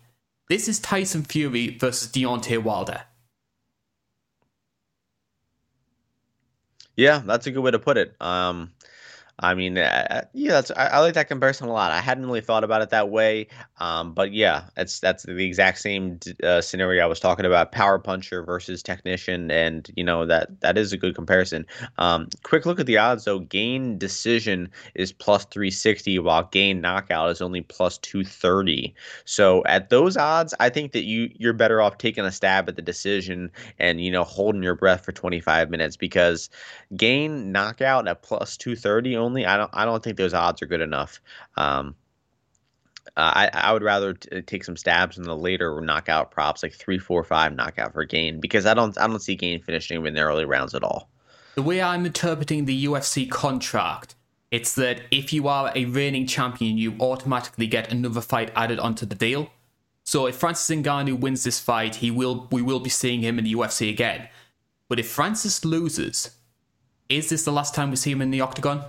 This 0.49 0.69
is 0.69 0.79
Tyson 0.79 1.25
Fury 1.25 1.77
versus 1.79 2.11
Deontay 2.13 2.63
Wilder. 2.63 3.03
Yeah, 6.95 7.23
that's 7.25 7.47
a 7.47 7.51
good 7.51 7.63
way 7.63 7.71
to 7.71 7.79
put 7.79 7.97
it. 7.97 8.15
Um, 8.21 8.73
I 9.39 9.55
mean, 9.55 9.79
uh, 9.79 10.23
yeah, 10.35 10.53
that's 10.53 10.71
I, 10.73 10.87
I, 10.87 10.99
like 11.01 11.15
that 11.15 11.27
comparison 11.27 11.67
a 11.67 11.73
lot. 11.73 11.91
I 11.91 12.01
hadn't 12.01 12.27
really 12.27 12.43
thought 12.43 12.65
about 12.65 12.83
it 12.83 12.91
that 12.91 13.09
way, 13.09 13.49
um, 13.81 14.13
but 14.13 14.33
yeah, 14.33 14.65
it's 14.77 15.01
that's 15.01 15.25
the 15.25 15.37
exact 15.45 15.79
same 15.79 16.21
uh, 16.45 16.61
scenario 16.61 17.03
I 17.03 17.07
was 17.07 17.19
talking 17.19 17.47
about: 17.47 17.73
power 17.73 17.99
puncher 17.99 18.45
versus 18.45 18.83
technician, 18.83 19.51
and 19.51 19.91
you 19.97 20.05
know 20.05 20.27
that 20.27 20.61
that 20.61 20.77
is 20.77 20.93
a 20.93 20.99
good 20.99 21.15
comparison. 21.15 21.67
Um, 21.99 22.29
quick 22.43 22.67
look 22.67 22.79
at 22.79 22.87
the 22.87 22.99
odds 22.99 23.25
though: 23.25 23.41
Gane 23.41 23.97
decision 23.99 24.71
is 24.95 25.13
plus 25.13 25.45
three 25.47 25.71
sixty, 25.71 26.19
while 26.19 26.45
Gane 26.45 26.81
knockout 26.81 27.31
is 27.31 27.41
only 27.41 27.63
plus 27.63 27.99
two 27.99 28.25
thirty. 28.25 28.95
So 29.25 29.65
at 29.65 29.89
those 29.89 30.17
odds, 30.17 30.55
I 30.61 30.69
think 30.69 30.93
that 30.93 31.05
you 31.05 31.31
you're 31.37 31.55
better 31.55 31.81
off 31.81 31.99
taking 31.99 32.25
a 32.25 32.33
stab 32.33 32.69
at 32.69 32.77
the 32.77 32.83
decision 32.83 33.51
and 33.79 34.01
you 34.01 34.11
know 34.11 34.25
holding 34.25 34.63
your 34.63 34.77
breath 34.77 35.05
for 35.05 35.13
twenty 35.13 35.41
five 35.41 35.71
minutes 35.71 35.97
because 35.97 36.51
Gane 36.97 37.51
knockout 37.51 38.07
at 38.07 38.23
plus 38.23 38.59
two 38.59 38.77
thirty 38.77 39.17
only, 39.23 39.47
I 39.47 39.57
don't 39.57 39.71
I 39.73 39.85
don't 39.85 40.03
think 40.03 40.17
those 40.17 40.35
odds 40.35 40.63
are 40.63 40.67
good 40.67 40.81
enough. 40.81 41.21
Um, 41.57 41.95
uh, 43.17 43.33
I 43.35 43.51
I 43.53 43.73
would 43.73 43.83
rather 43.83 44.15
t- 44.15 44.43
take 44.43 44.65
some 44.65 44.77
stabs 44.77 45.19
in 45.19 45.25
the 45.25 45.37
later 45.37 45.81
knockout 45.81 46.31
props, 46.31 46.63
like 46.63 46.75
three, 46.75 46.99
four, 46.99 47.25
five 47.25 47.55
knockout 47.55 47.93
for 47.93 48.05
Gane, 48.05 48.41
because 48.41 48.67
I 48.67 48.75
don't 48.75 48.97
I 48.99 49.07
don't 49.07 49.21
see 49.21 49.35
Gane 49.35 49.63
finishing 49.63 50.05
in 50.05 50.15
the 50.15 50.21
early 50.21 50.45
rounds 50.45 50.75
at 50.75 50.83
all. 50.83 51.09
The 51.55 51.63
way 51.63 51.83
I'm 51.83 52.07
interpreting 52.07 52.65
the 52.65 52.87
UFC 52.87 53.31
contract, 53.31 54.15
it's 54.51 54.75
that 54.77 55.03
if 55.11 55.33
you 55.33 55.49
are 55.49 55.71
a 55.75 55.85
reigning 55.85 56.27
champion, 56.27 56.79
you 56.79 56.95
automatically 56.99 57.67
get 57.67 57.93
another 57.93 58.23
fight 58.23 58.51
added 58.57 58.79
onto 58.79 59.05
the 59.05 59.15
deal. 59.15 59.51
So 60.05 60.27
if 60.27 60.37
Francis 60.37 60.75
Ngannou 60.75 61.21
wins 61.21 61.45
this 61.45 61.61
fight, 61.61 61.97
he 61.97 62.11
will 62.11 62.49
we 62.51 62.63
will 62.63 62.81
be 62.81 62.91
seeing 62.91 63.21
him 63.21 63.39
in 63.39 63.45
the 63.45 63.53
UFC 63.53 63.91
again. 63.91 64.29
But 64.89 64.99
if 64.99 65.09
Francis 65.09 65.65
loses, 65.65 66.37
is 67.09 67.29
this 67.29 67.45
the 67.45 67.53
last 67.53 67.75
time 67.75 67.91
we 67.91 67.97
see 67.97 68.11
him 68.11 68.23
in 68.23 68.31
the 68.31 68.41
octagon? 68.41 68.85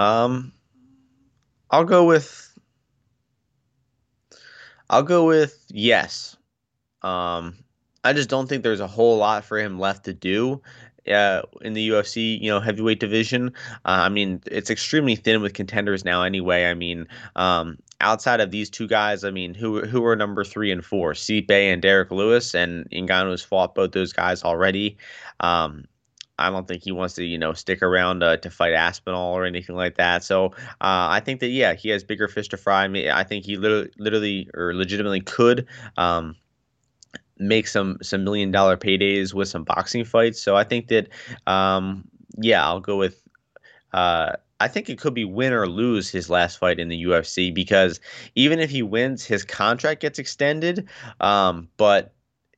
Um, 0.00 0.52
I'll 1.70 1.84
go 1.84 2.04
with. 2.06 2.58
I'll 4.88 5.02
go 5.02 5.26
with 5.26 5.66
yes. 5.68 6.36
Um, 7.02 7.54
I 8.02 8.14
just 8.14 8.30
don't 8.30 8.48
think 8.48 8.62
there's 8.62 8.80
a 8.80 8.86
whole 8.86 9.18
lot 9.18 9.44
for 9.44 9.58
him 9.58 9.78
left 9.78 10.06
to 10.06 10.14
do 10.14 10.62
uh, 11.06 11.42
in 11.60 11.74
the 11.74 11.90
UFC, 11.90 12.40
you 12.40 12.50
know, 12.50 12.60
heavyweight 12.60 12.98
division. 12.98 13.52
Uh, 13.84 14.02
I 14.02 14.08
mean, 14.08 14.42
it's 14.46 14.70
extremely 14.70 15.16
thin 15.16 15.42
with 15.42 15.52
contenders 15.52 16.04
now. 16.04 16.22
Anyway, 16.22 16.64
I 16.64 16.74
mean, 16.74 17.06
um, 17.36 17.78
outside 18.00 18.40
of 18.40 18.50
these 18.50 18.70
two 18.70 18.88
guys, 18.88 19.22
I 19.22 19.30
mean, 19.30 19.52
who 19.52 19.86
who 19.86 20.04
are 20.06 20.16
number 20.16 20.44
three 20.44 20.72
and 20.72 20.84
four? 20.84 21.12
Stipe 21.12 21.50
and 21.50 21.82
Derrick 21.82 22.10
Lewis, 22.10 22.54
and 22.54 22.88
Ngannou 22.90 23.32
has 23.32 23.42
fought 23.42 23.74
both 23.74 23.92
those 23.92 24.14
guys 24.14 24.42
already. 24.44 24.96
Um, 25.40 25.84
I 26.40 26.50
don't 26.50 26.66
think 26.66 26.82
he 26.82 26.92
wants 26.92 27.14
to, 27.14 27.24
you 27.24 27.38
know, 27.38 27.52
stick 27.52 27.82
around 27.82 28.22
uh, 28.22 28.38
to 28.38 28.50
fight 28.50 28.72
Aspinall 28.72 29.34
or 29.34 29.44
anything 29.44 29.76
like 29.76 29.96
that. 29.96 30.24
So 30.24 30.46
uh, 30.80 31.08
I 31.10 31.20
think 31.20 31.40
that 31.40 31.48
yeah, 31.48 31.74
he 31.74 31.90
has 31.90 32.02
bigger 32.02 32.28
fish 32.28 32.48
to 32.48 32.56
fry. 32.56 32.84
I, 32.84 32.88
mean, 32.88 33.10
I 33.10 33.24
think 33.24 33.44
he 33.44 33.56
literally, 33.56 33.90
literally 33.98 34.50
or 34.54 34.74
legitimately 34.74 35.20
could 35.20 35.66
um, 35.96 36.34
make 37.38 37.66
some 37.66 37.98
some 38.02 38.24
million 38.24 38.50
dollar 38.50 38.76
paydays 38.76 39.34
with 39.34 39.48
some 39.48 39.64
boxing 39.64 40.04
fights. 40.04 40.40
So 40.40 40.56
I 40.56 40.64
think 40.64 40.88
that 40.88 41.08
um, 41.46 42.04
yeah, 42.38 42.64
I'll 42.64 42.80
go 42.80 42.96
with. 42.96 43.22
Uh, 43.92 44.32
I 44.60 44.68
think 44.68 44.90
it 44.90 45.00
could 45.00 45.14
be 45.14 45.24
win 45.24 45.54
or 45.54 45.66
lose 45.66 46.10
his 46.10 46.28
last 46.28 46.58
fight 46.58 46.78
in 46.78 46.88
the 46.88 47.04
UFC 47.04 47.52
because 47.52 47.98
even 48.34 48.60
if 48.60 48.70
he 48.70 48.82
wins, 48.82 49.24
his 49.24 49.42
contract 49.42 50.02
gets 50.02 50.18
extended, 50.18 50.86
um, 51.20 51.68
but 51.78 52.12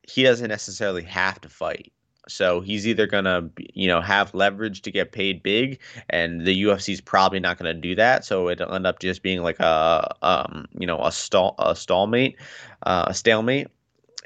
he 0.08 0.24
doesn't 0.24 0.48
necessarily 0.48 1.04
have 1.04 1.40
to 1.42 1.48
fight. 1.48 1.92
So 2.28 2.60
he's 2.60 2.86
either 2.86 3.06
gonna, 3.06 3.50
you 3.74 3.88
know, 3.88 4.00
have 4.00 4.34
leverage 4.34 4.82
to 4.82 4.90
get 4.90 5.12
paid 5.12 5.42
big, 5.42 5.80
and 6.08 6.46
the 6.46 6.62
UFC's 6.64 7.00
probably 7.00 7.40
not 7.40 7.58
gonna 7.58 7.74
do 7.74 7.94
that. 7.96 8.24
So 8.24 8.48
it'll 8.48 8.72
end 8.74 8.86
up 8.86 9.00
just 9.00 9.22
being 9.22 9.42
like 9.42 9.58
a, 9.58 10.14
um, 10.22 10.66
you 10.78 10.86
know, 10.86 10.98
a 11.04 11.10
stall, 11.10 11.54
a 11.58 11.72
stallmate, 11.72 12.36
uh, 12.84 13.06
a 13.08 13.14
stalemate, 13.14 13.68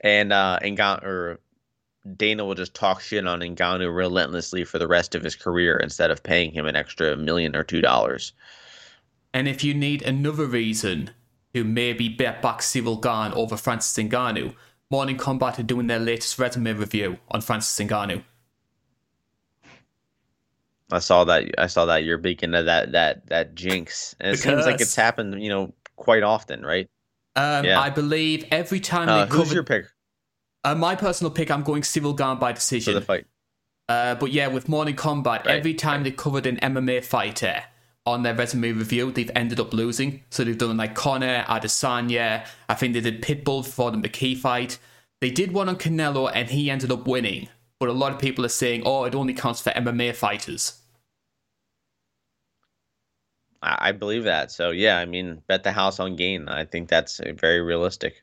and 0.02 0.32
uh, 0.32 0.58
or 1.02 1.40
Dana 2.16 2.44
will 2.44 2.54
just 2.54 2.74
talk 2.74 3.00
shit 3.00 3.26
on 3.26 3.40
Ngannou 3.40 3.94
relentlessly 3.94 4.64
for 4.64 4.78
the 4.78 4.86
rest 4.86 5.14
of 5.14 5.22
his 5.22 5.34
career 5.34 5.76
instead 5.76 6.10
of 6.10 6.22
paying 6.22 6.52
him 6.52 6.66
an 6.66 6.76
extra 6.76 7.16
million 7.16 7.56
or 7.56 7.64
two 7.64 7.80
dollars. 7.80 8.32
And 9.32 9.48
if 9.48 9.64
you 9.64 9.74
need 9.74 10.02
another 10.02 10.46
reason 10.46 11.10
to 11.54 11.64
maybe 11.64 12.08
bet 12.08 12.42
back 12.42 12.60
Ciryl 12.60 13.00
Gane 13.00 13.32
over 13.32 13.56
Francis 13.56 13.96
Ngannou, 14.02 14.54
Morning 14.90 15.16
Combat 15.16 15.58
are 15.58 15.64
doing 15.64 15.88
their 15.88 15.98
latest 15.98 16.38
resume 16.38 16.72
review 16.72 17.18
on 17.30 17.40
Francis 17.40 17.84
Ngannou. 17.84 18.22
I 20.92 21.00
saw 21.00 21.24
that. 21.24 21.44
I 21.58 21.66
saw 21.66 21.86
that 21.86 22.04
you're 22.04 22.18
big 22.18 22.44
into 22.44 22.62
that 22.62 22.92
that 22.92 23.26
that 23.26 23.54
jinx, 23.56 24.14
and 24.20 24.28
it 24.28 24.38
because, 24.38 24.42
seems 24.44 24.66
like 24.66 24.80
it's 24.80 24.94
happened, 24.94 25.42
you 25.42 25.48
know, 25.48 25.74
quite 25.96 26.22
often, 26.22 26.64
right? 26.64 26.88
Um, 27.34 27.64
yeah. 27.64 27.80
I 27.80 27.90
believe 27.90 28.44
every 28.52 28.78
time 28.78 29.08
uh, 29.08 29.24
they 29.24 29.36
who's 29.36 29.52
your 29.52 29.64
pick? 29.64 29.86
Uh, 30.62 30.74
my 30.74 30.94
personal 30.94 31.30
pick, 31.30 31.50
I'm 31.50 31.62
going 31.62 31.82
Ciryl 31.82 32.16
Gane 32.16 32.38
by 32.38 32.52
decision. 32.52 32.94
For 32.94 33.00
the 33.00 33.04
fight. 33.04 33.26
Uh, 33.88 34.14
but 34.14 34.32
yeah, 34.32 34.46
with 34.48 34.68
Morning 34.68 34.96
Combat, 34.96 35.44
right. 35.46 35.56
every 35.56 35.74
time 35.74 36.02
they 36.02 36.10
covered 36.10 36.46
an 36.46 36.56
MMA 36.56 37.04
fighter, 37.04 37.64
on 38.06 38.22
their 38.22 38.34
resume 38.34 38.72
review, 38.72 39.10
they've 39.10 39.30
ended 39.34 39.60
up 39.60 39.74
losing. 39.74 40.22
So 40.30 40.44
they've 40.44 40.56
done 40.56 40.76
like 40.76 40.94
Conor, 40.94 41.44
Adesanya. 41.48 42.46
I 42.68 42.74
think 42.74 42.94
they 42.94 43.00
did 43.00 43.22
Pitbull 43.22 43.66
for 43.66 43.90
the 43.90 43.98
McKee 43.98 44.36
fight. 44.36 44.78
They 45.20 45.30
did 45.30 45.52
one 45.52 45.68
on 45.68 45.76
Canelo 45.76 46.30
and 46.32 46.48
he 46.48 46.70
ended 46.70 46.92
up 46.92 47.06
winning. 47.06 47.48
But 47.78 47.88
a 47.88 47.92
lot 47.92 48.12
of 48.12 48.18
people 48.18 48.44
are 48.44 48.48
saying, 48.48 48.82
oh, 48.86 49.04
it 49.04 49.14
only 49.14 49.34
counts 49.34 49.60
for 49.60 49.70
MMA 49.70 50.14
fighters. 50.14 50.80
I 53.62 53.92
believe 53.92 54.24
that. 54.24 54.52
So 54.52 54.70
yeah, 54.70 54.98
I 54.98 55.06
mean, 55.06 55.42
bet 55.48 55.64
the 55.64 55.72
house 55.72 55.98
on 55.98 56.14
Gane. 56.14 56.48
I 56.48 56.64
think 56.64 56.88
that's 56.88 57.18
uh, 57.20 57.32
very 57.36 57.60
realistic. 57.60 58.22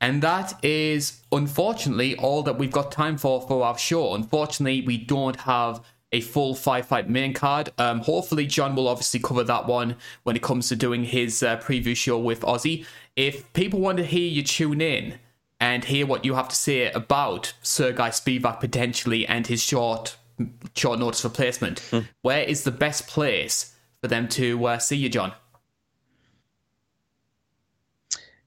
And 0.00 0.22
that 0.22 0.64
is 0.64 1.20
unfortunately 1.32 2.16
all 2.16 2.42
that 2.44 2.58
we've 2.58 2.72
got 2.72 2.92
time 2.92 3.18
for 3.18 3.40
for 3.42 3.64
our 3.64 3.76
show. 3.76 4.14
Unfortunately, 4.14 4.82
we 4.86 4.98
don't 4.98 5.36
have 5.40 5.84
a 6.12 6.20
full 6.20 6.54
five 6.54 6.86
fight 6.86 7.08
main 7.08 7.32
card. 7.32 7.70
Um, 7.78 8.00
hopefully, 8.00 8.46
John 8.46 8.74
will 8.74 8.88
obviously 8.88 9.20
cover 9.20 9.44
that 9.44 9.66
one 9.66 9.96
when 10.22 10.36
it 10.36 10.42
comes 10.42 10.68
to 10.68 10.76
doing 10.76 11.04
his 11.04 11.42
uh, 11.42 11.58
preview 11.58 11.96
show 11.96 12.18
with 12.18 12.40
Ozzy. 12.40 12.84
If 13.16 13.52
people 13.52 13.80
want 13.80 13.98
to 13.98 14.04
hear 14.04 14.28
you 14.28 14.42
tune 14.42 14.80
in 14.80 15.18
and 15.60 15.84
hear 15.84 16.06
what 16.06 16.24
you 16.24 16.34
have 16.34 16.48
to 16.48 16.56
say 16.56 16.90
about 16.90 17.52
Serghei 17.62 18.10
Spivac 18.10 18.60
potentially 18.60 19.26
and 19.26 19.46
his 19.46 19.62
short 19.62 20.16
short 20.74 20.98
notice 20.98 21.22
replacement, 21.22 21.80
hmm. 21.90 22.00
where 22.22 22.42
is 22.42 22.64
the 22.64 22.70
best 22.70 23.06
place 23.06 23.74
for 24.00 24.08
them 24.08 24.26
to 24.28 24.64
uh, 24.66 24.78
see 24.78 24.96
you, 24.96 25.08
John? 25.08 25.32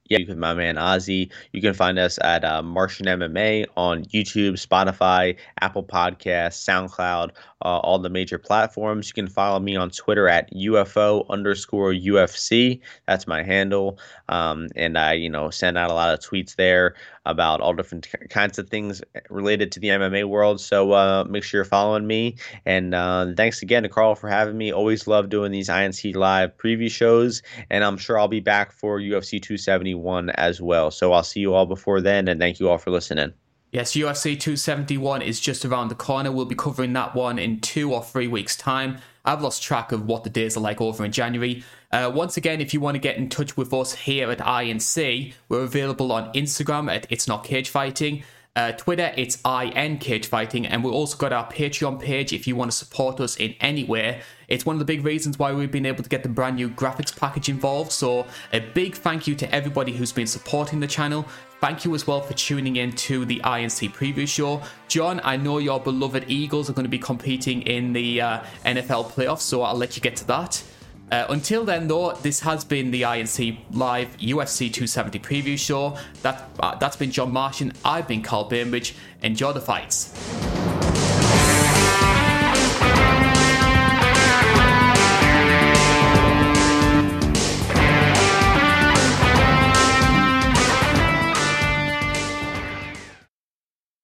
Yeah, 0.09 0.17
you 0.19 0.25
can 0.25 0.37
my 0.39 0.53
man 0.53 0.75
Ozzy. 0.75 1.31
You 1.53 1.61
can 1.61 1.73
find 1.73 1.97
us 1.97 2.19
at 2.21 2.43
uh, 2.43 2.61
Martian 2.61 3.05
MMA 3.07 3.65
on 3.77 4.03
YouTube, 4.05 4.53
Spotify, 4.53 5.37
Apple 5.61 5.83
Podcasts, 5.83 6.61
SoundCloud, 6.67 7.29
uh, 7.61 7.77
all 7.79 7.99
the 7.99 8.09
major 8.09 8.37
platforms. 8.37 9.07
You 9.07 9.13
can 9.13 9.27
follow 9.29 9.59
me 9.59 9.77
on 9.77 9.89
Twitter 9.91 10.27
at 10.27 10.51
UFO 10.53 11.25
underscore 11.29 11.93
UFC. 11.93 12.81
That's 13.07 13.27
my 13.27 13.43
handle. 13.43 13.97
Um, 14.27 14.67
and 14.75 14.97
I, 14.97 15.13
you 15.13 15.29
know, 15.29 15.49
send 15.49 15.77
out 15.77 15.89
a 15.89 15.93
lot 15.93 16.13
of 16.13 16.19
tweets 16.19 16.55
there 16.57 16.95
about 17.25 17.61
all 17.61 17.73
different 17.73 18.07
kinds 18.29 18.59
of 18.59 18.69
things 18.69 19.01
related 19.29 19.71
to 19.73 19.79
the 19.79 19.89
MMA 19.89 20.25
world. 20.25 20.59
So 20.59 20.91
uh, 20.91 21.23
make 21.25 21.43
sure 21.43 21.59
you're 21.59 21.65
following 21.65 22.05
me. 22.05 22.37
And 22.65 22.93
uh, 22.93 23.27
thanks 23.35 23.61
again 23.61 23.83
to 23.83 23.89
Carl 23.89 24.15
for 24.15 24.29
having 24.29 24.57
me. 24.57 24.73
Always 24.73 25.07
love 25.07 25.29
doing 25.29 25.51
these 25.51 25.69
INC 25.69 26.15
live 26.15 26.57
preview 26.57 26.91
shows. 26.91 27.41
And 27.69 27.83
I'm 27.83 27.97
sure 27.97 28.19
I'll 28.19 28.27
be 28.27 28.41
back 28.41 28.71
for 28.71 28.99
UFC 28.99 29.41
271 29.41 30.31
as 30.31 30.61
well. 30.61 30.91
So 30.91 31.13
I'll 31.13 31.23
see 31.23 31.39
you 31.39 31.53
all 31.53 31.65
before 31.65 32.01
then. 32.01 32.27
And 32.27 32.39
thank 32.39 32.59
you 32.59 32.69
all 32.69 32.77
for 32.77 32.91
listening. 32.91 33.33
Yes, 33.71 33.93
UFC 33.93 34.39
271 34.39 35.23
is 35.23 35.39
just 35.39 35.65
around 35.65 35.87
the 35.87 35.95
corner. 35.95 36.31
We'll 36.31 36.45
be 36.45 36.53
covering 36.53 36.93
that 36.93 37.15
one 37.15 37.39
in 37.39 37.59
two 37.59 37.91
or 37.91 38.03
three 38.03 38.27
weeks' 38.27 38.55
time. 38.55 38.99
I've 39.25 39.41
lost 39.41 39.63
track 39.63 39.93
of 39.93 40.05
what 40.05 40.25
the 40.25 40.29
days 40.29 40.57
are 40.57 40.59
like 40.59 40.81
over 40.81 41.05
in 41.05 41.11
January. 41.11 41.63
Uh, 41.91 42.11
once 42.13 42.35
again, 42.35 42.59
if 42.59 42.73
you 42.73 42.81
want 42.81 42.95
to 42.95 42.99
get 42.99 43.15
in 43.15 43.29
touch 43.29 43.55
with 43.55 43.73
us 43.73 43.93
here 43.93 44.29
at 44.29 44.39
INC, 44.39 45.33
we're 45.47 45.63
available 45.63 46.11
on 46.11 46.33
Instagram 46.33 46.93
at 46.93 47.07
It's 47.09 47.27
Not 47.27 47.45
Cage 47.45 47.69
Fighting. 47.69 48.23
Uh, 48.55 48.71
Twitter, 48.73 49.11
it's 49.17 49.39
IN 49.45 49.97
Cage 49.97 50.27
Fighting, 50.27 50.67
and 50.67 50.83
we've 50.83 50.93
also 50.93 51.17
got 51.17 51.33
our 51.33 51.49
Patreon 51.49 51.99
page 51.99 52.33
if 52.33 52.45
you 52.45 52.55
want 52.55 52.69
to 52.69 52.77
support 52.77 53.19
us 53.19 53.35
in 53.37 53.55
any 53.61 53.83
way. 53.83 54.21
It's 54.47 54.63
one 54.63 54.75
of 54.75 54.79
the 54.79 54.85
big 54.85 55.03
reasons 55.03 55.39
why 55.39 55.53
we've 55.53 55.71
been 55.71 55.87
able 55.87 56.03
to 56.03 56.09
get 56.09 56.21
the 56.21 56.29
brand 56.29 56.57
new 56.57 56.69
graphics 56.69 57.17
package 57.17 57.49
involved. 57.49 57.91
So, 57.91 58.27
a 58.51 58.59
big 58.59 58.93
thank 58.93 59.25
you 59.25 59.33
to 59.35 59.51
everybody 59.55 59.93
who's 59.93 60.11
been 60.11 60.27
supporting 60.27 60.79
the 60.79 60.87
channel. 60.87 61.25
Thank 61.63 61.85
you 61.85 61.95
as 61.95 62.05
well 62.05 62.19
for 62.19 62.33
tuning 62.33 62.75
in 62.75 62.91
to 62.91 63.23
the 63.23 63.39
INC 63.39 63.93
preview 63.93 64.27
show. 64.27 64.61
John, 64.89 65.21
I 65.23 65.37
know 65.37 65.59
your 65.59 65.79
beloved 65.79 66.25
Eagles 66.27 66.69
are 66.69 66.73
going 66.73 66.83
to 66.83 66.89
be 66.89 66.99
competing 66.99 67.61
in 67.61 67.93
the 67.93 68.19
uh, 68.19 68.39
NFL 68.65 69.11
playoffs, 69.13 69.43
so 69.43 69.61
I'll 69.61 69.73
let 69.73 69.95
you 69.95 70.01
get 70.01 70.17
to 70.17 70.27
that. 70.27 70.61
Uh, 71.09 71.25
until 71.29 71.63
then, 71.63 71.87
though, 71.87 72.11
this 72.15 72.41
has 72.41 72.65
been 72.65 72.91
the 72.91 73.03
INC 73.03 73.59
Live 73.71 74.09
UFC 74.17 74.73
270 74.73 75.19
preview 75.19 75.57
show. 75.57 75.97
That, 76.21 76.49
uh, 76.59 76.75
that's 76.75 76.97
been 76.97 77.11
John 77.11 77.31
Martian. 77.31 77.71
I've 77.85 78.09
been 78.09 78.23
Carl 78.23 78.43
Bainbridge. 78.43 78.95
Enjoy 79.21 79.53
the 79.53 79.61
fights. 79.61 80.13